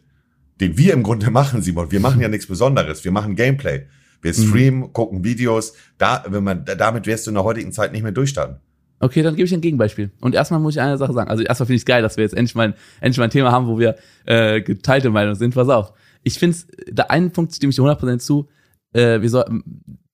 den 0.59 0.77
wir 0.77 0.93
im 0.93 1.03
Grunde 1.03 1.29
machen, 1.31 1.61
Simon, 1.61 1.91
wir 1.91 1.99
machen 1.99 2.21
ja 2.21 2.27
nichts 2.29 2.47
Besonderes. 2.47 3.03
Wir 3.03 3.11
machen 3.11 3.35
Gameplay. 3.35 3.87
Wir 4.21 4.31
Mhm. 4.31 4.47
streamen, 4.47 4.93
gucken 4.93 5.23
Videos. 5.23 5.73
Da, 5.97 6.23
wenn 6.27 6.43
man, 6.43 6.63
da- 6.65 6.75
damit 6.75 7.05
wirst 7.07 7.25
du 7.27 7.31
in 7.31 7.35
der 7.35 7.43
heutigen 7.43 7.71
Zeit 7.71 7.91
nicht 7.91 8.03
mehr 8.03 8.11
durchstarten. 8.11 8.57
Okay, 8.99 9.21
dann 9.21 9.35
gebe 9.35 9.45
ich 9.45 9.53
ein 9.53 9.59
Gegenbeispiel. 9.59 10.11
Und 10.21 10.33
erstmal 10.33 10.61
muss 10.61 10.75
ich 10.75 10.81
eine 10.81 10.97
Sache 10.97 11.11
sagen. 11.11 11.29
Also 11.29 11.43
erstmal 11.43 11.65
finde 11.67 11.75
ich 11.75 11.81
es 11.81 11.85
geil, 11.85 12.01
dass 12.01 12.15
wir 12.15 12.23
jetzt 12.23 12.33
endlich 12.35 12.55
mal, 12.55 12.73
endlich 13.01 13.17
mal 13.17 13.25
ein 13.25 13.31
Thema 13.31 13.51
haben, 13.51 13.67
wo 13.67 13.77
wir 13.77 13.95
äh, 14.25 14.61
geteilte 14.61 15.09
Meinung 15.09 15.35
sind. 15.35 15.53
Pass 15.53 15.67
auf. 15.67 15.91
Ich 16.23 16.39
finde 16.39 16.55
es, 16.55 16.67
da 16.89 17.03
einen 17.03 17.31
Punkt 17.31 17.53
stimme 17.53 17.71
ich 17.71 17.75
dir 17.75 17.81
100% 17.81 18.19
zu. 18.19 18.47
Äh, 18.93 19.19
wir 19.21 19.29
sollten, 19.29 19.63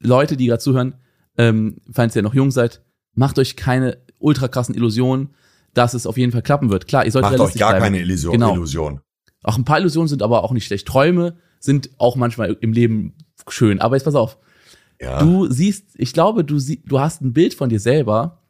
Leute, 0.01 0.37
die 0.37 0.47
gerade 0.47 0.59
zuhören, 0.59 0.95
ähm, 1.37 1.77
falls 1.91 2.15
ihr 2.15 2.23
noch 2.23 2.33
jung 2.33 2.49
seid, 2.49 2.81
macht 3.13 3.37
euch 3.37 3.55
keine 3.55 3.97
ultra 4.17 4.47
krassen 4.47 4.73
Illusionen, 4.73 5.29
dass 5.75 5.93
es 5.93 6.07
auf 6.07 6.17
jeden 6.17 6.31
Fall 6.31 6.41
klappen 6.41 6.71
wird. 6.71 6.87
Klar, 6.87 7.05
ihr 7.05 7.11
solltet 7.11 7.37
Macht 7.37 7.41
euch 7.41 7.59
gar 7.59 7.71
bleiben. 7.73 7.83
keine 7.83 7.99
Illusion. 7.99 8.31
Genau. 8.31 8.53
Illusion. 8.55 9.01
Auch 9.43 9.57
ein 9.57 9.65
paar 9.65 9.79
Illusionen 9.79 10.07
sind 10.07 10.21
aber 10.21 10.43
auch 10.43 10.51
nicht 10.51 10.65
schlecht. 10.65 10.87
Träume 10.87 11.37
sind 11.59 11.89
auch 11.97 12.15
manchmal 12.15 12.57
im 12.61 12.73
Leben 12.73 13.15
schön. 13.47 13.79
Aber 13.79 13.95
jetzt 13.95 14.05
pass 14.05 14.15
auf. 14.15 14.37
Ja. 15.01 15.19
Du 15.19 15.49
siehst, 15.49 15.85
ich 15.95 16.13
glaube, 16.13 16.43
du, 16.43 16.59
sie, 16.59 16.81
du 16.85 16.99
hast 16.99 17.21
ein 17.21 17.33
Bild 17.33 17.53
von 17.53 17.69
dir 17.69 17.79
selber, 17.79 18.41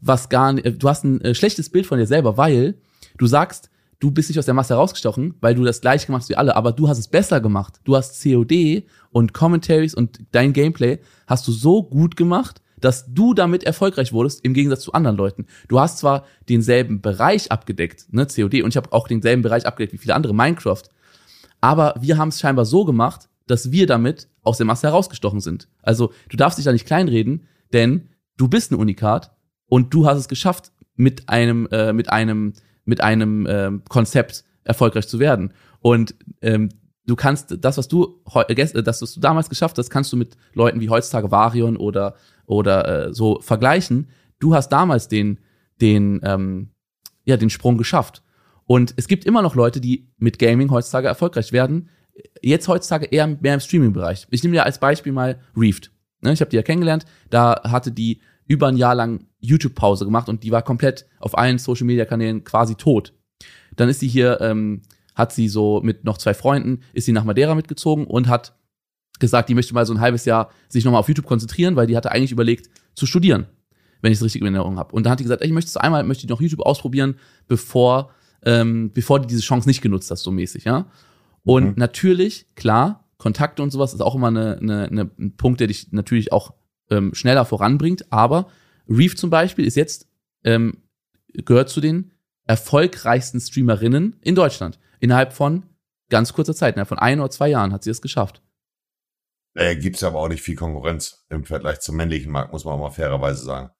was 0.00 0.28
gar 0.28 0.52
nicht, 0.52 0.82
du 0.82 0.88
hast 0.88 1.04
ein 1.04 1.20
äh, 1.20 1.34
schlechtes 1.34 1.70
Bild 1.70 1.86
von 1.86 1.98
dir 1.98 2.06
selber, 2.06 2.36
weil 2.36 2.78
du 3.18 3.26
sagst, 3.26 3.70
du 4.00 4.10
bist 4.10 4.30
nicht 4.30 4.38
aus 4.38 4.46
der 4.46 4.54
Masse 4.54 4.74
herausgestochen, 4.74 5.34
weil 5.40 5.54
du 5.54 5.64
das 5.64 5.80
gleiche 5.80 6.06
gemacht 6.06 6.22
hast 6.22 6.28
wie 6.30 6.36
alle, 6.36 6.56
aber 6.56 6.72
du 6.72 6.88
hast 6.88 6.98
es 6.98 7.08
besser 7.08 7.40
gemacht. 7.40 7.80
Du 7.84 7.96
hast 7.96 8.22
COD 8.22 8.84
und 9.10 9.34
Commentaries 9.34 9.94
und 9.94 10.20
dein 10.32 10.52
Gameplay 10.52 11.00
hast 11.26 11.46
du 11.46 11.52
so 11.52 11.82
gut 11.82 12.16
gemacht, 12.16 12.62
dass 12.80 13.12
du 13.12 13.34
damit 13.34 13.64
erfolgreich 13.64 14.12
wurdest, 14.12 14.44
im 14.44 14.54
Gegensatz 14.54 14.82
zu 14.82 14.92
anderen 14.92 15.16
Leuten. 15.16 15.46
Du 15.68 15.80
hast 15.80 15.98
zwar 15.98 16.24
denselben 16.48 17.00
Bereich 17.00 17.50
abgedeckt, 17.50 18.12
ne, 18.12 18.26
COD, 18.26 18.62
und 18.62 18.70
ich 18.70 18.76
habe 18.76 18.92
auch 18.92 19.08
denselben 19.08 19.42
Bereich 19.42 19.66
abgedeckt 19.66 19.92
wie 19.92 19.98
viele 19.98 20.14
andere, 20.14 20.34
Minecraft, 20.34 20.84
aber 21.60 21.94
wir 22.00 22.18
haben 22.18 22.28
es 22.28 22.40
scheinbar 22.40 22.64
so 22.64 22.84
gemacht, 22.84 23.28
dass 23.46 23.72
wir 23.72 23.86
damit 23.86 24.28
aus 24.42 24.58
der 24.58 24.66
Masse 24.66 24.86
herausgestochen 24.86 25.40
sind. 25.40 25.68
Also 25.82 26.12
du 26.28 26.36
darfst 26.36 26.58
dich 26.58 26.64
da 26.64 26.72
nicht 26.72 26.86
kleinreden, 26.86 27.46
denn 27.72 28.08
du 28.36 28.48
bist 28.48 28.70
ein 28.70 28.76
Unikat 28.76 29.32
und 29.66 29.92
du 29.92 30.06
hast 30.06 30.18
es 30.18 30.28
geschafft, 30.28 30.72
mit 30.94 31.28
einem, 31.28 31.68
äh, 31.70 31.92
mit 31.92 32.10
einem, 32.10 32.52
mit 32.84 33.00
einem 33.00 33.46
ähm, 33.48 33.82
Konzept 33.88 34.44
erfolgreich 34.64 35.08
zu 35.08 35.18
werden. 35.18 35.54
Und 35.80 36.14
ähm, 36.42 36.70
du 37.06 37.16
kannst 37.16 37.56
das, 37.60 37.78
was 37.78 37.88
du, 37.88 38.20
äh, 38.34 38.52
äh, 38.52 38.82
das, 38.82 39.00
was 39.00 39.14
du 39.14 39.20
damals 39.20 39.48
geschafft 39.48 39.78
hast, 39.78 39.90
kannst 39.90 40.12
du 40.12 40.16
mit 40.16 40.36
Leuten 40.54 40.80
wie 40.80 40.90
heutzutage 40.90 41.30
Varion 41.30 41.76
oder, 41.76 42.14
oder 42.48 43.06
äh, 43.08 43.14
so 43.14 43.40
vergleichen. 43.40 44.08
Du 44.40 44.54
hast 44.54 44.70
damals 44.70 45.08
den, 45.08 45.38
den, 45.80 46.20
ähm, 46.24 46.70
ja, 47.24 47.36
den 47.36 47.50
Sprung 47.50 47.78
geschafft. 47.78 48.22
Und 48.64 48.94
es 48.96 49.06
gibt 49.06 49.24
immer 49.24 49.42
noch 49.42 49.54
Leute, 49.54 49.80
die 49.80 50.10
mit 50.18 50.38
Gaming 50.38 50.70
heutzutage 50.70 51.08
erfolgreich 51.08 51.52
werden. 51.52 51.88
Jetzt 52.42 52.68
heutzutage 52.68 53.06
eher 53.06 53.26
mehr 53.26 53.54
im 53.54 53.60
Streaming-Bereich. 53.60 54.26
Ich 54.30 54.42
nehme 54.42 54.54
dir 54.54 54.64
als 54.64 54.78
Beispiel 54.78 55.12
mal 55.12 55.38
Reefed. 55.56 55.90
Ne, 56.20 56.32
ich 56.32 56.40
habe 56.40 56.50
die 56.50 56.56
ja 56.56 56.62
kennengelernt. 56.62 57.04
Da 57.30 57.62
hatte 57.64 57.92
die 57.92 58.20
über 58.46 58.66
ein 58.66 58.76
Jahr 58.76 58.94
lang 58.94 59.26
YouTube-Pause 59.40 60.04
gemacht 60.04 60.28
und 60.28 60.42
die 60.42 60.50
war 60.50 60.62
komplett 60.62 61.06
auf 61.20 61.36
allen 61.36 61.58
Social-Media-Kanälen 61.58 62.44
quasi 62.44 62.74
tot. 62.74 63.14
Dann 63.76 63.88
ist 63.88 64.00
sie 64.00 64.08
hier, 64.08 64.40
ähm, 64.40 64.82
hat 65.14 65.32
sie 65.32 65.48
so 65.48 65.80
mit 65.82 66.04
noch 66.04 66.18
zwei 66.18 66.34
Freunden, 66.34 66.80
ist 66.92 67.04
sie 67.04 67.12
nach 67.12 67.24
Madeira 67.24 67.54
mitgezogen 67.54 68.06
und 68.06 68.28
hat 68.28 68.57
gesagt, 69.18 69.48
die 69.48 69.54
möchte 69.54 69.74
mal 69.74 69.86
so 69.86 69.94
ein 69.94 70.00
halbes 70.00 70.24
Jahr 70.24 70.50
sich 70.68 70.84
nochmal 70.84 71.00
auf 71.00 71.08
YouTube 71.08 71.26
konzentrieren, 71.26 71.76
weil 71.76 71.86
die 71.86 71.96
hatte 71.96 72.10
eigentlich 72.12 72.32
überlegt 72.32 72.68
zu 72.94 73.06
studieren, 73.06 73.46
wenn 74.02 74.12
ich 74.12 74.18
es 74.18 74.24
richtig 74.24 74.40
in 74.40 74.46
Erinnerung 74.46 74.78
habe. 74.78 74.92
Und 74.94 75.04
dann 75.04 75.12
hat 75.12 75.20
die 75.20 75.24
gesagt, 75.24 75.42
ey, 75.42 75.48
ich 75.48 75.54
möchte 75.54 75.80
einmal, 75.80 76.04
möchte 76.04 76.24
ich 76.24 76.30
noch 76.30 76.40
YouTube 76.40 76.60
ausprobieren, 76.60 77.16
bevor, 77.46 78.10
ähm, 78.42 78.90
bevor 78.92 79.20
die 79.20 79.26
diese 79.26 79.42
Chance 79.42 79.68
nicht 79.68 79.82
genutzt 79.82 80.10
hat, 80.10 80.18
so 80.18 80.30
mäßig, 80.30 80.64
ja. 80.64 80.86
Und 81.44 81.64
Mhm. 81.64 81.74
natürlich, 81.76 82.46
klar, 82.56 83.04
Kontakte 83.16 83.62
und 83.62 83.70
sowas 83.70 83.94
ist 83.94 84.00
auch 84.00 84.14
immer 84.14 84.28
eine, 84.28 84.58
eine, 84.58 84.84
eine, 84.84 85.10
ein 85.18 85.36
Punkt, 85.36 85.60
der 85.60 85.66
dich 85.66 85.90
natürlich 85.92 86.32
auch 86.32 86.54
ähm, 86.90 87.14
schneller 87.14 87.44
voranbringt. 87.44 88.12
Aber 88.12 88.48
Reef 88.88 89.16
zum 89.16 89.30
Beispiel 89.30 89.64
ist 89.66 89.76
jetzt, 89.76 90.06
ähm, 90.44 90.78
gehört 91.32 91.68
zu 91.68 91.80
den 91.80 92.12
erfolgreichsten 92.46 93.40
Streamerinnen 93.40 94.16
in 94.22 94.34
Deutschland. 94.34 94.78
Innerhalb 95.00 95.32
von 95.32 95.64
ganz 96.10 96.32
kurzer 96.32 96.54
Zeit, 96.54 96.74
innerhalb 96.74 96.88
von 96.88 96.98
ein 96.98 97.20
oder 97.20 97.30
zwei 97.30 97.48
Jahren 97.48 97.72
hat 97.72 97.82
sie 97.84 97.90
es 97.90 98.00
geschafft. 98.02 98.40
Äh, 99.54 99.76
gibt's 99.76 100.02
aber 100.02 100.18
auch 100.18 100.28
nicht 100.28 100.42
viel 100.42 100.56
Konkurrenz 100.56 101.26
im 101.30 101.44
Vergleich 101.44 101.80
zum 101.80 101.96
männlichen 101.96 102.30
Markt, 102.30 102.52
muss 102.52 102.64
man 102.64 102.74
auch 102.74 102.78
mal 102.78 102.90
fairerweise 102.90 103.44
sagen. 103.44 103.70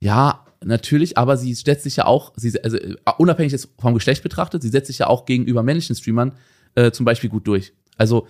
Ja, 0.00 0.44
natürlich, 0.64 1.16
aber 1.16 1.36
sie 1.36 1.54
setzt 1.54 1.84
sich 1.84 1.96
ja 1.96 2.06
auch, 2.06 2.32
sie, 2.36 2.62
also 2.62 2.76
äh, 2.76 2.96
unabhängig 3.18 3.56
vom 3.78 3.94
Geschlecht 3.94 4.22
betrachtet, 4.22 4.62
sie 4.62 4.68
setzt 4.68 4.88
sich 4.88 4.98
ja 4.98 5.06
auch 5.06 5.26
gegenüber 5.26 5.62
männlichen 5.62 5.96
Streamern 5.96 6.36
äh, 6.74 6.90
zum 6.90 7.04
Beispiel 7.04 7.30
gut 7.30 7.46
durch. 7.46 7.72
Also 7.96 8.26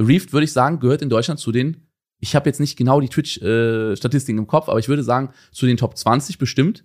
Reef, 0.00 0.32
würde 0.32 0.44
ich 0.44 0.52
sagen, 0.52 0.80
gehört 0.80 1.02
in 1.02 1.10
Deutschland 1.10 1.40
zu 1.40 1.52
den, 1.52 1.88
ich 2.20 2.34
habe 2.34 2.48
jetzt 2.48 2.60
nicht 2.60 2.76
genau 2.76 3.00
die 3.00 3.08
Twitch-Statistiken 3.08 4.38
im 4.38 4.46
Kopf, 4.46 4.68
aber 4.68 4.78
ich 4.78 4.88
würde 4.88 5.02
sagen, 5.02 5.30
zu 5.52 5.66
den 5.66 5.76
Top 5.76 5.96
20 5.96 6.38
bestimmt. 6.38 6.84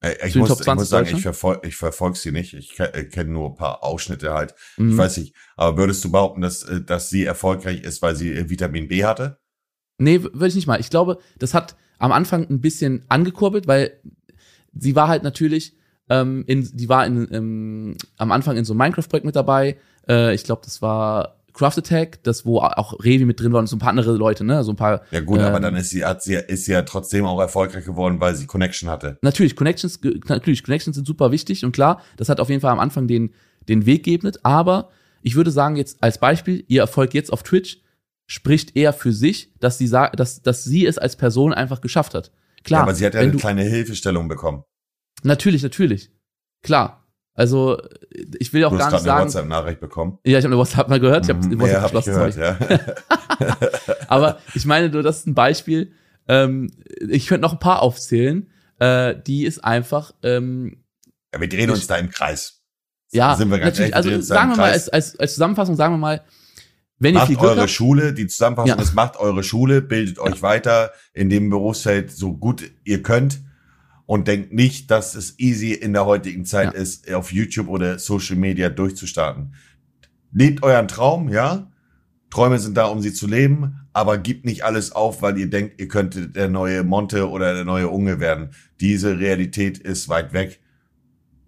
Äh, 0.00 0.28
ich, 0.28 0.34
muss, 0.34 0.50
ich 0.50 0.56
20 0.56 0.74
muss 0.80 0.88
sagen, 0.88 1.06
ich, 1.06 1.12
Deutschland? 1.12 1.36
verfol 1.36 1.60
ich 1.62 1.76
verfolge 1.76 2.18
sie 2.18 2.32
nicht. 2.32 2.54
Ich 2.54 2.78
äh, 2.80 3.04
kenne 3.04 3.30
nur 3.30 3.50
ein 3.50 3.54
paar 3.54 3.82
Ausschnitte 3.82 4.32
halt. 4.32 4.54
Mhm. 4.76 4.92
Ich 4.92 4.96
weiß 4.96 5.18
nicht. 5.18 5.34
Aber 5.56 5.76
würdest 5.76 6.04
du 6.04 6.10
behaupten, 6.10 6.40
dass, 6.40 6.62
äh, 6.62 6.80
dass 6.82 7.10
sie 7.10 7.24
erfolgreich 7.24 7.82
ist, 7.82 8.02
weil 8.02 8.16
sie 8.16 8.48
Vitamin 8.48 8.88
B 8.88 9.04
hatte? 9.04 9.38
Nee, 9.98 10.22
würde 10.22 10.46
ich 10.46 10.54
nicht 10.54 10.66
mal. 10.66 10.80
Ich 10.80 10.90
glaube, 10.90 11.18
das 11.38 11.52
hat 11.52 11.76
am 11.98 12.12
Anfang 12.12 12.48
ein 12.48 12.60
bisschen 12.60 13.04
angekurbelt, 13.08 13.66
weil 13.66 14.00
sie 14.72 14.96
war 14.96 15.08
halt 15.08 15.22
natürlich, 15.22 15.76
ähm, 16.08 16.44
in, 16.46 16.68
die 16.72 16.88
war 16.88 17.06
in, 17.06 17.28
ähm, 17.30 17.96
am 18.16 18.32
Anfang 18.32 18.56
in 18.56 18.64
so 18.64 18.72
einem 18.72 18.78
Minecraft-Projekt 18.78 19.26
mit 19.26 19.36
dabei. 19.36 19.76
Äh, 20.08 20.34
ich 20.34 20.44
glaube, 20.44 20.62
das 20.64 20.80
war 20.80 21.39
Craft 21.52 21.78
Attack, 21.78 22.22
das 22.22 22.44
wo 22.46 22.58
auch 22.58 22.94
Revi 23.04 23.24
mit 23.24 23.40
drin 23.40 23.52
war 23.52 23.60
und 23.60 23.66
so 23.66 23.76
ein 23.76 23.78
paar 23.78 23.90
andere 23.90 24.12
Leute, 24.12 24.44
ne? 24.44 24.64
So 24.64 24.72
ein 24.72 24.76
paar. 24.76 25.02
Ja 25.10 25.20
gut, 25.20 25.40
aber 25.40 25.56
Ähm. 25.56 25.62
dann 25.62 25.76
ist 25.76 25.90
sie, 25.90 26.04
hat 26.04 26.22
sie, 26.22 26.34
ist 26.34 26.64
sie 26.64 26.72
ja 26.72 26.82
trotzdem 26.82 27.24
auch 27.24 27.40
erfolgreich 27.40 27.84
geworden, 27.84 28.20
weil 28.20 28.34
sie 28.34 28.46
Connection 28.46 28.88
hatte. 28.88 29.18
Natürlich, 29.22 29.56
Connections, 29.56 30.00
natürlich, 30.28 30.62
Connections 30.62 30.96
sind 30.96 31.06
super 31.06 31.30
wichtig 31.32 31.64
und 31.64 31.72
klar, 31.72 32.02
das 32.16 32.28
hat 32.28 32.40
auf 32.40 32.48
jeden 32.48 32.60
Fall 32.60 32.72
am 32.72 32.80
Anfang 32.80 33.06
den, 33.06 33.34
den 33.68 33.86
Weg 33.86 34.04
geebnet, 34.04 34.40
aber 34.42 34.90
ich 35.22 35.34
würde 35.34 35.50
sagen, 35.50 35.76
jetzt 35.76 36.02
als 36.02 36.18
Beispiel, 36.18 36.64
ihr 36.68 36.80
Erfolg 36.80 37.14
jetzt 37.14 37.32
auf 37.32 37.42
Twitch 37.42 37.80
spricht 38.26 38.76
eher 38.76 38.92
für 38.92 39.12
sich, 39.12 39.52
dass 39.58 39.76
sie 39.76 39.86
sagt, 39.86 40.18
dass, 40.20 40.40
dass 40.42 40.64
sie 40.64 40.86
es 40.86 40.98
als 40.98 41.16
Person 41.16 41.52
einfach 41.52 41.80
geschafft 41.80 42.14
hat. 42.14 42.30
Klar, 42.62 42.80
ja, 42.80 42.82
aber 42.84 42.94
sie 42.94 43.04
hat 43.04 43.14
ja 43.14 43.20
eine 43.20 43.32
du, 43.32 43.38
kleine 43.38 43.62
Hilfestellung 43.62 44.28
bekommen. 44.28 44.62
Natürlich, 45.22 45.62
natürlich. 45.62 46.10
Klar. 46.62 46.99
Also, 47.34 47.80
ich 48.38 48.52
will 48.52 48.64
auch 48.64 48.70
Du 48.72 48.76
gar 48.78 48.86
nicht 48.86 48.90
gerade 48.90 49.02
eine 49.02 49.04
sagen. 49.04 49.24
WhatsApp-Nachricht 49.28 49.80
bekommen. 49.80 50.18
Ja, 50.26 50.38
ich 50.38 50.44
habe 50.44 50.52
eine 50.52 50.58
WhatsApp 50.60 50.88
mal 50.88 51.00
gehört, 51.00 51.24
ich 51.24 51.30
habe 51.34 51.46
Mhm, 51.46 51.60
WhatsApp 51.60 51.72
ja, 51.72 51.82
hab 51.82 51.94
ich 51.94 52.04
geschlossen. 52.04 52.40
gehört, 52.40 52.80
ja. 53.40 53.68
Aber 54.08 54.38
ich 54.54 54.66
meine 54.66 54.90
nur, 54.90 55.02
das 55.02 55.18
ist 55.20 55.26
ein 55.26 55.34
Beispiel. 55.34 55.92
Ähm, 56.28 56.70
ich 57.08 57.26
könnte 57.26 57.42
noch 57.42 57.52
ein 57.52 57.58
paar 57.58 57.82
aufzählen. 57.82 58.50
Äh, 58.78 59.14
die 59.26 59.44
ist 59.44 59.64
einfach, 59.64 60.12
ähm, 60.22 60.84
ja, 61.32 61.40
wir 61.40 61.48
drehen 61.48 61.70
uns 61.70 61.86
da 61.86 61.96
im 61.96 62.10
Kreis. 62.10 62.62
ja, 63.12 63.34
Sind 63.36 63.50
wir 63.50 63.58
ganz 63.58 63.78
natürlich, 63.78 63.94
ehrlich, 63.94 64.12
also 64.14 64.22
sagen 64.26 64.50
wir 64.50 64.56
mal, 64.56 64.72
als, 64.72 64.88
als, 64.88 65.18
als 65.18 65.32
Zusammenfassung 65.34 65.76
sagen 65.76 65.94
wir 65.94 65.98
mal, 65.98 66.22
wenn 66.98 67.14
ihr 67.14 67.18
Macht 67.18 67.28
viel 67.28 67.36
Glück 67.36 67.50
eure 67.50 67.60
habt, 67.62 67.70
Schule, 67.70 68.12
die 68.12 68.26
Zusammenfassung 68.26 68.76
Ja. 68.76 68.82
ist, 68.82 68.94
macht 68.94 69.16
eure 69.16 69.42
Schule, 69.42 69.80
bildet 69.80 70.18
euch 70.18 70.42
weiter 70.42 70.92
in 71.14 71.30
dem 71.30 71.48
Berufsfeld 71.48 72.10
so 72.10 72.34
gut 72.36 72.70
ihr 72.84 73.02
könnt 73.02 73.40
und 74.10 74.26
denkt 74.26 74.52
nicht, 74.52 74.90
dass 74.90 75.14
es 75.14 75.38
easy 75.38 75.70
in 75.72 75.92
der 75.92 76.04
heutigen 76.04 76.44
Zeit 76.44 76.74
Ja. 76.74 76.80
ist, 76.80 77.08
auf 77.14 77.30
YouTube 77.32 77.68
oder 77.68 78.00
Social 78.00 78.34
Media 78.34 78.68
durchzustarten. 78.68 79.54
Lebt 80.32 80.64
euren 80.64 80.88
Traum, 80.88 81.28
ja? 81.28 81.70
Träume 82.28 82.58
sind 82.58 82.76
da, 82.76 82.86
um 82.86 83.00
sie 83.00 83.12
zu 83.12 83.28
leben, 83.28 83.76
aber 83.92 84.18
gebt 84.18 84.44
nicht 84.44 84.64
alles 84.64 84.90
auf, 84.90 85.22
weil 85.22 85.38
ihr 85.38 85.48
denkt, 85.48 85.80
ihr 85.80 85.86
könntet 85.86 86.34
der 86.34 86.48
neue 86.48 86.82
Monte 86.82 87.30
oder 87.30 87.54
der 87.54 87.64
neue 87.64 87.88
Unge 87.88 88.18
werden. 88.18 88.50
Diese 88.80 89.16
Realität 89.20 89.78
ist 89.78 90.08
weit 90.08 90.32
weg. 90.32 90.58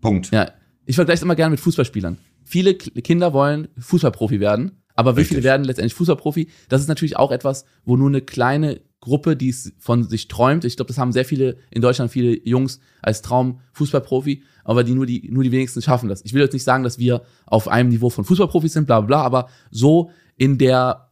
Punkt. 0.01 0.31
ja, 0.31 0.53
ich 0.87 0.95
vergleiche 0.95 1.17
es 1.17 1.23
immer 1.23 1.35
gerne 1.35 1.51
mit 1.51 1.61
Fußballspielern. 1.61 2.17
Viele 2.45 2.75
Kinder 2.77 3.33
wollen 3.33 3.67
Fußballprofi 3.77 4.39
werden, 4.39 4.83
aber 4.95 5.17
wie 5.17 5.23
Richtig. 5.23 5.39
viele 5.39 5.45
werden 5.45 5.65
letztendlich 5.65 5.95
Fußballprofi? 5.95 6.49
Das 6.69 6.81
ist 6.81 6.87
natürlich 6.87 7.17
auch 7.17 7.33
etwas, 7.33 7.65
wo 7.85 7.97
nur 7.97 8.09
eine 8.09 8.21
kleine 8.21 8.83
Gruppe, 9.03 9.37
die 9.37 9.49
es 9.49 9.73
von 9.79 10.09
sich 10.09 10.29
träumt. 10.29 10.65
Ich 10.65 10.77
glaube, 10.77 10.87
das 10.87 10.97
haben 10.97 11.11
sehr 11.11 11.25
viele 11.25 11.57
in 11.71 11.83
Deutschland 11.83 12.11
viele 12.11 12.39
Jungs 12.49 12.79
als 13.03 13.21
Traum 13.21 13.61
Fußballprofi, 13.73 14.45
aber 14.63 14.85
die 14.85 14.95
nur 14.95 15.07
die 15.07 15.29
nur 15.29 15.43
die 15.43 15.51
wenigsten 15.51 15.83
schaffen 15.83 16.09
das. 16.09 16.25
Ich 16.25 16.33
will 16.33 16.41
jetzt 16.41 16.53
nicht 16.53 16.63
sagen, 16.63 16.85
dass 16.85 17.01
wir 17.01 17.23
auf 17.45 17.67
einem 17.67 17.89
Niveau 17.89 18.11
von 18.11 18.25
Fußballprofis 18.25 18.73
sind, 18.73 18.87
bla 18.87 19.01
bla, 19.01 19.07
bla 19.07 19.27
aber 19.27 19.49
so 19.73 20.11
in 20.37 20.57
der 20.57 21.11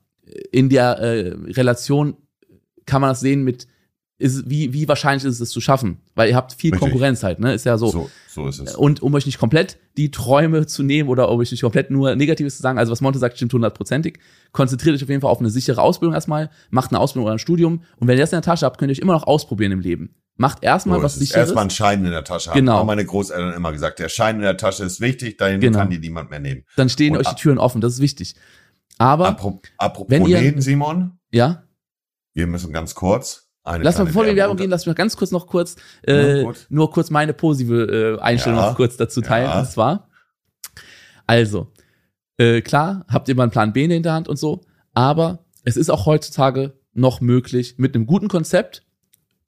in 0.52 0.68
der 0.68 0.98
äh, 0.98 1.34
Relation 1.52 2.16
kann 2.86 3.00
man 3.00 3.10
das 3.10 3.20
sehen 3.20 3.42
mit 3.42 3.66
ist, 4.20 4.48
wie, 4.48 4.72
wie 4.72 4.86
wahrscheinlich 4.86 5.24
ist 5.24 5.40
es, 5.40 5.50
zu 5.50 5.60
schaffen? 5.60 5.98
Weil 6.14 6.28
ihr 6.28 6.36
habt 6.36 6.52
viel 6.52 6.70
Richtig. 6.72 6.80
Konkurrenz 6.90 7.22
halt, 7.22 7.40
ne? 7.40 7.54
Ist 7.54 7.64
ja 7.64 7.78
so. 7.78 7.88
So, 7.88 8.10
so 8.28 8.46
ist 8.46 8.58
es. 8.60 8.74
Und 8.76 9.02
um 9.02 9.14
euch 9.14 9.26
nicht 9.26 9.38
komplett 9.38 9.78
die 9.96 10.10
Träume 10.10 10.66
zu 10.66 10.82
nehmen 10.82 11.08
oder 11.08 11.30
um 11.30 11.40
euch 11.40 11.50
nicht 11.50 11.62
komplett 11.62 11.90
nur 11.90 12.14
Negatives 12.14 12.56
zu 12.56 12.62
sagen, 12.62 12.78
also 12.78 12.92
was 12.92 13.00
Monte 13.00 13.18
sagt, 13.18 13.36
stimmt 13.36 13.52
hundertprozentig. 13.54 14.18
Konzentriert 14.52 14.94
euch 14.96 15.02
auf 15.02 15.08
jeden 15.08 15.20
Fall 15.22 15.30
auf 15.30 15.40
eine 15.40 15.50
sichere 15.50 15.80
Ausbildung 15.80 16.14
erstmal, 16.14 16.50
macht 16.70 16.90
eine 16.90 17.00
Ausbildung 17.00 17.24
oder 17.26 17.34
ein 17.34 17.38
Studium 17.38 17.82
und 17.96 18.06
wenn 18.08 18.16
ihr 18.18 18.22
das 18.22 18.30
in 18.32 18.36
der 18.36 18.42
Tasche 18.42 18.66
habt, 18.66 18.78
könnt 18.78 18.90
ihr 18.90 18.94
euch 18.94 18.98
immer 19.00 19.14
noch 19.14 19.26
ausprobieren 19.26 19.72
im 19.72 19.80
Leben. 19.80 20.14
Macht 20.36 20.62
erstmal 20.62 20.98
So 20.98 21.04
was 21.04 21.16
sicheres. 21.16 21.36
Erstmal 21.36 21.62
einen 21.62 21.70
Schein 21.70 22.04
in 22.04 22.10
der 22.12 22.24
Tasche 22.24 22.50
haben. 22.50 22.58
Genau. 22.58 22.78
Haben 22.78 22.86
meine 22.86 23.04
Großeltern 23.04 23.52
immer 23.54 23.72
gesagt. 23.72 23.98
Der 23.98 24.08
Schein 24.08 24.36
in 24.36 24.42
der 24.42 24.56
Tasche 24.56 24.84
ist 24.84 25.00
wichtig, 25.00 25.36
dahin 25.38 25.60
Genau. 25.60 25.78
kann 25.78 25.90
die 25.90 25.98
niemand 25.98 26.30
mehr 26.30 26.40
nehmen. 26.40 26.64
dann 26.76 26.88
stehen 26.88 27.12
Und 27.14 27.20
euch 27.20 27.28
die 27.34 27.40
Türen 27.40 27.58
offen, 27.58 27.80
das 27.80 27.94
ist 27.94 28.00
wichtig. 28.00 28.34
Aber, 28.98 29.28
Apro 29.28 29.60
apropos 29.78 30.10
wenn 30.10 30.26
ihr- 30.26 30.40
Läden, 30.40 30.60
Simon, 30.62 31.18
ja, 31.30 31.62
wir 32.34 32.46
müssen 32.46 32.72
ganz 32.72 32.94
kurz 32.94 33.49
eine 33.70 33.84
lass 33.84 33.98
mal, 33.98 34.04
bevor 34.04 34.24
wir 34.24 34.30
in 34.30 34.36
Werbung 34.36 34.56
gehen, 34.56 34.70
lass 34.70 34.82
mich 34.82 34.92
noch 34.92 34.96
ganz 34.96 35.16
kurz 35.16 35.30
noch 35.30 35.46
kurz, 35.46 35.76
äh, 36.06 36.42
Ja, 36.42 36.52
nur 36.68 36.90
kurz 36.90 37.10
meine 37.10 37.32
positive 37.34 38.16
äh, 38.18 38.20
Einstellung 38.20 38.58
Ja. 38.58 38.68
noch 38.70 38.76
kurz 38.76 38.96
dazu 38.96 39.20
teilen. 39.20 39.48
Ja. 39.50 39.60
Und 39.60 39.66
zwar, 39.66 40.08
also, 41.26 41.72
äh, 42.38 42.60
klar, 42.60 43.04
habt 43.08 43.28
ihr 43.28 43.34
mal 43.34 43.44
einen 43.44 43.52
Plan 43.52 43.72
B 43.72 43.84
in 43.84 43.90
der 43.90 43.96
Hinterhand 43.96 44.28
und 44.28 44.38
so, 44.38 44.62
aber 44.92 45.44
es 45.64 45.76
ist 45.76 45.90
auch 45.90 46.06
heutzutage 46.06 46.78
noch 46.92 47.20
möglich, 47.20 47.74
mit 47.78 47.94
einem 47.94 48.06
guten 48.06 48.28
Konzept 48.28 48.84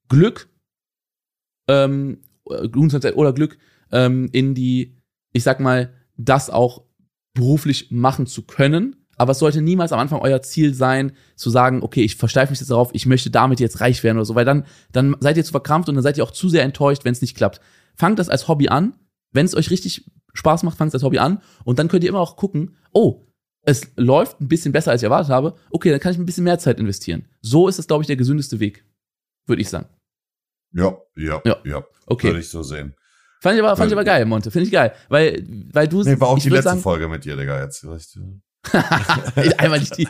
Glück, 0.09 0.49
ähm, 1.69 2.21
äh, 2.49 2.69
guten 2.69 2.91
Konzept 2.91 3.17
oder 3.17 3.33
Glück 3.33 3.59
ähm, 3.91 4.29
in 4.33 4.55
die, 4.55 4.97
ich 5.33 5.43
sag 5.43 5.61
mal, 5.61 5.93
das 6.17 6.51
auch 6.51 6.85
beruflich 7.35 7.91
machen 7.91 8.27
zu 8.27 8.43
können. 8.43 9.02
Aber 9.17 9.33
es 9.33 9.39
sollte 9.39 9.61
niemals 9.61 9.93
am 9.93 10.01
Anfang 10.01 10.21
euer 10.21 10.43
Ziel 10.43 10.75
sein, 10.75 11.13
zu 11.37 11.51
sagen, 11.51 11.83
okay, 11.83 12.03
ich 12.03 12.17
versteife 12.17 12.51
mich 12.51 12.61
jetzt 12.61 12.71
darauf, 12.71 12.91
ich 12.93 13.07
möchte 13.07 13.31
damit 13.31 13.61
jetzt 13.61 13.81
reich 13.81 14.03
werden 14.03 14.17
oder 14.17 14.25
so, 14.25 14.35
weil 14.35 14.45
dann, 14.45 14.65
dann 14.91 15.17
seid 15.21 15.37
ihr 15.37 15.45
zu 15.45 15.53
verkrampft 15.53 15.89
und 15.89 15.95
dann 15.95 16.03
seid 16.03 16.17
ihr 16.17 16.25
auch 16.25 16.31
zu 16.31 16.49
sehr 16.49 16.63
enttäuscht, 16.63 17.05
wenn 17.05 17.13
es 17.13 17.21
nicht 17.21 17.37
klappt. 17.37 17.61
Fangt 17.95 18.19
das 18.19 18.29
als 18.29 18.49
Hobby 18.49 18.69
an. 18.69 18.95
Wenn 19.33 19.47
es 19.47 19.55
euch 19.55 19.71
richtig 19.71 20.11
Spaß 20.35 20.63
macht, 20.63 20.79
fangt 20.79 20.89
es 20.89 20.95
als 20.95 21.03
Hobby 21.03 21.19
an. 21.19 21.41
Und 21.65 21.79
dann 21.79 21.89
könnt 21.89 22.05
ihr 22.05 22.11
immer 22.11 22.21
auch 22.21 22.37
gucken, 22.37 22.77
oh, 22.93 23.27
es 23.65 23.93
läuft 23.97 24.41
ein 24.41 24.49
bisschen 24.49 24.73
besser, 24.73 24.91
als 24.91 25.03
ich 25.03 25.05
erwartet 25.05 25.31
habe. 25.31 25.55
Okay, 25.71 25.91
dann 25.91 26.01
kann 26.01 26.13
ich 26.13 26.19
ein 26.19 26.27
bisschen 26.27 26.45
mehr 26.45 26.59
Zeit 26.59 26.79
investieren. 26.81 27.29
So 27.41 27.69
ist 27.69 27.79
es, 27.79 27.87
glaube 27.87 28.03
ich, 28.03 28.07
der 28.07 28.17
gesündeste 28.17 28.61
Weg. 28.61 28.85
Würde 29.47 29.63
ich 29.63 29.69
sagen. 29.69 29.87
Ja, 30.75 30.97
ja, 31.17 31.41
Ja. 31.45 31.57
ja. 31.65 31.85
Okay. 32.07 32.29
Würde 32.29 32.41
ich 32.41 32.49
so 32.49 32.63
sehen. 32.63 32.95
Fand 33.41 33.57
ich 33.57 33.63
aber, 33.63 33.77
fand 33.77 33.91
ich 33.91 33.95
aber 33.95 34.05
geil, 34.05 34.25
Monte. 34.25 34.51
Finde 34.51 34.67
ich 34.67 34.73
geil. 34.73 34.93
Weil, 35.09 35.45
weil 35.73 35.89
du 35.89 36.03
Nee, 36.03 36.19
war 36.21 36.29
auch 36.29 36.39
die 36.39 36.49
letzte 36.49 36.71
sagen, 36.71 36.81
Folge 36.81 37.09
mit 37.09 37.25
dir, 37.25 37.37
Digga. 37.37 37.63
Jetzt. 37.63 37.87
Einmal 39.59 39.81
nicht 39.81 39.97
die. 39.99 40.09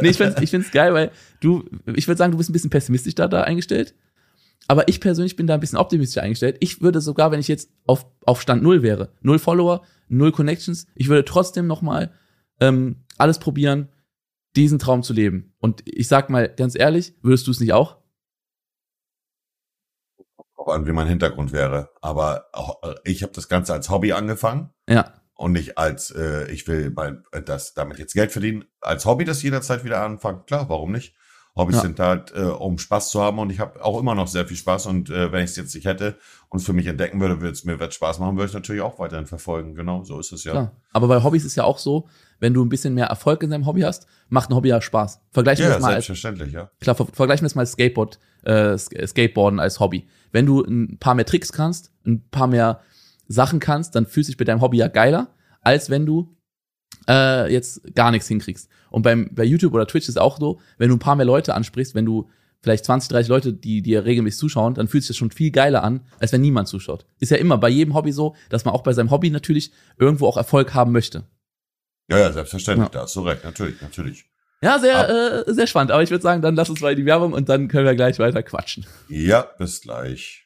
nee, 0.00 0.10
ich 0.10 0.16
find's, 0.16 0.40
ich 0.40 0.50
find's 0.50 0.70
geil, 0.70 0.94
weil 0.94 1.10
du, 1.40 1.64
ich 1.94 2.06
würde 2.06 2.18
sagen, 2.18 2.32
du 2.32 2.38
bist 2.38 2.48
ein 2.48 2.52
bisschen 2.52 2.70
pessimistisch 2.70 3.14
da, 3.14 3.28
da 3.28 3.42
eingestellt. 3.42 3.94
Aber 4.68 4.88
ich 4.88 5.00
persönlich 5.00 5.36
bin 5.36 5.46
da 5.46 5.54
ein 5.54 5.60
bisschen 5.60 5.78
optimistisch 5.78 6.22
eingestellt. 6.22 6.56
Ich 6.60 6.80
würde 6.80 7.00
sogar, 7.00 7.30
wenn 7.30 7.40
ich 7.40 7.48
jetzt 7.48 7.70
auf, 7.86 8.06
auf 8.24 8.40
Stand 8.40 8.62
Null 8.62 8.82
wäre, 8.82 9.12
null 9.20 9.38
Follower, 9.38 9.82
null 10.08 10.32
Connections, 10.32 10.86
ich 10.94 11.08
würde 11.08 11.24
trotzdem 11.24 11.66
nochmal 11.66 12.12
ähm, 12.60 13.04
alles 13.18 13.38
probieren, 13.38 13.88
diesen 14.56 14.78
Traum 14.78 15.02
zu 15.02 15.12
leben. 15.12 15.54
Und 15.58 15.82
ich 15.84 16.08
sag 16.08 16.30
mal 16.30 16.48
ganz 16.48 16.76
ehrlich, 16.76 17.14
würdest 17.22 17.46
du 17.46 17.50
es 17.50 17.60
nicht 17.60 17.72
auch? 17.72 17.98
Auch 20.56 20.68
an, 20.68 20.86
wie 20.86 20.92
mein 20.92 21.06
Hintergrund 21.06 21.52
wäre. 21.52 21.90
Aber 22.00 22.46
auch, 22.52 22.82
äh, 22.82 22.94
ich 23.04 23.22
habe 23.22 23.32
das 23.32 23.48
Ganze 23.48 23.72
als 23.72 23.90
Hobby 23.90 24.12
angefangen 24.12 24.70
Ja. 24.88 25.12
Und 25.36 25.52
nicht 25.52 25.78
als, 25.78 26.10
äh, 26.10 26.50
ich 26.50 26.66
will 26.66 26.90
mein, 26.94 27.22
äh, 27.32 27.42
das 27.42 27.74
damit 27.74 27.98
jetzt 27.98 28.14
Geld 28.14 28.32
verdienen. 28.32 28.64
Als 28.80 29.04
Hobby 29.04 29.24
das 29.24 29.42
jederzeit 29.42 29.84
wieder 29.84 30.02
anfangen. 30.02 30.44
Klar, 30.46 30.68
warum 30.68 30.92
nicht? 30.92 31.14
Hobbys 31.54 31.76
Ja. 31.76 31.82
sind 31.82 31.98
halt, 32.00 32.34
äh, 32.36 32.40
um 32.42 32.76
Spaß 32.76 33.08
zu 33.10 33.22
haben 33.22 33.38
und 33.38 33.48
ich 33.50 33.60
habe 33.60 33.82
auch 33.82 33.98
immer 33.98 34.14
noch 34.14 34.28
sehr 34.28 34.46
viel 34.46 34.58
Spaß 34.58 34.86
und 34.86 35.08
äh, 35.08 35.32
wenn 35.32 35.42
ich 35.42 35.50
es 35.52 35.56
jetzt 35.56 35.74
nicht 35.74 35.86
hätte 35.86 36.18
und 36.50 36.58
es 36.60 36.66
für 36.66 36.74
mich 36.74 36.86
entdecken 36.86 37.18
würde, 37.18 37.40
würde 37.40 37.52
es 37.52 37.64
mir 37.64 37.80
wird 37.80 37.94
Spaß 37.94 38.18
machen, 38.18 38.36
würde 38.36 38.48
ich 38.48 38.52
natürlich 38.54 38.82
auch 38.82 38.98
weiterhin 38.98 39.24
verfolgen. 39.26 39.74
Genau, 39.74 40.04
so 40.04 40.20
ist 40.20 40.32
es 40.32 40.44
ja. 40.44 40.52
Klar. 40.52 40.72
Aber 40.92 41.08
bei 41.08 41.22
Hobbys 41.22 41.46
ist 41.46 41.56
ja 41.56 41.64
auch 41.64 41.78
so, 41.78 42.08
wenn 42.40 42.52
du 42.52 42.62
ein 42.62 42.68
bisschen 42.68 42.92
mehr 42.92 43.06
Erfolg 43.06 43.42
in 43.42 43.48
deinem 43.48 43.64
Hobby 43.64 43.80
hast, 43.80 44.06
macht 44.28 44.50
ein 44.50 44.54
Hobby 44.54 44.68
ja 44.68 44.82
Spaß. 44.82 45.22
Vergleichen 45.30 45.62
wir 45.64 45.68
Ja, 45.68 45.74
das 45.76 45.82
mal 45.82 45.94
als, 45.94 46.04
selbstverständlich, 46.06 46.52
ja. 46.52 46.70
klar, 46.78 46.94
ver 46.94 47.06
vergleichen 47.10 47.44
wir 47.44 47.48
das 47.48 47.54
mal 47.54 47.62
als 47.62 47.72
Skateboard, 47.72 48.18
äh, 48.44 48.52
Sk- 48.74 49.06
Skateboarden 49.06 49.58
als 49.58 49.80
Hobby. 49.80 50.06
Wenn 50.32 50.44
du 50.44 50.62
ein 50.62 50.98
paar 50.98 51.14
mehr 51.14 51.24
Tricks 51.24 51.52
kannst, 51.52 51.90
ein 52.06 52.28
paar 52.30 52.48
mehr 52.48 52.80
Sachen 53.28 53.60
kannst, 53.60 53.94
dann 53.94 54.06
fühlt 54.06 54.26
sich 54.26 54.36
bei 54.36 54.44
deinem 54.44 54.60
Hobby 54.60 54.78
ja 54.78 54.88
geiler, 54.88 55.28
als 55.62 55.90
wenn 55.90 56.06
du 56.06 56.36
äh, 57.08 57.52
jetzt 57.52 57.94
gar 57.94 58.10
nichts 58.10 58.28
hinkriegst. 58.28 58.68
Und 58.90 59.02
beim, 59.02 59.30
bei 59.32 59.44
YouTube 59.44 59.74
oder 59.74 59.86
Twitch 59.86 60.08
ist 60.08 60.18
auch 60.18 60.38
so, 60.38 60.60
wenn 60.78 60.88
du 60.88 60.96
ein 60.96 61.00
paar 61.00 61.16
mehr 61.16 61.26
Leute 61.26 61.54
ansprichst, 61.54 61.94
wenn 61.94 62.04
du 62.06 62.28
vielleicht 62.62 62.84
20, 62.84 63.10
30 63.10 63.28
Leute, 63.28 63.52
die 63.52 63.82
dir 63.82 64.04
regelmäßig 64.04 64.40
zuschauen, 64.40 64.74
dann 64.74 64.88
fühlt 64.88 65.02
sich 65.04 65.08
das 65.08 65.16
schon 65.16 65.30
viel 65.30 65.50
geiler 65.50 65.84
an, 65.84 66.00
als 66.18 66.32
wenn 66.32 66.40
niemand 66.40 66.68
zuschaut. 66.68 67.06
Ist 67.20 67.30
ja 67.30 67.36
immer 67.36 67.58
bei 67.58 67.68
jedem 67.68 67.94
Hobby 67.94 68.12
so, 68.12 68.34
dass 68.48 68.64
man 68.64 68.74
auch 68.74 68.82
bei 68.82 68.92
seinem 68.92 69.10
Hobby 69.10 69.30
natürlich 69.30 69.72
irgendwo 69.98 70.26
auch 70.26 70.36
Erfolg 70.36 70.74
haben 70.74 70.92
möchte. 70.92 71.24
Ja, 72.08 72.18
ja, 72.18 72.32
selbstverständlich, 72.32 72.86
Ja. 72.86 72.92
da 72.92 73.00
hast 73.02 73.14
du 73.16 73.20
recht, 73.22 73.44
natürlich, 73.44 73.80
natürlich. 73.82 74.24
Ja, 74.62 74.78
sehr, 74.78 75.44
äh, 75.46 75.52
sehr 75.52 75.66
spannend. 75.66 75.90
Aber 75.92 76.02
ich 76.02 76.10
würde 76.10 76.22
sagen, 76.22 76.40
dann 76.40 76.56
lass 76.56 76.70
uns 76.70 76.80
mal 76.80 76.92
in 76.92 76.96
die 76.96 77.04
Werbung 77.04 77.32
und 77.34 77.48
dann 77.48 77.68
können 77.68 77.84
wir 77.84 77.94
gleich 77.94 78.18
weiter 78.18 78.42
quatschen. 78.42 78.86
Ja, 79.08 79.42
bis 79.58 79.82
gleich. 79.82 80.45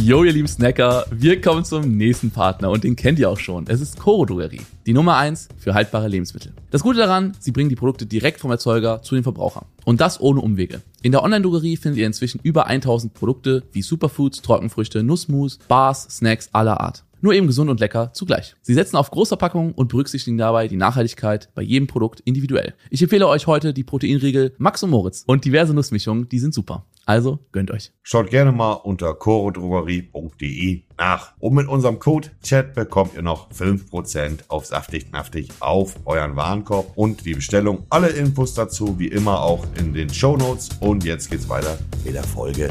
Jo, 0.00 0.22
ihr 0.22 0.32
lieben 0.32 0.46
Snacker, 0.46 1.06
wir 1.10 1.40
kommen 1.40 1.64
zum 1.64 1.96
nächsten 1.96 2.30
Partner 2.30 2.70
und 2.70 2.84
den 2.84 2.94
kennt 2.94 3.18
ihr 3.18 3.28
auch 3.28 3.38
schon. 3.40 3.66
Es 3.66 3.80
ist 3.80 3.98
Coro 3.98 4.24
Drogerie, 4.24 4.60
die 4.86 4.92
Nummer 4.92 5.16
eins 5.16 5.48
für 5.58 5.74
haltbare 5.74 6.06
Lebensmittel. 6.06 6.52
Das 6.70 6.84
Gute 6.84 7.00
daran, 7.00 7.36
sie 7.40 7.50
bringen 7.50 7.68
die 7.68 7.74
Produkte 7.74 8.06
direkt 8.06 8.38
vom 8.38 8.52
Erzeuger 8.52 9.02
zu 9.02 9.16
den 9.16 9.24
Verbrauchern. 9.24 9.64
Und 9.84 10.00
das 10.00 10.20
ohne 10.20 10.40
Umwege. 10.40 10.82
In 11.02 11.10
der 11.10 11.24
Online-Drogerie 11.24 11.76
findet 11.76 11.98
ihr 11.98 12.06
inzwischen 12.06 12.38
über 12.44 12.68
1000 12.68 13.12
Produkte 13.12 13.64
wie 13.72 13.82
Superfoods, 13.82 14.40
Trockenfrüchte, 14.40 15.02
Nussmus, 15.02 15.58
Bars, 15.66 16.06
Snacks 16.08 16.48
aller 16.52 16.80
Art. 16.80 17.02
Nur 17.20 17.32
eben 17.32 17.46
gesund 17.46 17.70
und 17.70 17.80
lecker 17.80 18.12
zugleich. 18.12 18.54
Sie 18.62 18.74
setzen 18.74 18.96
auf 18.96 19.10
Großverpackungen 19.10 19.72
und 19.72 19.88
berücksichtigen 19.88 20.38
dabei 20.38 20.68
die 20.68 20.76
Nachhaltigkeit 20.76 21.48
bei 21.54 21.62
jedem 21.62 21.86
Produkt 21.86 22.20
individuell. 22.20 22.74
Ich 22.90 23.02
empfehle 23.02 23.26
euch 23.26 23.46
heute 23.46 23.72
die 23.72 23.84
Proteinriegel 23.84 24.54
Max 24.58 24.82
und 24.82 24.90
Moritz 24.90 25.24
und 25.26 25.44
diverse 25.44 25.74
Nussmischungen, 25.74 26.28
die 26.28 26.38
sind 26.38 26.54
super. 26.54 26.84
Also 27.08 27.38
gönnt 27.52 27.70
euch. 27.70 27.90
Schaut 28.02 28.28
gerne 28.28 28.52
mal 28.52 28.74
unter 28.74 29.14
chorodrogerie.de 29.14 30.82
nach. 30.98 31.32
Und 31.38 31.54
mit 31.54 31.66
unserem 31.66 31.98
Code 31.98 32.28
Chat 32.42 32.74
bekommt 32.74 33.14
ihr 33.14 33.22
noch 33.22 33.50
5% 33.50 34.40
auf 34.48 34.66
saftig 34.66 35.08
knaftig 35.08 35.48
auf 35.60 35.94
euren 36.04 36.36
Warenkorb 36.36 36.92
und 36.96 37.24
die 37.24 37.32
Bestellung. 37.32 37.86
Alle 37.88 38.08
Infos 38.08 38.52
dazu 38.52 38.98
wie 38.98 39.08
immer 39.08 39.40
auch 39.40 39.64
in 39.78 39.94
den 39.94 40.12
Shownotes. 40.12 40.68
Und 40.80 41.02
jetzt 41.02 41.30
geht's 41.30 41.48
weiter 41.48 41.78
mit 42.04 42.14
der 42.14 42.24
Folge. 42.24 42.68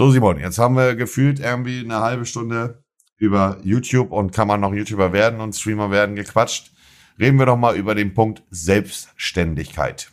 So 0.00 0.10
Simon, 0.10 0.38
jetzt 0.40 0.56
haben 0.56 0.76
wir 0.76 0.96
gefühlt 0.96 1.40
irgendwie 1.40 1.80
eine 1.80 2.00
halbe 2.00 2.24
Stunde 2.24 2.82
über 3.18 3.58
YouTube 3.62 4.12
und 4.12 4.32
kann 4.32 4.48
man 4.48 4.58
noch 4.58 4.72
YouTuber 4.72 5.12
werden 5.12 5.42
und 5.42 5.54
Streamer 5.54 5.90
werden 5.90 6.16
gequatscht. 6.16 6.72
Reden 7.18 7.38
wir 7.38 7.44
doch 7.44 7.58
mal 7.58 7.76
über 7.76 7.94
den 7.94 8.14
Punkt 8.14 8.42
Selbstständigkeit. 8.48 10.10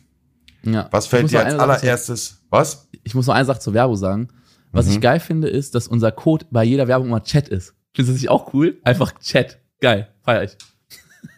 Ja. 0.62 0.88
Was 0.90 1.06
fällt 1.06 1.30
dir 1.30 1.42
als 1.42 1.54
allererstes? 1.54 2.44
Was? 2.50 2.90
ich 3.02 3.14
muss 3.14 3.28
noch 3.28 3.34
eine 3.34 3.46
Sache 3.46 3.60
zur 3.60 3.72
Werbung 3.72 3.96
sagen. 3.96 4.28
Was 4.72 4.84
Mhm. 4.88 4.92
ich 4.92 5.00
geil 5.00 5.20
finde, 5.20 5.48
ist, 5.48 5.74
dass 5.74 5.88
unser 5.88 6.12
Code 6.12 6.44
bei 6.50 6.64
jeder 6.64 6.86
Werbung 6.86 7.08
immer 7.08 7.22
Chat 7.22 7.48
ist. 7.48 7.74
Findest 7.94 8.10
du 8.10 8.12
das 8.12 8.20
nicht 8.20 8.28
auch 8.28 8.52
cool? 8.52 8.78
Einfach 8.84 9.18
Chat. 9.20 9.58
Geil. 9.80 10.14
Feier 10.22 10.42
ich. 10.42 10.58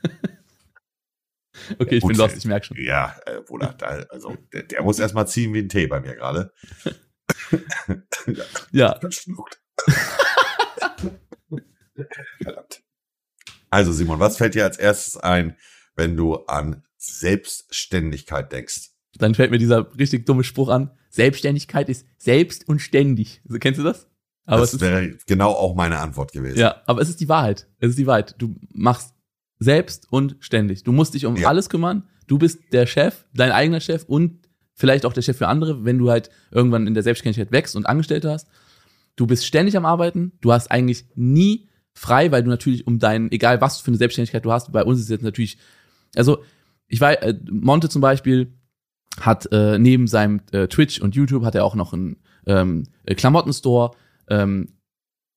okay, 1.78 1.94
ich 1.94 2.03
Gut, 2.03 2.09
bin 2.09 2.18
lost, 2.18 2.36
ich 2.36 2.46
merke 2.46 2.66
schon. 2.66 2.78
Ja, 2.80 3.14
äh, 3.26 3.42
Bruder, 3.46 3.76
da, 3.78 3.86
also 4.09 4.36
der, 4.53 4.64
der 4.64 4.82
muss 4.82 4.98
erstmal 4.98 5.28
ziehen 5.28 5.55
wie 5.55 5.61
ein 5.61 5.68
Tee 5.68 5.86
bei 5.86 6.01
mir 6.01 6.16
gerade. 6.16 6.53
Ja, 8.72 8.99
Verschluckt. 9.01 9.61
Verdammt. 12.43 12.83
Also 13.70 13.93
Simon, 13.93 14.18
was 14.20 14.37
fällt 14.37 14.55
dir 14.55 14.64
als 14.64 14.76
erstes 14.78 15.16
ein, 15.16 15.57
wenn 15.95 16.16
du 16.16 16.37
an 16.47 16.83
Selbstständigkeit 16.97 18.53
denkst? 18.53 18.91
dann 19.18 19.35
fällt 19.35 19.51
mir 19.51 19.59
dieser 19.59 19.93
richtig 19.99 20.24
dumme 20.24 20.45
Spruch 20.45 20.68
an. 20.68 20.93
Selbstständigkeit 21.11 21.89
ist 21.89 22.07
selbst 22.16 22.66
und 22.68 22.78
ständig. 22.78 23.43
Also, 23.47 23.59
kennst 23.59 23.78
du 23.81 23.83
das? 23.85 24.07
Aber 24.47 24.61
das 24.61 24.81
wäre 24.81 25.16
genau 25.26 25.51
auch 25.51 25.74
meine 25.74 25.99
Antwort 25.99 26.33
gewesen. 26.33 26.59
ja, 26.59 26.81
aber 26.87 27.03
es 27.03 27.09
ist 27.09 27.20
die 27.20 27.28
Wahrheit. 27.28 27.66
Es 27.81 27.91
ist 27.91 27.99
die 27.99 28.07
Wahrheit. 28.07 28.37
Du 28.39 28.55
machst 28.72 29.12
selbst 29.59 30.07
und 30.11 30.37
ständig. 30.41 30.85
Du 30.85 30.93
musst 30.93 31.12
dich 31.14 31.26
um 31.26 31.37
Ja. 31.37 31.49
alles 31.49 31.68
kümmern. 31.68 32.09
Du 32.28 32.39
bist 32.39 32.61
der 32.72 32.87
Chef, 32.87 33.26
dein 33.35 33.51
eigener 33.51 33.81
Chef 33.81 34.05
und 34.05 34.39
vielleicht 34.81 35.05
auch 35.05 35.12
der 35.12 35.22
Chef 35.22 35.37
für 35.37 35.47
andere, 35.47 35.85
wenn 35.85 35.99
du 35.99 36.11
halt 36.11 36.31
irgendwann 36.51 36.87
in 36.87 36.95
der 36.95 37.03
Selbstständigkeit 37.03 37.53
wächst 37.53 37.76
und 37.76 37.87
Angestellte 37.87 38.31
hast. 38.31 38.49
Du 39.14 39.26
bist 39.26 39.45
ständig 39.45 39.76
am 39.76 39.85
Arbeiten. 39.85 40.33
Du 40.41 40.53
hast 40.53 40.70
eigentlich 40.70 41.05
nie 41.14 41.68
frei, 41.93 42.33
weil 42.33 42.43
du 42.43 42.49
natürlich 42.49 42.87
um 42.87 42.99
deinen, 42.99 43.31
egal 43.31 43.61
was 43.61 43.81
für 43.81 43.89
eine 43.89 43.99
Selbstständigkeit 43.99 44.45
du 44.45 44.53
hast, 44.53 44.72
bei 44.72 44.83
uns 44.83 44.99
ist 44.99 45.11
jetzt 45.11 45.22
natürlich, 45.22 45.59
also 46.16 46.43
ich 46.89 47.01
weiß, 47.01 47.16
äh, 47.18 47.35
Monte 47.51 47.91
zum 47.91 48.01
Beispiel 48.01 48.55
hat 49.20 49.53
äh, 49.53 49.78
neben 49.78 50.07
seinem 50.07 50.41
äh, 50.53 50.66
Twitch 50.66 51.01
und 51.01 51.14
YouTube 51.14 51.45
hat 51.45 51.55
er 51.55 51.64
auch 51.64 51.74
noch 51.74 51.93
einen 51.93 52.16
ähm, 52.47 52.85
äh, 53.05 53.14
Klamottenstore 53.14 53.91
ähm, 54.28 54.68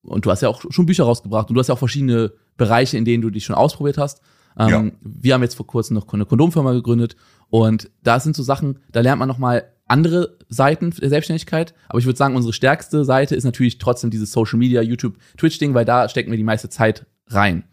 und 0.02 0.24
du 0.24 0.30
hast 0.30 0.40
ja 0.40 0.48
auch 0.48 0.64
schon 0.70 0.86
Bücher 0.86 1.04
rausgebracht 1.04 1.50
und 1.50 1.54
du 1.54 1.60
hast 1.60 1.68
ja 1.68 1.74
auch 1.74 1.78
verschiedene 1.78 2.32
Bereiche, 2.56 2.96
in 2.96 3.04
denen 3.04 3.22
du 3.22 3.28
dich 3.28 3.44
schon 3.44 3.56
ausprobiert 3.56 3.98
hast. 3.98 4.22
Ähm, 4.58 4.68
Ja. 4.68 4.92
Wir 5.02 5.34
haben 5.34 5.42
jetzt 5.42 5.54
vor 5.56 5.66
kurzem 5.66 5.94
noch 5.94 6.12
eine 6.12 6.26
Kondomfirma 6.26 6.72
gegründet 6.72 7.16
und 7.50 7.90
da 8.02 8.20
sind 8.20 8.36
so 8.36 8.42
Sachen, 8.42 8.78
da 8.92 9.00
lernt 9.00 9.18
man 9.18 9.28
noch 9.28 9.38
mal 9.38 9.64
andere 9.86 10.38
Seiten 10.48 10.90
der 10.90 11.10
Selbstständigkeit. 11.10 11.74
Aber 11.88 11.98
ich 11.98 12.06
würde 12.06 12.16
sagen, 12.16 12.36
unsere 12.36 12.52
stärkste 12.54 13.04
Seite 13.04 13.36
ist 13.36 13.44
natürlich 13.44 13.78
trotzdem 13.78 14.10
dieses 14.10 14.32
Social 14.32 14.58
Media, 14.58 14.80
YouTube, 14.80 15.18
Twitch-Ding, 15.36 15.74
weil 15.74 15.84
da 15.84 16.08
stecken 16.08 16.30
wir 16.30 16.38
die 16.38 16.44
meiste 16.44 16.70
Zeit 16.70 17.06
rein. 17.26 17.64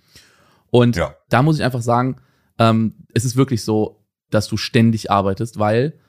Und 0.72 0.96
Ja. 0.98 1.16
da 1.30 1.42
muss 1.42 1.58
ich 1.58 1.64
einfach 1.64 1.82
sagen, 1.82 2.18
ähm, 2.60 2.96
es 3.14 3.24
ist 3.26 3.36
wirklich 3.38 3.64
so, 3.64 4.04
dass 4.30 4.48
du 4.48 4.58
ständig 4.58 5.10
arbeitest, 5.12 5.58
weil 5.60 6.00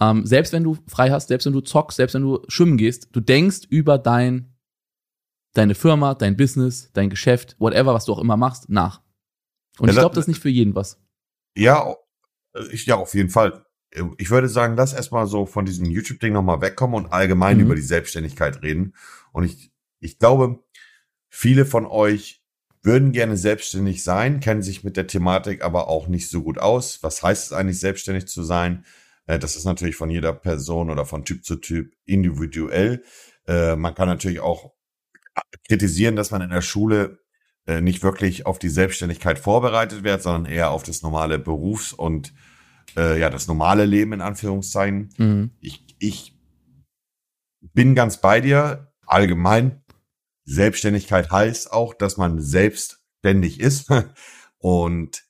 ähm, 0.00 0.24
selbst 0.24 0.52
wenn 0.54 0.64
du 0.64 0.78
frei 0.86 1.10
hast, 1.10 1.28
selbst 1.28 1.44
wenn 1.44 1.52
du 1.52 1.60
zockst, 1.60 1.96
selbst 1.96 2.14
wenn 2.14 2.22
du 2.22 2.40
schwimmen 2.48 2.78
gehst, 2.78 3.08
du 3.12 3.20
denkst 3.20 3.66
über 3.68 3.98
dein, 3.98 4.54
deine 5.52 5.74
Firma, 5.74 6.14
dein 6.14 6.36
Business, 6.36 6.90
dein 6.94 7.10
Geschäft, 7.10 7.56
whatever, 7.58 7.92
was 7.92 8.06
du 8.06 8.12
auch 8.12 8.18
immer 8.18 8.36
machst, 8.38 8.70
nach. 8.70 9.02
Und 9.80 9.88
Ja, 9.88 9.92
ich 9.94 9.98
glaube, 9.98 10.14
das 10.14 10.24
ist 10.24 10.28
nicht 10.28 10.42
für 10.42 10.48
jeden 10.50 10.74
was. 10.74 11.00
Ja, 11.56 11.94
äh, 12.54 12.62
ich, 12.70 12.86
ja, 12.86 12.96
auf 12.96 13.14
jeden 13.14 13.30
Fall. 13.30 13.64
Ich 14.18 14.30
würde 14.30 14.48
sagen, 14.48 14.76
lass 14.76 14.92
erstmal 14.92 15.26
so 15.26 15.46
von 15.46 15.64
diesem 15.64 15.86
YouTube-Ding 15.86 16.32
nochmal 16.32 16.60
wegkommen 16.60 16.94
und 16.96 17.12
allgemein 17.12 17.56
Mhm. 17.56 17.64
über 17.64 17.74
die 17.74 17.82
Selbstständigkeit 17.82 18.62
reden. 18.62 18.94
Und 19.32 19.44
ich, 19.44 19.72
ich 19.98 20.18
glaube, 20.20 20.62
viele 21.28 21.66
von 21.66 21.86
euch 21.86 22.44
würden 22.82 23.12
gerne 23.12 23.36
selbstständig 23.36 24.04
sein, 24.04 24.40
kennen 24.40 24.62
sich 24.62 24.84
mit 24.84 24.96
der 24.96 25.06
Thematik 25.08 25.62
aber 25.64 25.88
auch 25.88 26.06
nicht 26.08 26.30
so 26.30 26.42
gut 26.42 26.58
aus. 26.58 27.02
Was 27.02 27.22
heißt 27.22 27.46
es 27.46 27.52
eigentlich, 27.52 27.80
selbstständig 27.80 28.26
zu 28.28 28.42
sein? 28.44 28.84
Äh, 29.26 29.38
Das 29.38 29.56
ist 29.56 29.64
natürlich 29.64 29.96
von 29.96 30.08
jeder 30.10 30.32
Person 30.34 30.88
oder 30.90 31.04
von 31.04 31.24
Typ 31.24 31.44
zu 31.44 31.56
Typ 31.56 31.92
individuell. 32.04 33.02
Äh, 33.46 33.74
Man 33.76 33.94
kann 33.94 34.08
natürlich 34.08 34.40
auch 34.40 34.72
kritisieren, 35.68 36.16
dass 36.16 36.30
man 36.30 36.42
in 36.42 36.50
der 36.50 36.62
Schule 36.62 37.19
nicht 37.78 38.02
wirklich 38.02 38.46
auf 38.46 38.58
die 38.58 38.68
Selbstständigkeit 38.68 39.38
vorbereitet 39.38 40.02
wird, 40.02 40.22
sondern 40.22 40.50
eher 40.50 40.70
auf 40.70 40.82
das 40.82 41.02
normale 41.02 41.38
Berufs- 41.38 41.92
und 41.92 42.32
äh, 42.96 43.20
ja, 43.20 43.30
das 43.30 43.46
normale 43.46 43.84
Leben 43.84 44.12
in 44.12 44.20
Anführungszeichen. 44.20 45.10
Mhm. 45.16 45.50
Ich, 45.60 45.84
ich 45.98 46.36
bin 47.60 47.94
ganz 47.94 48.20
bei 48.20 48.40
dir. 48.40 48.92
Allgemein, 49.06 49.82
Selbstständigkeit 50.44 51.30
heißt 51.30 51.72
auch, 51.72 51.94
dass 51.94 52.16
man 52.16 52.40
selbstständig 52.40 53.60
ist 53.60 53.90
und 54.58 55.24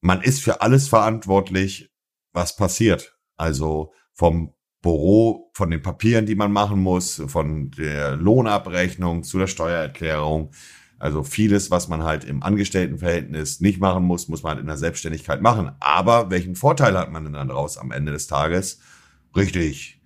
man 0.00 0.20
ist 0.20 0.42
für 0.42 0.60
alles 0.60 0.88
verantwortlich, 0.88 1.90
was 2.32 2.56
passiert. 2.56 3.16
Also 3.36 3.92
vom 4.12 4.54
Büro, 4.82 5.50
von 5.54 5.70
den 5.70 5.80
Papieren, 5.80 6.26
die 6.26 6.34
man 6.34 6.52
machen 6.52 6.80
muss, 6.80 7.22
von 7.28 7.70
der 7.70 8.16
Lohnabrechnung 8.16 9.22
zu 9.22 9.38
der 9.38 9.46
Steuererklärung. 9.46 10.50
Also 11.02 11.24
vieles, 11.24 11.72
was 11.72 11.88
man 11.88 12.04
halt 12.04 12.22
im 12.22 12.44
Angestelltenverhältnis 12.44 13.60
nicht 13.60 13.80
machen 13.80 14.04
muss, 14.04 14.28
muss 14.28 14.44
man 14.44 14.50
halt 14.50 14.60
in 14.60 14.68
der 14.68 14.76
Selbstständigkeit 14.76 15.42
machen. 15.42 15.72
Aber 15.80 16.30
welchen 16.30 16.54
Vorteil 16.54 16.96
hat 16.96 17.10
man 17.10 17.24
denn 17.24 17.32
dann 17.32 17.48
daraus 17.48 17.76
am 17.76 17.90
Ende 17.90 18.12
des 18.12 18.28
Tages? 18.28 18.78
Richtig. 19.34 20.00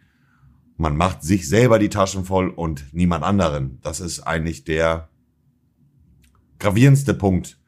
Man 0.79 0.97
macht 0.97 1.23
sich 1.23 1.51
selber 1.51 1.79
die 1.79 1.91
Taschen 1.91 2.25
voll 2.25 2.49
und 2.49 2.95
niemand 2.95 3.25
anderen. 3.25 3.79
Das 3.83 4.01
ist 4.01 4.21
eigentlich 4.21 4.65
der 4.65 5.11
gravierendste 6.59 7.13
Punkt, 7.13 7.59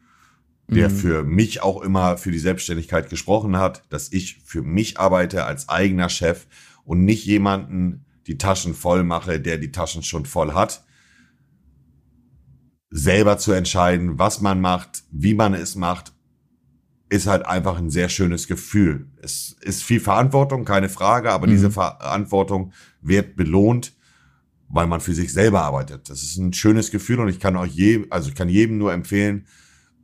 der 0.67 0.89
Mhm. 0.89 0.97
für 0.97 1.23
mich 1.23 1.63
auch 1.63 1.83
immer 1.83 2.17
für 2.17 2.31
die 2.31 2.39
Selbstständigkeit 2.39 3.11
gesprochen 3.11 3.59
hat, 3.59 3.83
dass 3.91 4.11
ich 4.11 4.41
für 4.43 4.63
mich 4.63 4.99
arbeite 4.99 5.45
als 5.45 5.69
eigener 5.69 6.09
Chef 6.09 6.47
und 6.83 7.05
nicht 7.05 7.27
jemanden 7.27 8.07
die 8.27 8.39
Taschen 8.39 8.73
voll 8.73 9.05
mache, 9.05 9.39
der 9.39 9.59
die 9.59 9.71
Taschen 9.71 10.03
schon 10.03 10.25
voll 10.25 10.55
hat. 10.55 10.83
Selber 12.91 13.39
zu 13.39 13.53
entscheiden, 13.53 14.19
was 14.19 14.41
man 14.41 14.61
macht, 14.61 15.05
wie 15.11 15.35
man 15.35 15.55
es 15.55 15.75
macht 15.75 16.13
ist 17.11 17.27
halt 17.27 17.47
einfach 17.47 17.79
ein 17.79 17.91
sehr 17.91 18.09
schönes 18.09 18.47
Gefühl. 18.49 19.09
Es 19.23 19.57
ist 19.63 19.83
viel 19.83 20.01
Verantwortung, 20.01 20.65
keine 20.65 20.89
Frage, 20.89 21.33
aber 21.33 21.47
mhm. 21.47 21.53
diese 21.53 21.71
Verantwortung 21.71 22.73
wird 23.01 23.37
belohnt, 23.37 23.95
weil 24.69 24.87
man 24.87 25.01
für 25.01 25.15
sich 25.15 25.33
selber 25.33 25.63
arbeitet. 25.63 26.11
Das 26.11 26.23
ist 26.23 26.37
ein 26.37 26.53
schönes 26.53 26.91
Gefühl 26.91 27.21
und 27.21 27.29
ich 27.29 27.41
kann 27.41 27.57
euch 27.57 27.73
jedem, 27.73 28.07
also 28.11 28.29
ich 28.29 28.35
kann 28.35 28.49
jedem 28.49 28.77
nur 28.79 28.93
empfehlen, 28.93 29.47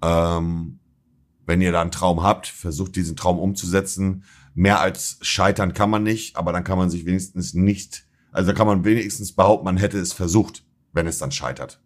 ähm, 0.02 0.78
wenn 1.46 1.60
ihr 1.60 1.72
da 1.72 1.82
einen 1.82 1.90
Traum 1.90 2.22
habt, 2.22 2.46
versucht 2.46 2.96
diesen 2.96 3.16
Traum 3.16 3.38
umzusetzen. 3.38 4.24
Mehr 4.54 4.80
als 4.80 5.18
scheitern 5.20 5.74
kann 5.74 5.90
man 5.90 6.02
nicht, 6.02 6.36
aber 6.36 6.52
dann 6.52 6.64
kann 6.64 6.78
man 6.78 6.88
sich 6.88 7.04
wenigstens 7.04 7.52
nicht, 7.52 8.06
also 8.32 8.54
kann 8.54 8.66
man 8.66 8.84
wenigstens 8.84 9.32
behaupten, 9.32 9.66
man 9.66 9.76
hätte 9.76 9.98
es 9.98 10.14
versucht, 10.14 10.64
wenn 10.92 11.06
es 11.06 11.18
dann 11.18 11.32
scheitert. 11.32 11.83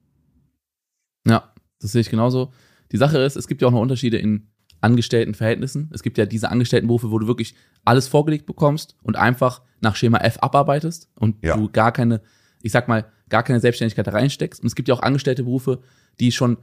Ja, 1.29 1.53
das 1.81 1.93
sehe 1.93 2.01
ich 2.01 2.11
genauso. 2.11 2.53
Die 2.93 2.97
Sache 2.97 3.19
ist, 3.19 3.37
es 3.37 3.49
gibt 3.49 3.63
ja 3.63 3.69
auch 3.69 3.73
noch 3.73 3.81
Unterschiede 3.81 4.19
in 4.19 4.49
Angestelltenverhältnissen. 4.81 5.91
Es 5.93 6.03
gibt 6.03 6.19
ja 6.19 6.27
diese 6.27 6.51
Angestelltenberufe, 6.51 7.11
wo 7.11 7.19
du 7.19 7.27
wirklich 7.27 7.55
alles 7.85 8.09
vorgelegt 8.09 8.47
bekommst 8.47 8.97
und 9.03 9.17
einfach 9.17 9.63
nach 9.81 9.97
Schema 9.97 10.19
F 10.19 10.39
abarbeitest 10.41 11.11
und 11.15 11.45
ja. 11.45 11.57
du 11.57 11.69
gar 11.69 11.93
keine, 11.93 12.21
ich 12.63 12.73
sag 12.73 12.89
mal, 12.89 13.07
gar 13.29 13.43
keine 13.43 13.61
Selbstständigkeit 13.61 14.07
da 14.07 14.13
reinsteckst. 14.13 14.63
Und 14.63 14.67
es 14.67 14.75
gibt 14.75 14.89
ja 14.89 14.95
auch 14.95 15.03
angestellte 15.03 15.45
Berufe, 15.45 15.81
die 16.21 16.33
schon 16.33 16.59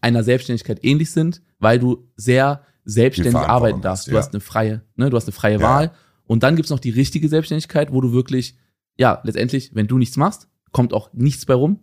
einer 0.00 0.24
Selbstständigkeit 0.24 0.84
ähnlich 0.84 1.10
sind, 1.10 1.42
weil 1.58 1.78
du 1.78 2.08
sehr 2.16 2.62
selbstständig 2.84 3.36
arbeiten 3.36 3.80
darfst. 3.80 4.08
Du 4.08 4.12
ja. 4.12 4.18
hast 4.18 4.32
eine 4.32 4.40
freie, 4.40 4.82
ne, 4.96 5.10
du 5.10 5.16
hast 5.16 5.26
eine 5.26 5.32
freie 5.32 5.58
ja. 5.58 5.62
Wahl. 5.62 5.92
Und 6.24 6.42
dann 6.42 6.56
gibt's 6.56 6.70
noch 6.70 6.80
die 6.80 6.90
richtige 6.90 7.28
Selbstständigkeit, 7.28 7.92
wo 7.92 8.00
du 8.00 8.12
wirklich, 8.12 8.56
ja, 8.96 9.20
letztendlich, 9.24 9.74
wenn 9.74 9.86
du 9.86 9.98
nichts 9.98 10.16
machst, 10.16 10.48
kommt 10.72 10.92
auch 10.92 11.12
nichts 11.12 11.46
bei 11.46 11.54
rum. 11.54 11.80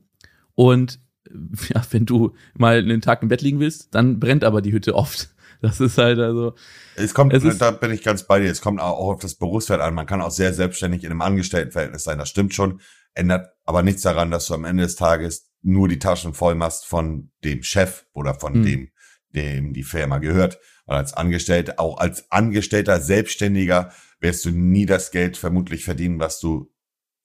Und 0.55 0.99
ja, 1.73 1.81
wenn 1.91 2.05
du 2.05 2.33
mal 2.55 2.77
einen 2.77 3.01
Tag 3.01 3.21
im 3.21 3.29
Bett 3.29 3.41
liegen 3.41 3.59
willst, 3.59 3.93
dann 3.95 4.19
brennt 4.19 4.43
aber 4.43 4.61
die 4.61 4.71
Hütte 4.71 4.95
oft. 4.95 5.29
Das 5.61 5.81
ist 5.81 5.97
halt 5.97 6.19
also. 6.19 6.53
Es 6.95 7.13
kommt, 7.13 7.33
es 7.33 7.43
ist, 7.43 7.59
da 7.59 7.71
bin 7.71 7.91
ich 7.91 8.01
ganz 8.01 8.23
bei 8.23 8.39
dir. 8.39 8.49
Es 8.49 8.61
kommt 8.61 8.79
auch 8.79 8.97
auf 8.97 9.19
das 9.19 9.35
Berufsfeld 9.35 9.81
an. 9.81 9.93
Man 9.93 10.05
kann 10.05 10.21
auch 10.21 10.31
sehr 10.31 10.53
selbstständig 10.53 11.03
in 11.03 11.11
einem 11.11 11.21
Angestelltenverhältnis 11.21 12.05
sein. 12.05 12.17
Das 12.17 12.29
stimmt 12.29 12.53
schon. 12.53 12.79
Ändert 13.13 13.51
aber 13.65 13.83
nichts 13.83 14.03
daran, 14.03 14.31
dass 14.31 14.47
du 14.47 14.53
am 14.53 14.63
Ende 14.63 14.83
des 14.83 14.95
Tages 14.95 15.49
nur 15.61 15.89
die 15.89 15.99
Taschen 15.99 16.33
voll 16.33 16.55
machst 16.55 16.85
von 16.85 17.31
dem 17.43 17.61
Chef 17.61 18.05
oder 18.13 18.35
von 18.35 18.53
hm. 18.53 18.63
dem, 18.63 18.89
dem 19.35 19.73
die 19.73 19.83
Firma 19.83 20.19
gehört. 20.19 20.59
Weil 20.85 20.95
als 20.95 21.13
Angestellter, 21.13 21.73
auch 21.77 21.97
als 21.97 22.31
Angestellter, 22.31 23.01
Selbstständiger, 23.01 23.91
wirst 24.21 24.45
du 24.45 24.51
nie 24.51 24.85
das 24.85 25.11
Geld 25.11 25.35
vermutlich 25.35 25.83
verdienen, 25.83 26.21
was 26.21 26.39
du 26.39 26.71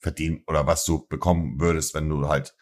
verdienen 0.00 0.42
oder 0.48 0.66
was 0.66 0.84
du 0.84 1.06
bekommen 1.06 1.60
würdest, 1.60 1.94
wenn 1.94 2.08
du 2.08 2.28
halt 2.28 2.54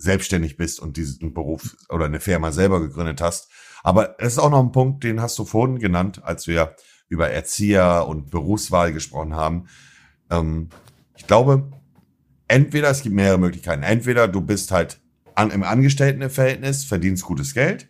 selbstständig 0.00 0.56
bist 0.56 0.80
und 0.80 0.96
diesen 0.96 1.34
Beruf 1.34 1.76
oder 1.88 2.06
eine 2.06 2.20
Firma 2.20 2.52
selber 2.52 2.80
gegründet 2.80 3.20
hast. 3.20 3.50
Aber 3.82 4.16
es 4.18 4.34
ist 4.34 4.38
auch 4.38 4.50
noch 4.50 4.62
ein 4.62 4.72
Punkt, 4.72 5.04
den 5.04 5.20
hast 5.20 5.38
du 5.38 5.44
vorhin 5.44 5.78
genannt, 5.78 6.22
als 6.24 6.46
wir 6.46 6.74
über 7.08 7.30
Erzieher 7.30 8.06
und 8.08 8.30
Berufswahl 8.30 8.92
gesprochen 8.92 9.34
haben. 9.34 9.66
Ähm, 10.30 10.68
ich 11.16 11.26
glaube, 11.26 11.70
entweder, 12.48 12.90
es 12.90 13.02
gibt 13.02 13.14
mehrere 13.14 13.38
Möglichkeiten. 13.38 13.82
Entweder 13.82 14.28
du 14.28 14.40
bist 14.40 14.70
halt 14.70 15.00
an, 15.34 15.50
im 15.50 15.62
Angestelltenverhältnis, 15.62 16.84
verdienst 16.84 17.24
gutes 17.24 17.52
Geld. 17.52 17.88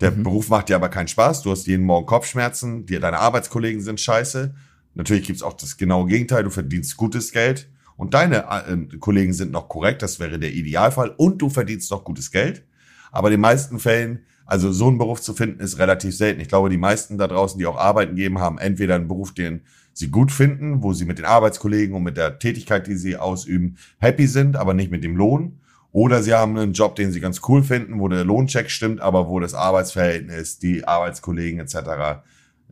Der 0.00 0.10
mhm. 0.10 0.24
Beruf 0.24 0.48
macht 0.48 0.68
dir 0.68 0.76
aber 0.76 0.88
keinen 0.88 1.08
Spaß. 1.08 1.42
Du 1.42 1.50
hast 1.50 1.66
jeden 1.66 1.84
Morgen 1.84 2.06
Kopfschmerzen. 2.06 2.86
Dir, 2.86 3.00
deine 3.00 3.18
Arbeitskollegen 3.18 3.80
sind 3.82 4.00
scheiße. 4.00 4.54
Natürlich 4.94 5.26
gibt's 5.26 5.42
auch 5.42 5.54
das 5.54 5.76
genaue 5.76 6.06
Gegenteil. 6.06 6.42
Du 6.42 6.50
verdienst 6.50 6.96
gutes 6.96 7.32
Geld 7.32 7.70
und 8.00 8.14
deine 8.14 8.44
äh, 8.66 8.96
Kollegen 8.96 9.34
sind 9.34 9.52
noch 9.52 9.68
korrekt. 9.68 10.00
Das 10.00 10.18
wäre 10.18 10.38
der 10.38 10.52
Idealfall. 10.52 11.14
Und 11.18 11.42
du 11.42 11.50
verdienst 11.50 11.90
noch 11.90 12.02
gutes 12.02 12.30
Geld. 12.30 12.64
Aber 13.12 13.28
in 13.28 13.32
den 13.32 13.40
meisten 13.40 13.78
Fällen 13.78 14.20
also 14.46 14.72
so 14.72 14.88
einen 14.88 14.98
Beruf 14.98 15.20
zu 15.20 15.32
finden, 15.34 15.60
ist 15.60 15.78
relativ 15.78 16.16
selten. 16.16 16.40
Ich 16.40 16.48
glaube, 16.48 16.70
die 16.70 16.76
meisten 16.76 17.18
da 17.18 17.28
draußen, 17.28 17.58
die 17.58 17.66
auch 17.66 17.76
Arbeiten 17.76 18.16
geben, 18.16 18.40
haben 18.40 18.58
entweder 18.58 18.96
einen 18.96 19.06
Beruf, 19.06 19.32
den 19.32 19.60
sie 19.92 20.10
gut 20.10 20.32
finden, 20.32 20.82
wo 20.82 20.92
sie 20.92 21.04
mit 21.04 21.18
den 21.18 21.24
Arbeitskollegen 21.24 21.94
und 21.94 22.02
mit 22.02 22.16
der 22.16 22.38
Tätigkeit, 22.38 22.86
die 22.86 22.96
sie 22.96 23.16
ausüben, 23.16 23.76
happy 23.98 24.26
sind, 24.26 24.56
aber 24.56 24.74
nicht 24.74 24.90
mit 24.90 25.04
dem 25.04 25.16
Lohn. 25.16 25.60
Oder 25.92 26.22
sie 26.22 26.32
haben 26.32 26.56
einen 26.56 26.72
Job, 26.72 26.96
den 26.96 27.12
sie 27.12 27.20
ganz 27.20 27.42
cool 27.48 27.62
finden, 27.62 28.00
wo 28.00 28.08
der 28.08 28.24
Lohncheck 28.24 28.70
stimmt, 28.70 29.00
aber 29.00 29.28
wo 29.28 29.38
das 29.38 29.54
Arbeitsverhältnis, 29.54 30.58
die 30.58 30.84
Arbeitskollegen 30.84 31.60
etc. 31.60 32.22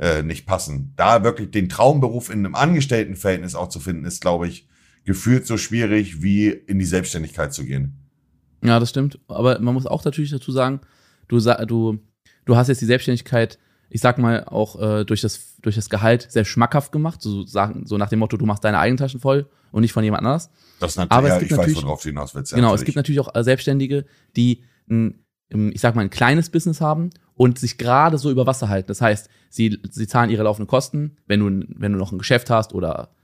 Äh, 0.01 0.23
nicht 0.23 0.47
passen. 0.47 0.95
Da 0.97 1.23
wirklich 1.23 1.51
den 1.51 1.69
Traumberuf 1.69 2.31
in 2.31 2.47
einem 2.47 2.55
Angestelltenverhältnis 2.55 3.55
auch 3.55 3.69
zu 3.69 3.79
finden, 3.79 4.07
ist, 4.07 4.21
glaube 4.21 4.49
ich, 4.49 4.68
gefühlt 5.09 5.47
so 5.47 5.57
schwierig, 5.57 6.21
wie 6.23 6.49
in 6.51 6.79
die 6.79 6.85
Selbstständigkeit 6.85 7.55
zu 7.55 7.65
gehen. 7.65 7.95
Ja, 8.63 8.79
das 8.79 8.91
stimmt. 8.91 9.19
Aber 9.27 9.59
man 9.59 9.73
muss 9.73 9.87
auch 9.87 10.05
natürlich 10.05 10.31
dazu 10.31 10.53
sagen, 10.53 10.81
du, 11.29 11.41
du, 11.41 11.99
du 12.45 12.57
hast 12.57 12.69
jetzt 12.69 12.83
die 12.83 12.87
Selbstständigkeit, 12.87 13.59
ich 13.89 14.03
sag 14.03 14.19
mal, 14.19 14.45
auch 14.45 14.79
äh, 14.79 15.05
durch, 15.07 15.23
das, 15.23 15.57
durch 15.63 15.77
das 15.77 15.89
Gehalt 15.89 16.31
sehr 16.31 16.45
schmackhaft 16.45 16.93
gemacht, 16.93 17.23
so, 17.23 17.47
sagen, 17.47 17.87
so 17.87 17.97
nach 17.97 18.11
dem 18.11 18.19
Motto, 18.19 18.37
du 18.37 18.45
machst 18.45 18.63
deine 18.65 18.79
eigenen 18.79 18.99
Taschen 18.99 19.19
voll 19.19 19.49
und 19.73 19.81
nicht 19.81 19.95
von 19.95 20.05
jemand 20.05 20.27
anders. 20.27 20.51
Das 20.79 20.91
ist 20.91 20.97
natürlich, 20.99 21.13
Aber 21.13 21.29
es 21.29 21.39
gibt 21.39 21.53
ich 21.53 21.57
weiß, 21.57 21.83
worauf 21.83 22.03
du 22.03 22.11
hinaus 22.11 22.35
willst. 22.35 22.53
Genau, 22.53 22.67
natürlich. 22.67 22.83
es 22.83 22.85
gibt 22.85 22.97
natürlich 22.97 23.21
auch 23.21 23.35
äh, 23.35 23.43
Selbstständige, 23.43 24.05
die 24.37 24.63
ein, 24.91 25.25
ich 25.49 25.81
sag 25.81 25.95
mal, 25.95 26.03
ein 26.03 26.11
kleines 26.11 26.51
Business 26.51 26.83
haben 26.83 27.09
und 27.33 27.59
sich 27.59 27.79
gerade 27.79 28.19
so 28.19 28.31
über 28.31 28.47
Wasser 28.47 28.69
halten. 28.69 28.89
Das 28.89 29.01
heißt, 29.01 29.31
sie, 29.49 29.79
sie 29.89 30.07
zahlen 30.07 30.29
ihre 30.29 30.43
laufenden 30.43 30.69
Kosten, 30.69 31.17
wenn 31.27 31.41
du, 31.41 31.67
wenn 31.79 31.93
du 31.93 31.99
noch 31.99 32.13
ein 32.13 32.19
Geschäft 32.19 32.51
hast 32.51 32.75
oder 32.75 33.15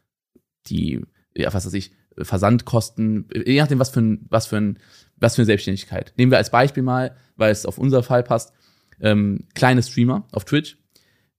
die, 0.67 1.05
ja, 1.37 1.53
was 1.53 1.67
weiß 1.67 1.75
ich, 1.75 1.93
Versandkosten, 2.17 3.29
je 3.35 3.61
nachdem, 3.61 3.79
was 3.79 3.91
für 3.91 4.01
ein, 4.01 4.27
was 4.31 4.47
für 4.47 4.57
ein, 4.57 4.79
was 5.17 5.35
für 5.35 5.43
eine 5.43 5.47
Selbstständigkeit. 5.47 6.13
Nehmen 6.17 6.31
wir 6.31 6.39
als 6.39 6.51
Beispiel 6.51 6.83
mal, 6.83 7.17
weil 7.37 7.51
es 7.51 7.67
auf 7.67 7.79
unser 7.79 8.03
Fall 8.03 8.23
passt, 8.23 8.53
ähm, 9.01 9.47
kleine 9.55 9.83
Streamer 9.83 10.27
auf 10.33 10.45
Twitch, 10.45 10.79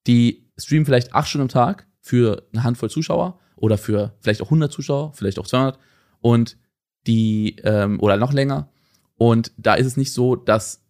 die 0.08 0.50
streamen 0.58 0.86
vielleicht 0.86 1.14
acht 1.14 1.30
Stunden 1.30 1.44
am 1.44 1.50
Tag 1.50 1.88
für 2.02 2.48
eine 2.54 2.64
Handvoll 2.64 2.90
Zuschauer 2.90 3.40
oder 3.56 3.78
für 3.78 4.16
vielleicht 4.20 4.42
auch 4.42 4.48
100 4.48 4.72
Zuschauer, 4.72 5.14
vielleicht 5.14 5.40
auch 5.40 5.48
200 5.48 5.80
und 6.22 6.58
die, 7.08 7.56
ähm, 7.64 8.00
oder 8.00 8.18
noch 8.18 8.34
länger. 8.34 8.70
Und 9.18 9.52
da 9.58 9.76
ist 9.76 9.88
es 9.88 9.98
nicht 9.98 10.14
so, 10.14 10.36
dass 10.36 10.84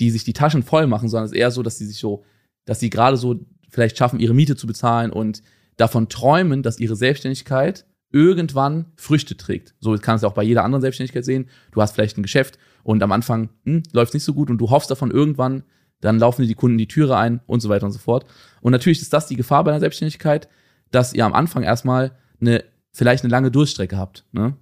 die 0.00 0.10
sich 0.10 0.24
die 0.24 0.32
Taschen 0.32 0.62
voll 0.62 0.86
machen, 0.86 1.08
sondern 1.08 1.26
es 1.26 1.32
ist 1.32 1.38
eher 1.38 1.50
so, 1.50 1.62
dass 1.62 1.78
sie 1.78 1.86
sich 1.86 1.98
so, 1.98 2.24
dass 2.64 2.80
sie 2.80 2.90
gerade 2.90 3.16
so 3.16 3.40
vielleicht 3.68 3.96
schaffen, 3.96 4.20
ihre 4.20 4.34
Miete 4.34 4.56
zu 4.56 4.66
bezahlen 4.66 5.10
und 5.10 5.42
davon 5.76 6.08
träumen, 6.08 6.62
dass 6.62 6.80
ihre 6.80 6.96
Selbstständigkeit 6.96 7.86
irgendwann 8.12 8.86
Früchte 8.96 9.36
trägt. 9.36 9.74
So 9.80 9.96
kannst 9.98 10.24
du 10.24 10.28
auch 10.28 10.34
bei 10.34 10.42
jeder 10.42 10.64
anderen 10.64 10.82
Selbstständigkeit 10.82 11.24
sehen. 11.24 11.48
Du 11.72 11.80
hast 11.80 11.94
vielleicht 11.94 12.18
ein 12.18 12.22
Geschäft 12.22 12.58
und 12.82 13.02
am 13.02 13.12
Anfang 13.12 13.50
hm, 13.64 13.82
läuft 13.92 14.14
nicht 14.14 14.24
so 14.24 14.34
gut 14.34 14.50
und 14.50 14.58
du 14.58 14.70
hoffst 14.70 14.90
davon 14.90 15.10
irgendwann, 15.10 15.64
dann 16.00 16.18
laufen 16.18 16.42
dir 16.42 16.48
die 16.48 16.54
Kunden 16.54 16.78
die 16.78 16.88
Türe 16.88 17.16
ein 17.16 17.40
und 17.46 17.60
so 17.60 17.68
weiter 17.68 17.86
und 17.86 17.92
so 17.92 17.98
fort. 17.98 18.26
Und 18.62 18.72
natürlich 18.72 19.00
ist 19.00 19.12
das 19.12 19.26
die 19.26 19.36
Gefahr 19.36 19.64
bei 19.64 19.70
einer 19.70 19.80
Selbstständigkeit, 19.80 20.48
dass 20.90 21.12
ihr 21.12 21.24
am 21.24 21.34
Anfang 21.34 21.62
erstmal 21.62 22.16
eine, 22.40 22.64
vielleicht 22.92 23.22
eine 23.22 23.30
lange 23.30 23.50
Durchstrecke 23.50 23.96
habt. 23.96 24.26
Ne? 24.32 24.56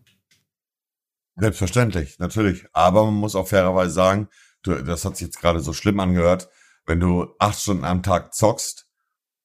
Selbstverständlich, 1.36 2.18
natürlich. 2.18 2.66
Aber 2.72 3.04
man 3.04 3.14
muss 3.14 3.36
auch 3.36 3.46
fairerweise 3.46 3.92
sagen, 3.92 4.28
du, 4.62 4.74
das 4.82 5.04
hat 5.04 5.16
sich 5.16 5.28
jetzt 5.28 5.40
gerade 5.40 5.60
so 5.60 5.72
schlimm 5.72 6.00
angehört, 6.00 6.48
wenn 6.86 7.00
du 7.00 7.28
acht 7.38 7.60
Stunden 7.60 7.84
am 7.84 8.02
Tag 8.02 8.34
zockst, 8.34 8.87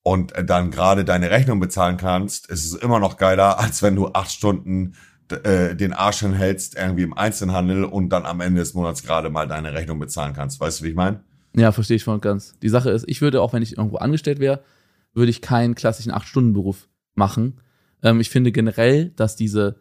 und 0.04 0.34
dann 0.46 0.70
gerade 0.70 1.06
deine 1.06 1.32
Rechnung 1.32 1.60
bezahlen 1.60 1.98
kannst, 1.98 2.50
ist 2.50 2.66
es 2.66 2.74
immer 2.76 3.00
noch 3.00 3.18
geiler, 3.18 3.60
als 3.60 3.82
wenn 3.82 3.96
du 3.96 4.10
acht 4.10 4.32
Stunden 4.32 4.94
äh, 5.30 5.76
den 5.76 5.94
Arsch 5.94 6.20
hinhältst 6.20 6.76
irgendwie 6.76 7.04
im 7.04 7.14
Einzelhandel 7.14 7.86
und 7.86 8.10
dann 8.10 8.26
am 8.26 8.42
Ende 8.42 8.60
des 8.60 8.74
Monats 8.74 9.04
gerade 9.04 9.30
mal 9.30 9.48
deine 9.48 9.74
Rechnung 9.74 10.00
bezahlen 10.00 10.34
kannst. 10.34 10.60
Weißt 10.60 10.80
du, 10.80 10.84
wie 10.84 10.90
ich 10.90 10.96
meine? 10.96 11.24
Ja, 11.56 11.72
verstehe 11.72 11.98
ich 11.98 12.04
voll 12.04 12.16
und 12.16 12.22
ganz. 12.22 12.56
Die 12.62 12.70
Sache 12.70 12.90
ist, 12.90 13.06
ich 13.08 13.22
würde 13.22 13.42
auch, 13.42 13.54
wenn 13.54 13.64
ich 13.64 13.78
irgendwo 13.78 13.98
angestellt 13.98 14.40
wäre, 14.40 14.62
würde 15.14 15.30
ich 15.30 15.42
keinen 15.42 15.76
klassischen 15.76 16.12
Acht-Stunden-Beruf 16.12 16.90
machen. 17.16 17.62
Ähm, 18.02 18.20
ich 18.20 18.30
finde 18.30 18.52
generell, 18.52 19.12
dass 19.16 19.36
diese, 19.36 19.78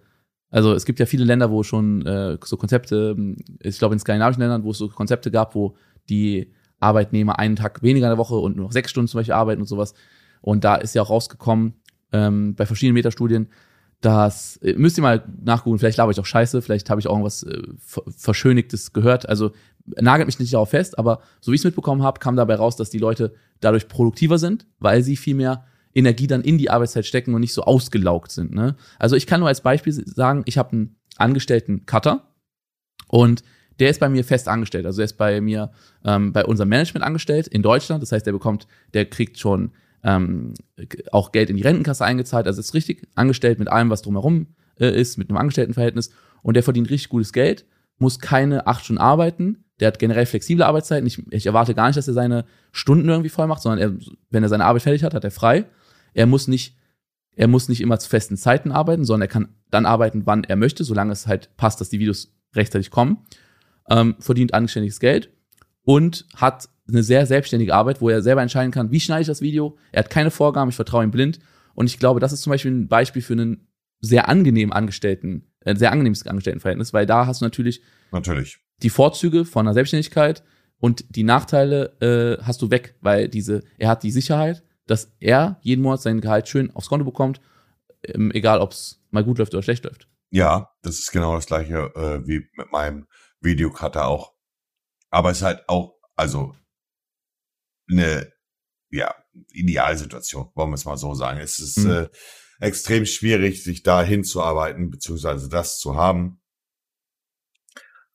also 0.50 0.72
es 0.74 0.84
gibt 0.84 1.00
ja 1.00 1.06
viele 1.06 1.24
Länder, 1.24 1.50
wo 1.50 1.62
schon 1.62 2.06
äh, 2.06 2.38
so 2.44 2.56
Konzepte, 2.56 3.16
ich 3.60 3.78
glaube 3.78 3.94
in 3.94 3.98
skandinavischen 3.98 4.42
Ländern, 4.42 4.64
wo 4.64 4.70
es 4.70 4.78
so 4.78 4.88
Konzepte 4.88 5.30
gab, 5.30 5.54
wo 5.54 5.76
die 6.08 6.52
Arbeitnehmer 6.82 7.38
einen 7.38 7.56
Tag 7.56 7.82
weniger 7.82 8.06
in 8.06 8.10
der 8.10 8.18
Woche 8.18 8.36
und 8.36 8.56
nur 8.56 8.66
noch 8.66 8.72
sechs 8.72 8.90
Stunden 8.90 9.08
zum 9.08 9.18
Beispiel 9.18 9.34
arbeiten 9.34 9.60
und 9.60 9.66
sowas. 9.66 9.94
Und 10.40 10.64
da 10.64 10.74
ist 10.76 10.94
ja 10.94 11.02
auch 11.02 11.10
rausgekommen, 11.10 11.74
ähm, 12.12 12.54
bei 12.54 12.66
verschiedenen 12.66 12.94
Metastudien, 12.94 13.48
dass, 14.00 14.56
äh, 14.58 14.74
müsst 14.74 14.98
ihr 14.98 15.02
mal 15.02 15.24
nachgucken, 15.42 15.78
vielleicht 15.78 15.98
laber 15.98 16.10
ich 16.10 16.20
auch 16.20 16.26
scheiße, 16.26 16.60
vielleicht 16.60 16.90
habe 16.90 17.00
ich 17.00 17.06
auch 17.06 17.12
irgendwas 17.12 17.44
äh, 17.44 17.62
Verschönigtes 18.16 18.92
gehört. 18.92 19.28
Also 19.28 19.52
nagelt 19.86 20.26
mich 20.26 20.38
nicht 20.38 20.52
darauf 20.52 20.70
fest, 20.70 20.98
aber 20.98 21.20
so 21.40 21.52
wie 21.52 21.54
ich 21.54 21.60
es 21.60 21.64
mitbekommen 21.64 22.02
habe, 22.02 22.20
kam 22.20 22.36
dabei 22.36 22.56
raus, 22.56 22.76
dass 22.76 22.90
die 22.90 22.98
Leute 22.98 23.34
dadurch 23.60 23.88
produktiver 23.88 24.38
sind, 24.38 24.66
weil 24.78 25.02
sie 25.02 25.16
viel 25.16 25.34
mehr 25.34 25.64
Energie 25.94 26.26
dann 26.26 26.42
in 26.42 26.58
die 26.58 26.70
Arbeitszeit 26.70 27.06
stecken 27.06 27.34
und 27.34 27.40
nicht 27.40 27.54
so 27.54 27.62
ausgelaugt 27.62 28.32
sind. 28.32 28.52
Ne? 28.52 28.76
Also 28.98 29.16
ich 29.16 29.26
kann 29.26 29.40
nur 29.40 29.48
als 29.48 29.60
Beispiel 29.60 29.92
sagen, 29.92 30.42
ich 30.46 30.58
habe 30.58 30.72
einen 30.72 30.96
angestellten 31.16 31.86
Cutter 31.86 32.28
und 33.08 33.42
der 33.82 33.90
ist 33.90 33.98
bei 33.98 34.08
mir 34.08 34.22
fest 34.22 34.46
angestellt. 34.46 34.86
Also 34.86 34.98
der 34.98 35.06
ist 35.06 35.18
bei 35.18 35.40
mir 35.40 35.72
ähm, 36.04 36.32
bei 36.32 36.44
unserem 36.44 36.68
Management 36.68 37.04
angestellt 37.04 37.48
in 37.48 37.62
Deutschland. 37.62 38.00
Das 38.00 38.12
heißt, 38.12 38.24
der 38.24 38.30
bekommt, 38.30 38.68
der 38.94 39.06
kriegt 39.06 39.40
schon 39.40 39.72
ähm, 40.04 40.54
auch 41.10 41.32
Geld 41.32 41.50
in 41.50 41.56
die 41.56 41.64
Rentenkasse 41.64 42.04
eingezahlt. 42.04 42.46
Also 42.46 42.60
ist 42.60 42.74
richtig 42.74 43.08
angestellt 43.16 43.58
mit 43.58 43.66
allem, 43.66 43.90
was 43.90 44.00
drumherum 44.02 44.46
äh, 44.78 44.88
ist, 44.88 45.18
mit 45.18 45.30
einem 45.30 45.36
Angestelltenverhältnis. 45.36 46.12
Und 46.42 46.54
der 46.54 46.62
verdient 46.62 46.90
richtig 46.90 47.08
gutes 47.08 47.32
Geld, 47.32 47.66
muss 47.98 48.20
keine 48.20 48.68
acht 48.68 48.84
Stunden 48.84 49.02
arbeiten. 49.02 49.64
der 49.80 49.88
hat 49.88 49.98
generell 49.98 50.26
flexible 50.26 50.62
Arbeitszeiten. 50.62 51.04
Ich, 51.08 51.20
ich 51.32 51.46
erwarte 51.46 51.74
gar 51.74 51.88
nicht, 51.88 51.96
dass 51.96 52.06
er 52.06 52.14
seine 52.14 52.44
Stunden 52.70 53.08
irgendwie 53.08 53.30
voll 53.30 53.48
macht, 53.48 53.62
sondern 53.62 53.80
er, 53.80 54.14
wenn 54.30 54.44
er 54.44 54.48
seine 54.48 54.64
Arbeit 54.64 54.82
fertig 54.82 55.02
hat, 55.02 55.12
hat 55.12 55.24
er 55.24 55.32
frei. 55.32 55.64
Er 56.14 56.26
muss 56.26 56.46
nicht, 56.46 56.76
er 57.34 57.48
muss 57.48 57.68
nicht 57.68 57.80
immer 57.80 57.98
zu 57.98 58.08
festen 58.08 58.36
Zeiten 58.36 58.70
arbeiten, 58.70 59.04
sondern 59.04 59.28
er 59.28 59.32
kann 59.32 59.48
dann 59.72 59.86
arbeiten, 59.86 60.22
wann 60.24 60.44
er 60.44 60.54
möchte, 60.54 60.84
solange 60.84 61.10
es 61.10 61.26
halt 61.26 61.56
passt, 61.56 61.80
dass 61.80 61.88
die 61.88 61.98
Videos 61.98 62.32
rechtzeitig 62.54 62.92
kommen. 62.92 63.18
Ähm, 63.88 64.16
verdient 64.20 64.54
anständiges 64.54 65.00
Geld 65.00 65.30
und 65.82 66.26
hat 66.34 66.68
eine 66.88 67.02
sehr 67.02 67.26
selbstständige 67.26 67.74
Arbeit, 67.74 68.00
wo 68.00 68.08
er 68.08 68.22
selber 68.22 68.42
entscheiden 68.42 68.70
kann, 68.70 68.90
wie 68.90 69.00
schneide 69.00 69.22
ich 69.22 69.26
das 69.26 69.40
Video. 69.40 69.76
Er 69.92 70.00
hat 70.00 70.10
keine 70.10 70.30
Vorgaben, 70.30 70.70
ich 70.70 70.76
vertraue 70.76 71.04
ihm 71.04 71.10
blind. 71.10 71.38
Und 71.74 71.86
ich 71.86 71.98
glaube, 71.98 72.20
das 72.20 72.32
ist 72.32 72.42
zum 72.42 72.50
Beispiel 72.50 72.70
ein 72.70 72.88
Beispiel 72.88 73.22
für 73.22 73.32
einen 73.32 73.68
sehr 74.00 74.28
angenehmen 74.28 74.72
Angestellten, 74.72 75.46
ein 75.64 75.76
sehr 75.76 75.92
angenehmes 75.92 76.26
Angestelltenverhältnis, 76.26 76.92
weil 76.92 77.06
da 77.06 77.26
hast 77.26 77.40
du 77.40 77.44
natürlich, 77.44 77.82
Natürlich. 78.10 78.58
die 78.82 78.90
Vorzüge 78.90 79.44
von 79.44 79.66
einer 79.66 79.74
Selbstständigkeit 79.74 80.42
und 80.78 81.04
die 81.16 81.22
Nachteile 81.22 81.96
äh, 82.00 82.42
hast 82.42 82.60
du 82.60 82.70
weg, 82.70 82.96
weil 83.00 83.28
diese, 83.28 83.62
er 83.78 83.88
hat 83.88 84.02
die 84.02 84.10
Sicherheit, 84.10 84.62
dass 84.86 85.12
er 85.20 85.58
jeden 85.62 85.82
Monat 85.82 86.02
sein 86.02 86.20
Gehalt 86.20 86.48
schön 86.48 86.70
aufs 86.72 86.88
Konto 86.88 87.04
bekommt, 87.04 87.40
ähm, 88.04 88.32
egal 88.32 88.60
ob 88.60 88.72
es 88.72 89.00
mal 89.10 89.24
gut 89.24 89.38
läuft 89.38 89.54
oder 89.54 89.62
schlecht 89.62 89.84
läuft. 89.84 90.08
Ja, 90.30 90.70
das 90.82 90.98
ist 90.98 91.12
genau 91.12 91.34
das 91.36 91.46
gleiche 91.46 91.92
äh, 91.94 92.26
wie 92.26 92.46
mit 92.56 92.72
meinem 92.72 93.06
Videocutter 93.42 94.06
auch. 94.06 94.34
Aber 95.10 95.30
es 95.30 95.38
ist 95.38 95.42
halt 95.44 95.68
auch, 95.68 95.98
also 96.16 96.54
eine 97.90 98.32
ja, 98.90 99.14
Idealsituation, 99.50 100.50
wollen 100.54 100.70
wir 100.70 100.74
es 100.74 100.84
mal 100.84 100.96
so 100.96 101.14
sagen. 101.14 101.40
Es 101.40 101.58
ist 101.58 101.78
Mhm. 101.78 101.90
äh, 101.90 102.08
extrem 102.60 103.06
schwierig, 103.06 103.62
sich 103.64 103.82
da 103.82 104.02
hinzuarbeiten, 104.02 104.90
beziehungsweise 104.90 105.48
das 105.48 105.78
zu 105.78 105.96
haben. 105.96 106.40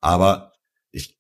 Aber 0.01 0.53
ich, 0.91 1.19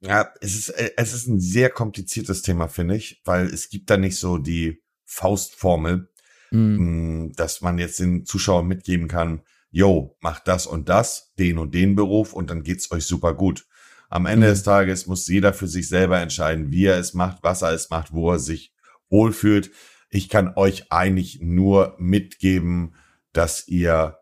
ja, 0.00 0.32
es 0.40 0.54
ist, 0.56 0.68
äh, 0.70 0.92
es 0.96 1.14
ist 1.14 1.26
ein 1.28 1.40
sehr 1.40 1.70
kompliziertes 1.70 2.42
Thema, 2.42 2.68
finde 2.68 2.96
ich, 2.96 3.22
weil 3.24 3.46
es 3.46 3.68
gibt 3.70 3.90
da 3.90 3.96
nicht 3.96 4.16
so 4.16 4.38
die 4.38 4.82
Faustformel, 5.04 6.12
Mhm. 6.50 7.26
mh, 7.28 7.32
dass 7.36 7.60
man 7.60 7.78
jetzt 7.78 7.98
den 8.00 8.24
Zuschauern 8.24 8.66
mitgeben 8.66 9.06
kann, 9.08 9.42
yo, 9.70 10.16
macht 10.20 10.48
das 10.48 10.66
und 10.66 10.88
das, 10.88 11.32
den 11.38 11.58
und 11.58 11.74
den 11.74 11.94
Beruf 11.94 12.32
und 12.32 12.50
dann 12.50 12.62
geht's 12.62 12.90
euch 12.90 13.04
super 13.04 13.34
gut. 13.34 13.66
Am 14.08 14.26
Ende 14.26 14.46
Mhm. 14.46 14.50
des 14.50 14.62
Tages 14.62 15.06
muss 15.06 15.28
jeder 15.28 15.52
für 15.52 15.68
sich 15.68 15.88
selber 15.88 16.18
entscheiden, 16.18 16.70
wie 16.70 16.86
er 16.86 16.98
es 16.98 17.14
macht, 17.14 17.42
was 17.42 17.62
er 17.62 17.72
es 17.72 17.90
macht, 17.90 18.12
wo 18.12 18.32
er 18.32 18.38
sich 18.38 18.72
wohlfühlt. 19.10 19.70
Ich 20.10 20.28
kann 20.28 20.54
euch 20.56 20.90
eigentlich 20.90 21.40
nur 21.42 21.94
mitgeben, 21.98 22.94
dass 23.32 23.68
ihr 23.68 24.18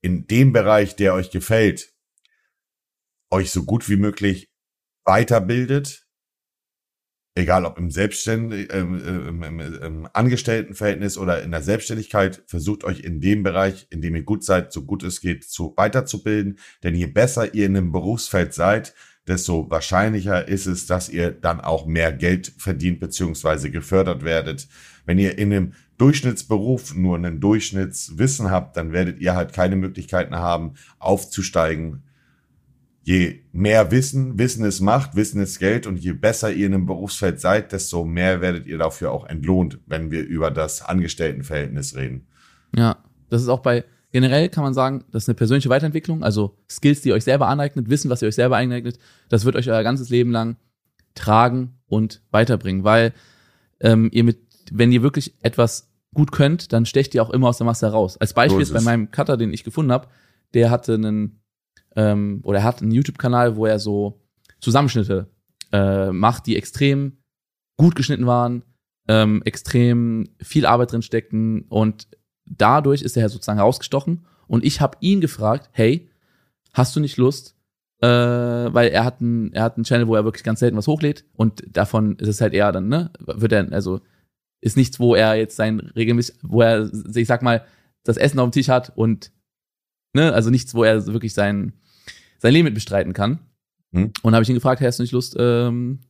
in 0.00 0.26
dem 0.26 0.52
Bereich, 0.52 0.96
der 0.96 1.14
euch 1.14 1.30
gefällt, 1.30 1.92
euch 3.30 3.52
so 3.52 3.64
gut 3.64 3.88
wie 3.88 3.96
möglich 3.96 4.50
weiterbildet, 5.04 6.06
egal 7.40 7.64
ob 7.64 7.78
im 7.78 7.90
Selbstständig, 7.90 8.72
ähm, 8.72 9.00
im, 9.28 9.42
im, 9.42 9.60
im 9.60 10.08
Angestelltenverhältnis 10.12 11.18
oder 11.18 11.42
in 11.42 11.50
der 11.50 11.62
Selbstständigkeit, 11.62 12.42
versucht 12.46 12.84
euch 12.84 13.00
in 13.00 13.20
dem 13.20 13.42
Bereich, 13.42 13.86
in 13.90 14.00
dem 14.00 14.14
ihr 14.14 14.22
gut 14.22 14.44
seid, 14.44 14.72
so 14.72 14.84
gut 14.84 15.02
es 15.02 15.20
geht, 15.20 15.44
zu 15.44 15.74
weiterzubilden. 15.76 16.58
Denn 16.82 16.94
je 16.94 17.06
besser 17.06 17.54
ihr 17.54 17.66
in 17.66 17.76
einem 17.76 17.92
Berufsfeld 17.92 18.54
seid, 18.54 18.94
desto 19.26 19.70
wahrscheinlicher 19.70 20.48
ist 20.48 20.66
es, 20.66 20.86
dass 20.86 21.08
ihr 21.08 21.30
dann 21.30 21.60
auch 21.60 21.86
mehr 21.86 22.12
Geld 22.12 22.52
verdient 22.58 23.00
beziehungsweise 23.00 23.70
gefördert 23.70 24.24
werdet. 24.24 24.68
Wenn 25.06 25.18
ihr 25.18 25.38
in 25.38 25.52
einem 25.52 25.72
Durchschnittsberuf 25.98 26.94
nur 26.94 27.16
einen 27.16 27.40
Durchschnittswissen 27.40 28.50
habt, 28.50 28.76
dann 28.76 28.92
werdet 28.92 29.20
ihr 29.20 29.34
halt 29.34 29.52
keine 29.52 29.76
Möglichkeiten 29.76 30.36
haben, 30.36 30.74
aufzusteigen. 30.98 32.02
Je 33.02 33.40
mehr 33.52 33.90
Wissen, 33.90 34.38
Wissen 34.38 34.64
ist 34.64 34.80
Macht, 34.80 35.16
Wissen 35.16 35.40
ist 35.40 35.58
Geld 35.58 35.86
und 35.86 35.98
je 35.98 36.12
besser 36.12 36.52
ihr 36.52 36.66
in 36.66 36.74
einem 36.74 36.86
Berufsfeld 36.86 37.40
seid, 37.40 37.72
desto 37.72 38.04
mehr 38.04 38.40
werdet 38.40 38.66
ihr 38.66 38.78
dafür 38.78 39.10
auch 39.12 39.26
entlohnt, 39.26 39.78
wenn 39.86 40.10
wir 40.10 40.22
über 40.24 40.50
das 40.50 40.82
Angestelltenverhältnis 40.82 41.96
reden. 41.96 42.26
Ja, 42.76 42.98
das 43.30 43.42
ist 43.42 43.48
auch 43.48 43.60
bei, 43.60 43.84
generell 44.12 44.48
kann 44.50 44.64
man 44.64 44.74
sagen, 44.74 45.04
das 45.10 45.24
ist 45.24 45.28
eine 45.28 45.36
persönliche 45.36 45.70
Weiterentwicklung, 45.70 46.22
also 46.22 46.58
Skills, 46.68 47.00
die 47.00 47.08
ihr 47.08 47.14
euch 47.14 47.24
selber 47.24 47.48
aneignet, 47.48 47.88
Wissen, 47.88 48.10
was 48.10 48.20
ihr 48.22 48.28
euch 48.28 48.34
selber 48.34 48.58
aneignet, 48.58 48.98
das 49.28 49.44
wird 49.44 49.56
euch 49.56 49.70
euer 49.70 49.82
ganzes 49.82 50.10
Leben 50.10 50.30
lang 50.30 50.56
tragen 51.14 51.78
und 51.86 52.22
weiterbringen, 52.30 52.84
weil 52.84 53.12
ähm, 53.80 54.10
ihr 54.12 54.24
mit, 54.24 54.38
wenn 54.70 54.92
ihr 54.92 55.02
wirklich 55.02 55.34
etwas 55.42 55.90
gut 56.14 56.32
könnt, 56.32 56.72
dann 56.72 56.86
stecht 56.86 57.14
ihr 57.14 57.22
auch 57.22 57.30
immer 57.30 57.48
aus 57.48 57.58
der 57.58 57.66
Masse 57.66 57.86
heraus. 57.86 58.16
Als 58.16 58.34
Beispiel 58.34 58.64
So 58.64 58.74
ist 58.74 58.84
bei 58.84 58.84
meinem 58.84 59.10
Cutter, 59.10 59.36
den 59.36 59.52
ich 59.52 59.64
gefunden 59.64 59.92
habe, 59.92 60.08
der 60.54 60.70
hatte 60.70 60.94
einen, 60.94 61.40
ähm, 61.96 62.40
oder 62.42 62.58
er 62.58 62.64
hat 62.64 62.82
einen 62.82 62.92
YouTube-Kanal, 62.92 63.56
wo 63.56 63.66
er 63.66 63.78
so 63.78 64.20
Zusammenschnitte 64.60 65.28
äh, 65.72 66.10
macht, 66.10 66.46
die 66.46 66.56
extrem 66.56 67.18
gut 67.76 67.94
geschnitten 67.94 68.26
waren, 68.26 68.62
ähm, 69.08 69.42
extrem 69.44 70.28
viel 70.40 70.66
Arbeit 70.66 70.92
drin 70.92 71.02
steckten 71.02 71.62
und 71.68 72.08
dadurch 72.46 73.02
ist 73.02 73.16
er 73.16 73.28
sozusagen 73.28 73.58
herausgestochen 73.58 74.26
und 74.46 74.64
ich 74.64 74.80
habe 74.80 74.98
ihn 75.00 75.20
gefragt, 75.20 75.70
hey, 75.72 76.10
hast 76.72 76.94
du 76.94 77.00
nicht 77.00 77.16
Lust, 77.16 77.56
äh, 78.02 78.08
weil 78.08 78.88
er 78.88 79.04
hat 79.04 79.20
einen, 79.20 79.52
er 79.52 79.62
hat 79.62 79.76
einen 79.76 79.84
Channel, 79.84 80.08
wo 80.08 80.14
er 80.14 80.24
wirklich 80.24 80.44
ganz 80.44 80.60
selten 80.60 80.76
was 80.76 80.86
hochlädt 80.86 81.24
und 81.34 81.64
davon 81.68 82.16
ist 82.16 82.28
es 82.28 82.40
halt 82.40 82.52
eher 82.52 82.72
dann, 82.72 82.88
ne, 82.88 83.10
wird 83.18 83.52
er, 83.52 83.72
also 83.72 84.00
ist 84.60 84.76
nichts, 84.76 85.00
wo 85.00 85.14
er 85.14 85.34
jetzt 85.34 85.56
sein 85.56 85.80
regelmäßig, 85.80 86.36
wo 86.42 86.60
er, 86.60 86.90
ich 87.14 87.26
sag 87.26 87.42
mal, 87.42 87.64
das 88.04 88.16
Essen 88.16 88.38
auf 88.38 88.48
dem 88.48 88.52
Tisch 88.52 88.68
hat 88.68 88.92
und, 88.94 89.32
ne, 90.12 90.32
also 90.32 90.50
nichts, 90.50 90.74
wo 90.74 90.84
er 90.84 91.06
wirklich 91.06 91.34
sein, 91.34 91.72
sein 92.38 92.52
Leben 92.52 92.64
mit 92.64 92.74
bestreiten 92.74 93.12
kann. 93.12 93.40
Hm. 93.92 94.12
Und 94.22 94.34
habe 94.34 94.42
ich 94.42 94.48
ihn 94.48 94.54
gefragt, 94.54 94.80
hey, 94.80 94.86
hast 94.86 94.98
du 94.98 95.02
nicht 95.02 95.12
Lust, 95.12 95.36
ähm, 95.38 96.00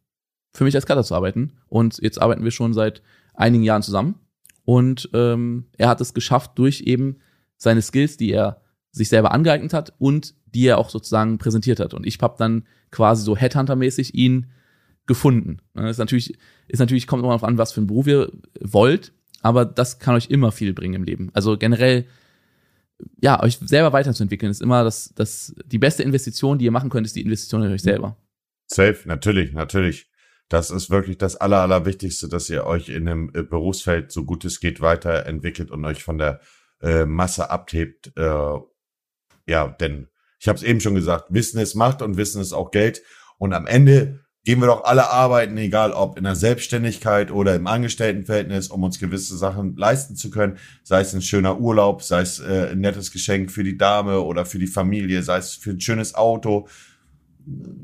für 0.53 0.64
mich 0.64 0.74
als 0.74 0.86
Cutter 0.86 1.05
zu 1.05 1.14
arbeiten? 1.14 1.53
Und 1.68 1.98
jetzt 2.03 2.20
arbeiten 2.20 2.44
wir 2.44 2.51
schon 2.51 2.74
seit 2.74 3.03
einigen 3.34 3.64
Jahren 3.64 3.82
zusammen. 3.82 4.16
Und 4.64 5.09
ähm, 5.14 5.66
er 5.78 5.88
hat 5.88 6.01
es 6.01 6.14
geschafft 6.14 6.53
durch 6.57 6.82
eben 6.82 7.16
seine 7.57 7.82
Skills, 7.82 8.16
die 8.16 8.32
er 8.32 8.61
sich 8.92 9.09
selber 9.09 9.32
angeeignet 9.32 9.72
hat 9.72 9.92
und 9.98 10.34
die 10.46 10.66
er 10.66 10.78
auch 10.78 10.90
sozusagen 10.90 11.38
präsentiert 11.38 11.80
hat. 11.80 11.94
Und 11.94 12.07
ich 12.07 12.18
habe 12.20 12.34
dann 12.38 12.64
quasi 12.90 13.22
so 13.22 13.36
Headhunter-mäßig 13.36 14.14
ihn 14.14 14.46
gefunden. 15.07 15.59
Das 15.74 15.92
ist 15.92 15.98
natürlich, 15.98 16.38
ist 16.68 16.78
natürlich, 16.78 17.07
kommt 17.07 17.20
immer 17.20 17.30
darauf 17.30 17.44
an, 17.44 17.59
was 17.59 17.72
für 17.72 17.80
einen 17.80 17.86
Beruf 17.86 18.07
ihr 18.07 18.30
wollt, 18.61 19.12
aber 19.42 19.64
das 19.64 19.98
kann 19.98 20.14
euch 20.14 20.30
immer 20.30 20.53
viel 20.53 20.72
bringen 20.72 20.94
im 20.94 21.05
Leben. 21.05 21.30
Also 21.32 21.57
generell, 21.57 22.05
ja, 23.20 23.42
euch 23.42 23.59
selber 23.64 23.92
weiterzuentwickeln, 23.92 24.51
ist 24.51 24.62
immer 24.62 24.84
das, 24.84 25.12
das, 25.14 25.55
die 25.64 25.78
beste 25.78 26.03
Investition, 26.03 26.59
die 26.59 26.64
ihr 26.66 26.70
machen 26.70 26.90
könnt, 26.90 27.07
ist 27.07 27.16
die 27.16 27.22
Investition 27.22 27.62
in 27.62 27.72
euch 27.72 27.82
selber. 27.82 28.16
Safe, 28.66 29.01
natürlich, 29.07 29.53
natürlich. 29.53 30.11
Das 30.48 30.70
ist 30.70 30.90
wirklich 30.90 31.16
das 31.16 31.36
Aller, 31.36 31.62
Allerwichtigste, 31.62 32.28
dass 32.28 32.51
ihr 32.51 32.66
euch 32.66 32.88
in 32.88 33.09
einem 33.09 33.30
äh, 33.34 33.42
Berufsfeld 33.42 34.11
so 34.11 34.24
gut 34.24 34.44
es 34.44 34.59
geht 34.59 34.80
weiterentwickelt 34.80 35.70
und 35.70 35.84
euch 35.84 36.03
von 36.03 36.18
der 36.18 36.40
äh, 36.82 37.05
Masse 37.05 37.51
abhebt. 37.51 38.12
Äh, 38.16 38.59
ja, 39.46 39.68
denn 39.68 40.09
ich 40.40 40.48
habe 40.48 40.57
es 40.57 40.62
eben 40.62 40.80
schon 40.80 40.94
gesagt, 40.94 41.26
Wissen 41.28 41.61
ist 41.61 41.74
Macht 41.74 42.03
und 42.03 42.16
Wissen 42.16 42.40
ist 42.40 42.53
auch 42.53 42.70
Geld. 42.70 43.03
Und 43.38 43.53
am 43.53 43.66
Ende 43.66 44.24
gehen 44.45 44.61
wir 44.61 44.66
doch 44.66 44.84
alle 44.84 45.11
arbeiten, 45.11 45.57
egal 45.59 45.93
ob 45.93 46.16
in 46.16 46.24
der 46.24 46.34
Selbstständigkeit 46.34 47.30
oder 47.30 47.55
im 47.55 47.66
Angestelltenverhältnis, 47.66 48.68
um 48.68 48.82
uns 48.82 48.99
gewisse 48.99 49.36
Sachen 49.36 49.76
leisten 49.76 50.16
zu 50.16 50.30
können. 50.30 50.59
Sei 50.82 51.01
es 51.01 51.12
ein 51.12 51.22
schöner 51.22 51.61
Urlaub, 51.61 52.03
sei 52.03 52.22
es 52.22 52.41
äh, 52.41 52.70
ein 52.72 52.80
nettes 52.80 53.12
Geschenk 53.12 53.51
für 53.51 53.64
die 53.64 53.76
Dame 53.76 54.20
oder 54.20 54.47
für 54.47 54.59
die 54.59 54.66
Familie, 54.66 55.22
sei 55.22 55.38
es 55.38 55.55
für 55.55 55.70
ein 55.70 55.80
schönes 55.80 56.14
Auto, 56.14 56.68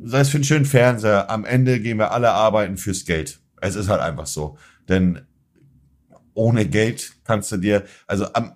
sei 0.04 0.20
es 0.20 0.30
für 0.30 0.38
einen 0.38 0.44
schönen 0.44 0.64
Fernseher. 0.64 1.30
Am 1.30 1.44
Ende 1.44 1.78
gehen 1.80 1.98
wir 1.98 2.12
alle 2.12 2.32
arbeiten 2.32 2.78
fürs 2.78 3.04
Geld. 3.04 3.38
Es 3.60 3.76
ist 3.76 3.88
halt 3.88 4.00
einfach 4.00 4.26
so. 4.26 4.56
Denn 4.88 5.20
ohne 6.32 6.66
Geld 6.66 7.12
kannst 7.24 7.52
du 7.52 7.58
dir, 7.58 7.84
also 8.06 8.32
am, 8.32 8.55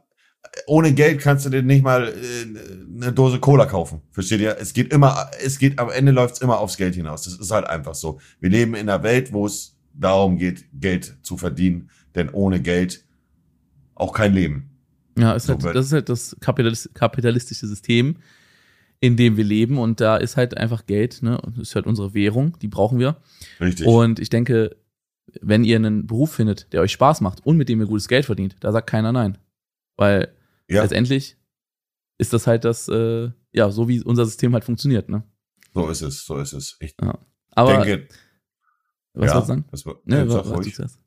ohne 0.67 0.93
Geld 0.93 1.21
kannst 1.21 1.47
du 1.47 1.51
dir 1.51 1.63
nicht 1.63 1.83
mal 1.83 2.09
äh, 2.09 3.03
eine 3.03 3.13
Dose 3.13 3.39
Cola 3.39 3.67
kaufen. 3.67 4.03
Versteht 4.11 4.41
ihr? 4.41 4.57
Es 4.59 4.73
geht 4.73 4.93
immer, 4.93 5.31
es 5.45 5.59
geht, 5.59 5.79
am 5.79 5.91
Ende 5.91 6.13
läuft's 6.13 6.41
immer 6.41 6.59
aufs 6.59 6.77
Geld 6.77 6.95
hinaus. 6.95 7.23
Das 7.23 7.35
ist 7.39 7.51
halt 7.51 7.67
einfach 7.67 7.95
so. 7.95 8.21
Wir 8.41 8.51
leben 8.51 8.75
in 8.75 8.89
einer 8.89 9.03
Welt, 9.03 9.33
wo 9.33 9.47
es 9.47 9.77
darum 9.95 10.37
geht, 10.37 10.65
Geld 10.73 11.17
zu 11.23 11.37
verdienen. 11.37 11.91
Denn 12.15 12.31
ohne 12.31 12.61
Geld 12.61 13.05
auch 13.95 14.13
kein 14.13 14.35
Leben. 14.35 14.71
Ja, 15.19 15.33
ist 15.33 15.47
So 15.47 15.59
halt, 15.59 15.77
das 15.77 15.87
ist 15.87 15.93
halt 15.93 16.09
das 16.09 16.37
Kapitalis 16.41 16.89
kapitalistische 16.95 17.67
System, 17.67 18.17
in 19.01 19.17
dem 19.17 19.37
wir 19.37 19.45
leben 19.45 19.79
und 19.79 20.01
da 20.01 20.17
ist 20.17 20.37
halt 20.37 20.57
einfach 20.57 20.87
Geld, 20.87 21.23
ne? 21.23 21.41
Das 21.45 21.59
ist 21.59 21.75
halt 21.75 21.87
unsere 21.87 22.15
Währung, 22.15 22.59
die 22.61 22.69
brauchen 22.69 22.99
wir. 22.99 23.17
Richtig. 23.61 23.87
Und 23.87 24.19
ich 24.19 24.31
denke, 24.31 24.77
wenn 25.41 25.65
ihr 25.65 25.77
einen 25.77 26.07
Beruf 26.07 26.33
findet, 26.33 26.73
der 26.73 26.81
euch 26.81 26.93
Spaß 26.93 27.21
macht 27.21 27.45
und 27.47 27.57
mit 27.57 27.69
dem 27.69 27.81
ihr 27.81 27.87
gutes 27.87 28.09
Geld 28.09 28.25
verdient, 28.25 28.57
da 28.61 28.73
sagt 28.73 28.89
keiner 28.89 29.13
nein. 29.13 29.39
Weil 29.97 30.33
ja, 30.71 30.83
letztendlich 30.83 31.37
ist 32.19 32.33
das 32.33 32.47
halt 32.47 32.65
das, 32.65 32.89
äh, 32.89 33.31
ja, 33.53 33.71
so 33.71 33.89
wie 33.89 34.03
unser 34.03 34.25
System 34.27 34.53
halt 34.55 34.65
funktioniert, 34.65 35.09
ne? 35.09 35.25
so 35.75 35.89
ist 35.89 36.03
es, 36.03 36.25
so 36.25 36.37
ist 36.39 36.53
es. 36.53 36.77
Ich 36.81 36.95
Aber 37.53 37.85
denke, 37.85 38.09
was 39.15 39.29
ja, 39.29 39.35
wolltest 39.35 39.35
du 39.35 39.47
sagen? 39.47 39.65
das 39.71 39.87
war, 39.87 39.95
ja, 40.07 40.29
wa- 40.29 40.33
sag 40.33 40.45
was 40.47 40.59
ruhig. 40.59 40.75
zuerst? 40.75 40.99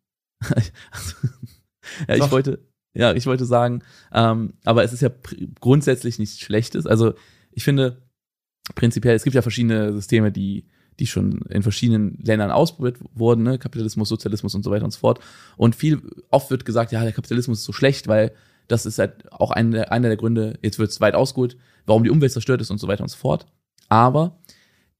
ja, 2.08 2.16
ich 2.16 2.32
wollte, 2.32 2.66
ja, 2.94 3.14
ich 3.14 3.26
wollte 3.26 3.46
sagen, 3.46 3.84
ähm, 4.14 4.54
aber 4.64 4.84
es 4.84 4.94
ist 4.94 5.02
ja 5.02 5.10
grundsätzlich 5.60 6.20
nichts 6.20 6.40
Schlechtes. 6.40 6.86
Also 6.86 7.14
ich 7.52 7.64
finde 7.64 8.08
prinzipiell, 8.76 9.16
es 9.16 9.24
gibt 9.24 9.36
ja 9.36 9.42
verschiedene 9.42 9.94
Systeme, 9.94 10.32
die 10.32 10.68
die 11.00 11.08
schon 11.08 11.42
in 11.50 11.64
verschiedenen 11.64 12.20
Ländern 12.22 12.52
ausprobiert 12.52 13.00
wurden, 13.14 13.42
ne? 13.44 13.58
Kapitalismus, 13.58 14.10
Sozialismus 14.10 14.54
und 14.54 14.62
so 14.64 14.70
weiter 14.70 14.86
und 14.86 14.92
so 14.92 15.00
fort. 15.00 15.20
Und 15.58 15.76
viel, 15.76 16.02
oft 16.30 16.52
wird 16.52 16.66
gesagt, 16.66 16.92
ja, 16.92 17.02
der 17.04 17.14
Kapitalismus 17.14 17.60
ist 17.60 17.66
so 17.66 17.74
schlecht, 17.74 18.08
weil 18.08 18.32
das 18.68 18.86
ist 18.86 19.00
halt 19.00 19.32
auch 19.32 19.52
einer, 19.52 19.86
der 19.86 20.18
Gründe, 20.18 20.58
jetzt 20.62 20.80
wird 20.80 20.92
es 20.92 21.02
weit 21.02 21.16
ausgeholt, 21.16 21.58
warum 21.86 22.04
die 22.04 22.10
Umwelt 22.10 22.32
zerstört 22.32 22.62
ist 22.62 22.72
und 22.72 22.80
so 22.80 22.88
weiter 22.88 23.04
und 23.04 23.10
so 23.10 23.18
fort. 23.18 23.46
Aber 23.90 24.40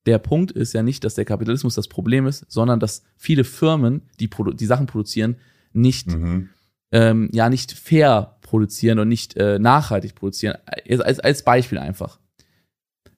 der 0.06 0.18
Punkt 0.18 0.52
ist 0.52 0.74
ja 0.74 0.84
nicht, 0.84 1.04
dass 1.04 1.16
der 1.16 1.26
Kapitalismus 1.26 1.76
das 1.76 1.88
Problem 1.88 2.28
ist, 2.28 2.46
sondern 2.50 2.80
dass 2.80 3.04
viele 3.16 3.44
Firmen, 3.44 4.02
die 4.20 4.30
die 4.30 4.66
Sachen 4.66 4.88
produzieren, 4.88 5.38
nicht, 5.72 6.08
mhm. 6.08 6.50
ähm, 6.92 7.30
ja, 7.34 7.50
nicht 7.50 7.72
fair 7.72 8.38
produzieren 8.42 9.00
und 9.00 9.08
nicht 9.08 9.36
äh, 9.38 9.60
nachhaltig 9.60 10.16
produzieren. 10.16 10.58
Als, 10.90 11.20
als 11.20 11.44
Beispiel 11.44 11.78
einfach. 11.78 12.20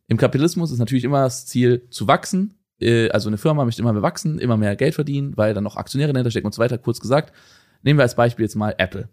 Im 0.07 0.17
Kapitalismus 0.17 0.71
ist 0.71 0.79
natürlich 0.79 1.03
immer 1.03 1.23
das 1.23 1.45
Ziel 1.45 1.87
zu 1.89 2.07
wachsen. 2.07 2.53
Äh, 2.79 3.09
also 3.09 3.29
eine 3.29 3.37
Firma 3.37 3.65
möchte 3.65 3.81
immer 3.81 3.93
mehr 3.93 4.03
wachsen, 4.03 4.39
immer 4.39 4.57
mehr 4.57 4.75
Geld 4.75 4.93
verdienen, 4.93 5.35
weil 5.35 5.53
dann 5.53 5.63
noch 5.63 5.77
Aktionäre 5.77 6.13
dahinter 6.13 6.31
stecken 6.31 6.45
und 6.45 6.53
so 6.53 6.61
weiter. 6.61 6.77
Kurz 6.77 6.99
gesagt, 6.99 7.33
nehmen 7.81 7.97
wir 7.97 8.03
als 8.03 8.15
Beispiel 8.15 8.45
jetzt 8.45 8.55
mal 8.55 8.75
Apple. 8.77 9.09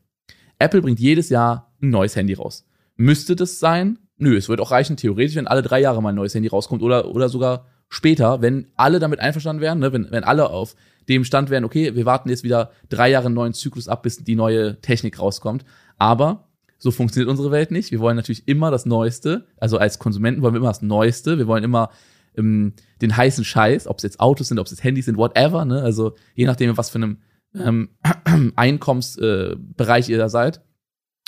Apple 0.59 0.83
bringt 0.83 1.01
jedes 1.01 1.29
Jahr 1.29 1.73
ein 1.83 1.91
neues 1.91 2.17
Handy 2.17 2.35
raus. 2.35 2.67
Müsste 2.97 3.37
das 3.37 3.59
sein? 3.59 3.99
Nö, 4.17 4.37
es 4.37 4.49
wird 4.49 4.61
auch 4.61 4.71
reichen, 4.71 4.97
theoretisch, 4.97 5.37
wenn 5.37 5.47
alle 5.47 5.63
drei 5.63 5.81
Jahre 5.81 6.03
mal 6.03 6.11
ein 6.11 6.15
neues 6.15 6.35
Handy 6.35 6.49
rauskommt 6.49 6.83
oder, 6.83 7.09
oder 7.09 7.29
sogar 7.29 7.67
später, 7.89 8.41
wenn 8.41 8.69
alle 8.77 9.01
damit 9.01 9.21
einverstanden 9.21 9.61
wären, 9.61 9.79
ne, 9.79 9.93
wenn, 9.93 10.11
wenn 10.11 10.25
alle 10.25 10.51
auf 10.51 10.77
dem 11.09 11.25
Stand 11.25 11.51
wären, 11.51 11.65
okay, 11.65 11.95
wir 11.95 12.07
warten 12.07 12.29
jetzt 12.29 12.45
wieder 12.45 12.71
drei 12.89 13.11
Jahre 13.11 13.27
einen 13.27 13.35
neuen 13.35 13.55
Zyklus 13.55 13.89
ab, 13.89 14.03
bis 14.03 14.19
die 14.19 14.37
neue 14.37 14.81
Technik 14.81 15.19
rauskommt. 15.19 15.65
Aber 15.99 16.49
so 16.79 16.91
funktioniert 16.91 17.31
unsere 17.31 17.51
Welt 17.51 17.71
nicht. 17.71 17.91
Wir 17.91 18.01
wollen 18.01 18.17
natürlich 18.17 18.49
immer 18.49 18.71
das 18.71 18.87
Neueste. 18.87 19.47
Also 19.57 19.79
als 19.79 19.99
Konsumenten 19.99 20.43
wollen 20.43 20.55
wir 20.55 20.59
immer 20.59 20.69
das 20.69 20.83
Neueste. 20.83 21.39
Wir 21.39 21.47
wollen 21.47 21.65
immer 21.65 21.91
ähm, 22.37 22.73
den 23.01 23.17
heißen 23.17 23.45
Scheiß, 23.45 23.87
ob 23.87 23.99
es 23.99 24.03
jetzt 24.03 24.21
Autos 24.21 24.49
sind, 24.49 24.59
ob 24.59 24.67
es 24.67 24.73
jetzt 24.73 24.85
Handys 24.85 25.05
sind, 25.05 25.17
whatever. 25.17 25.65
Ne? 25.65 25.83
Also 25.83 26.15
je 26.35 26.47
nachdem, 26.47 26.77
was 26.77 26.91
für 26.91 26.99
einem 26.99 27.19
ähm, 27.55 27.91
Einkommensbereich 28.57 30.09
äh, 30.09 30.13
ihr 30.13 30.19
da 30.19 30.29
seid. 30.29 30.63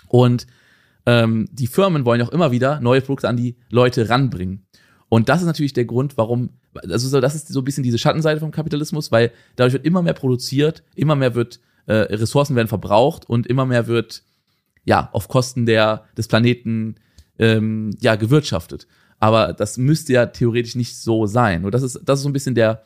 Und 0.09 0.47
ähm, 1.07 1.49
die 1.53 1.66
Firmen 1.66 2.05
wollen 2.05 2.22
auch 2.22 2.31
immer 2.31 2.51
wieder 2.51 2.81
neue 2.81 3.01
Produkte 3.01 3.29
an 3.29 3.37
die 3.37 3.57
Leute 3.70 4.09
ranbringen. 4.09 4.66
Und 5.09 5.29
das 5.29 5.41
ist 5.41 5.47
natürlich 5.47 5.75
der 5.75 5.85
Grund, 5.85 6.16
warum, 6.16 6.51
also 6.75 7.20
das 7.20 7.35
ist 7.35 7.49
so 7.49 7.61
ein 7.61 7.64
bisschen 7.64 7.85
diese 7.85 7.99
Schattenseite 7.99 8.41
vom 8.41 8.51
Kapitalismus, 8.51 9.12
weil 9.12 9.33
dadurch 9.57 9.75
wird 9.75 9.85
immer 9.85 10.03
mehr 10.03 10.14
produziert, 10.14 10.83
immer 10.95 11.14
mehr 11.14 11.35
wird, 11.35 11.61
äh, 11.87 11.95
Ressourcen 11.95 12.57
werden 12.57 12.68
verbraucht 12.68 13.29
und 13.29 13.47
immer 13.47 13.66
mehr 13.66 13.87
wird, 13.87 14.22
ja, 14.85 15.11
auf 15.12 15.29
Kosten 15.29 15.66
der, 15.66 16.05
des 16.16 16.29
Planeten, 16.29 16.97
ähm, 17.39 17.91
ja, 18.01 18.16
gewirtschaftet. 18.16 18.87
Aber 19.18 19.53
das 19.53 19.79
müsste 19.79 20.12
ja 20.14 20.27
theoretisch 20.27 20.75
nicht 20.75 20.97
so 20.97 21.27
sein. 21.27 21.64
Und 21.64 21.72
das 21.75 21.83
ist, 21.83 22.01
das 22.05 22.18
ist 22.18 22.22
so 22.25 22.29
ein 22.29 22.33
bisschen 22.35 22.55
der, 22.55 22.83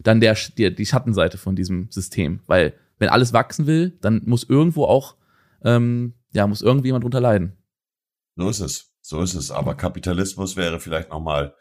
dann 0.00 0.20
der, 0.20 0.36
die, 0.56 0.74
die 0.74 0.86
Schattenseite 0.86 1.38
von 1.38 1.56
diesem 1.56 1.88
System. 1.90 2.40
Weil, 2.46 2.74
wenn 2.98 3.08
alles 3.08 3.32
wachsen 3.32 3.66
will, 3.66 3.96
dann 4.00 4.22
muss 4.24 4.44
irgendwo 4.44 4.84
auch, 4.84 5.16
ähm, 5.64 6.14
ja, 6.32 6.46
muss 6.46 6.62
irgendwie 6.62 6.88
jemand 6.88 7.04
drunter 7.04 7.20
leiden. 7.20 7.56
So 8.36 8.48
ist 8.48 8.60
es. 8.60 8.94
So 9.00 9.22
ist 9.22 9.34
es. 9.34 9.50
Aber 9.50 9.74
Kapitalismus 9.74 10.56
wäre 10.56 10.80
vielleicht 10.80 11.10
nochmal 11.10 11.54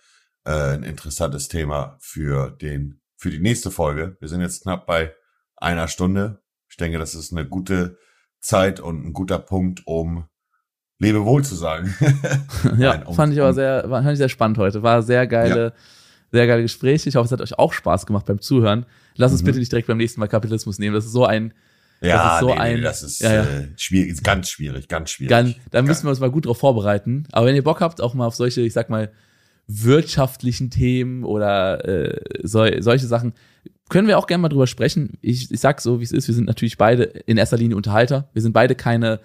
äh, 0.46 0.74
ein 0.76 0.84
interessantes 0.84 1.48
Thema 1.48 1.98
für 2.00 2.52
den, 2.52 3.02
für 3.16 3.30
die 3.30 3.40
nächste 3.40 3.72
Folge. 3.72 4.18
Wir 4.20 4.28
sind 4.28 4.42
jetzt 4.42 4.64
knapp 4.64 4.86
bei 4.86 5.14
einer 5.56 5.88
Stunde. 5.88 6.42
Ich 6.70 6.78
denke, 6.78 7.00
das 7.00 7.16
ist 7.16 7.32
eine 7.32 7.48
gute 7.48 7.98
Zeit 8.40 8.80
und 8.80 9.06
ein 9.06 9.14
guter 9.14 9.40
Punkt, 9.40 9.84
um 9.86 10.28
Lebewohl 11.00 11.44
zu 11.44 11.56
sagen. 11.56 11.96
ja, 12.78 12.94
Nein, 12.96 13.04
um, 13.04 13.16
fand 13.16 13.34
ich 13.34 13.40
aber 13.40 13.54
sehr, 13.54 13.88
fand 13.88 14.10
ich 14.10 14.18
sehr 14.18 14.30
spannend 14.30 14.58
heute. 14.58 14.84
War 14.84 15.02
sehr 15.04 15.28
geile, 15.28 15.66
ja. 15.66 15.74
Sehr 16.32 16.48
geile 16.48 16.62
Gespräche. 16.62 17.10
Ich 17.10 17.16
hoffe, 17.16 17.26
es 17.26 17.32
hat 17.32 17.42
euch 17.42 17.58
auch 17.58 17.74
Spaß 17.74 18.06
gemacht 18.06 18.26
beim 18.26 18.42
Zuhören. 18.42 18.86
Lass 19.16 19.32
uns 19.32 19.42
mhm. 19.42 19.48
bitte 19.48 19.60
nicht 19.60 19.72
direkt 19.72 19.88
beim 19.88 19.98
nächsten 19.98 20.20
Mal 20.20 20.28
Kapitalismus 20.28 20.80
nehmen. 20.80 20.94
Das 20.94 21.06
ist 21.06 21.12
so 21.12 21.26
ein, 21.26 21.54
ja, 22.02 22.24
das 22.24 22.34
ist 22.34 22.40
so 22.42 22.48
nee, 22.48 22.60
ein, 22.60 22.76
nee, 22.76 22.82
das 22.82 23.04
ist 23.04 23.22
ja, 23.22 23.34
ja. 23.34 23.44
Äh, 23.44 23.68
schwierig, 23.76 24.22
ganz 24.24 24.50
schwierig, 24.50 24.88
ganz 24.88 25.10
schwierig. 25.12 25.30
Ganz, 25.30 25.56
da 25.72 25.82
müssen 25.82 26.04
wir 26.06 26.12
uns 26.12 26.20
mal 26.20 26.30
gut 26.30 26.46
drauf 26.46 26.60
vorbereiten. 26.60 27.28
Aber 27.32 27.48
wenn 27.48 27.56
ihr 27.56 27.64
Bock 27.64 27.82
habt, 27.82 28.02
auch 28.02 28.14
mal 28.14 28.28
auf 28.28 28.36
solche, 28.36 28.62
ich 28.62 28.74
sag 28.74 28.90
mal, 28.90 29.12
wirtschaftlichen 29.68 30.70
Themen 30.70 31.24
oder 31.24 31.86
äh, 31.86 32.22
so, 32.44 32.66
solche 32.80 33.08
Sachen, 33.08 33.34
können 33.90 34.08
wir 34.08 34.18
auch 34.18 34.28
gerne 34.28 34.42
mal 34.42 34.50
drüber 34.50 34.68
sprechen. 34.68 35.18
Ich, 35.22 35.52
ich 35.52 35.60
sag 35.60 35.82
so, 35.82 36.00
wie 36.00 36.04
es 36.04 36.12
ist, 36.12 36.28
wir 36.28 36.36
sind 36.36 36.46
natürlich 36.46 36.78
beide 36.78 37.04
in 37.04 37.38
erster 37.38 37.58
Linie 37.58 37.78
Unterhalter. 37.78 38.30
Wir 38.34 38.42
sind 38.42 38.54
beide 38.54 38.76
keine 38.76 39.20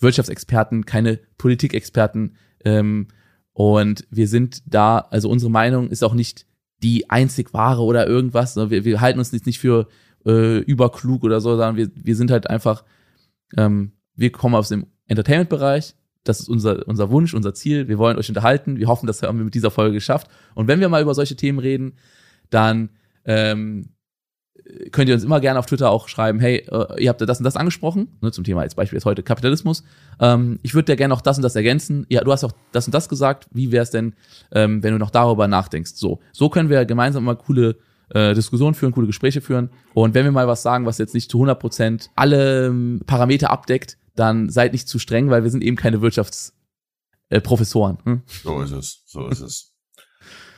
Wirtschaftsexperten, 0.00 0.84
keine 0.84 1.18
Politikexperten. 1.38 2.36
Ähm, 2.64 3.08
und 3.56 4.06
wir 4.10 4.28
sind 4.28 4.62
da, 4.66 4.98
also 4.98 5.30
unsere 5.30 5.50
Meinung 5.50 5.88
ist 5.88 6.04
auch 6.04 6.12
nicht 6.12 6.44
die 6.82 7.08
einzig 7.08 7.54
wahre 7.54 7.80
oder 7.84 8.06
irgendwas. 8.06 8.54
Wir, 8.54 8.84
wir 8.84 9.00
halten 9.00 9.18
uns 9.18 9.32
nicht 9.32 9.58
für 9.58 9.88
äh, 10.26 10.58
überklug 10.58 11.24
oder 11.24 11.40
so, 11.40 11.52
sondern 11.52 11.76
wir, 11.76 11.88
wir 11.94 12.16
sind 12.16 12.30
halt 12.30 12.50
einfach, 12.50 12.84
ähm, 13.56 13.92
wir 14.14 14.30
kommen 14.30 14.54
aus 14.54 14.68
dem 14.68 14.88
Entertainment-Bereich. 15.06 15.94
Das 16.22 16.38
ist 16.38 16.50
unser, 16.50 16.86
unser 16.86 17.10
Wunsch, 17.10 17.32
unser 17.32 17.54
Ziel. 17.54 17.88
Wir 17.88 17.96
wollen 17.96 18.18
euch 18.18 18.28
unterhalten. 18.28 18.76
Wir 18.76 18.88
hoffen, 18.88 19.06
das 19.06 19.22
haben 19.22 19.38
wir 19.38 19.46
mit 19.46 19.54
dieser 19.54 19.70
Folge 19.70 19.94
geschafft. 19.94 20.28
Und 20.54 20.68
wenn 20.68 20.80
wir 20.80 20.90
mal 20.90 21.00
über 21.00 21.14
solche 21.14 21.36
Themen 21.36 21.58
reden, 21.58 21.94
dann 22.50 22.90
ähm, 23.24 23.94
könnt 24.90 25.08
ihr 25.08 25.14
uns 25.14 25.24
immer 25.24 25.40
gerne 25.40 25.58
auf 25.58 25.66
Twitter 25.66 25.90
auch 25.90 26.08
schreiben, 26.08 26.40
hey, 26.40 26.66
äh, 26.70 27.02
ihr 27.02 27.08
habt 27.08 27.20
ja 27.20 27.26
das 27.26 27.38
und 27.38 27.44
das 27.44 27.56
angesprochen, 27.56 28.18
ne, 28.20 28.32
zum 28.32 28.44
Thema 28.44 28.62
als 28.62 28.74
Beispiel 28.74 28.96
jetzt 28.96 29.04
heute 29.04 29.22
Kapitalismus. 29.22 29.84
Ähm, 30.20 30.58
ich 30.62 30.74
würde 30.74 30.92
dir 30.92 30.96
gerne 30.96 31.14
noch 31.14 31.20
das 31.20 31.36
und 31.38 31.42
das 31.42 31.54
ergänzen. 31.56 32.06
Ja, 32.08 32.24
du 32.24 32.32
hast 32.32 32.44
auch 32.44 32.52
das 32.72 32.86
und 32.86 32.94
das 32.94 33.08
gesagt. 33.08 33.46
Wie 33.52 33.72
wäre 33.72 33.82
es 33.82 33.90
denn, 33.90 34.14
ähm, 34.52 34.82
wenn 34.82 34.92
du 34.92 34.98
noch 34.98 35.10
darüber 35.10 35.48
nachdenkst? 35.48 35.92
So, 35.94 36.20
so 36.32 36.48
können 36.48 36.68
wir 36.68 36.84
gemeinsam 36.84 37.24
mal 37.24 37.36
coole 37.36 37.76
äh, 38.10 38.34
Diskussionen 38.34 38.74
führen, 38.74 38.92
coole 38.92 39.06
Gespräche 39.06 39.40
führen. 39.40 39.70
Und 39.94 40.14
wenn 40.14 40.24
wir 40.24 40.32
mal 40.32 40.48
was 40.48 40.62
sagen, 40.62 40.86
was 40.86 40.98
jetzt 40.98 41.14
nicht 41.14 41.30
zu 41.30 41.38
100 41.38 41.58
Prozent 41.58 42.10
alle 42.14 42.66
ähm, 42.66 43.00
Parameter 43.06 43.50
abdeckt, 43.50 43.98
dann 44.14 44.48
seid 44.48 44.72
nicht 44.72 44.88
zu 44.88 44.98
streng, 44.98 45.30
weil 45.30 45.44
wir 45.44 45.50
sind 45.50 45.62
eben 45.62 45.76
keine 45.76 46.00
Wirtschaftsprofessoren. 46.02 47.98
Äh, 47.98 48.04
hm? 48.04 48.22
So 48.42 48.62
ist 48.62 48.72
es, 48.72 49.02
so 49.06 49.28
ist 49.28 49.40
es. 49.40 49.72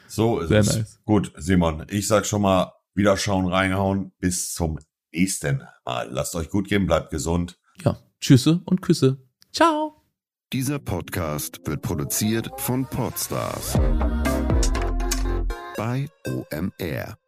So 0.08 0.40
ist 0.40 0.48
Sehr 0.48 0.60
es. 0.60 0.76
Nice. 0.76 1.00
Gut, 1.04 1.32
Simon, 1.36 1.84
ich 1.90 2.06
sag 2.06 2.24
schon 2.24 2.42
mal, 2.42 2.72
wieder 2.98 3.16
schauen, 3.16 3.46
reinhauen. 3.46 4.12
Bis 4.18 4.52
zum 4.52 4.78
nächsten 5.12 5.62
Mal. 5.84 6.08
Lasst 6.10 6.34
euch 6.34 6.50
gut 6.50 6.68
gehen, 6.68 6.86
bleibt 6.86 7.10
gesund. 7.10 7.58
Ja, 7.82 7.96
Tschüsse 8.20 8.60
und 8.66 8.82
Küsse. 8.82 9.22
Ciao. 9.52 10.02
Dieser 10.52 10.78
Podcast 10.78 11.60
wird 11.64 11.82
produziert 11.82 12.50
von 12.56 12.86
Podstars 12.86 13.74
bei 15.76 16.08
OMR. 16.26 17.18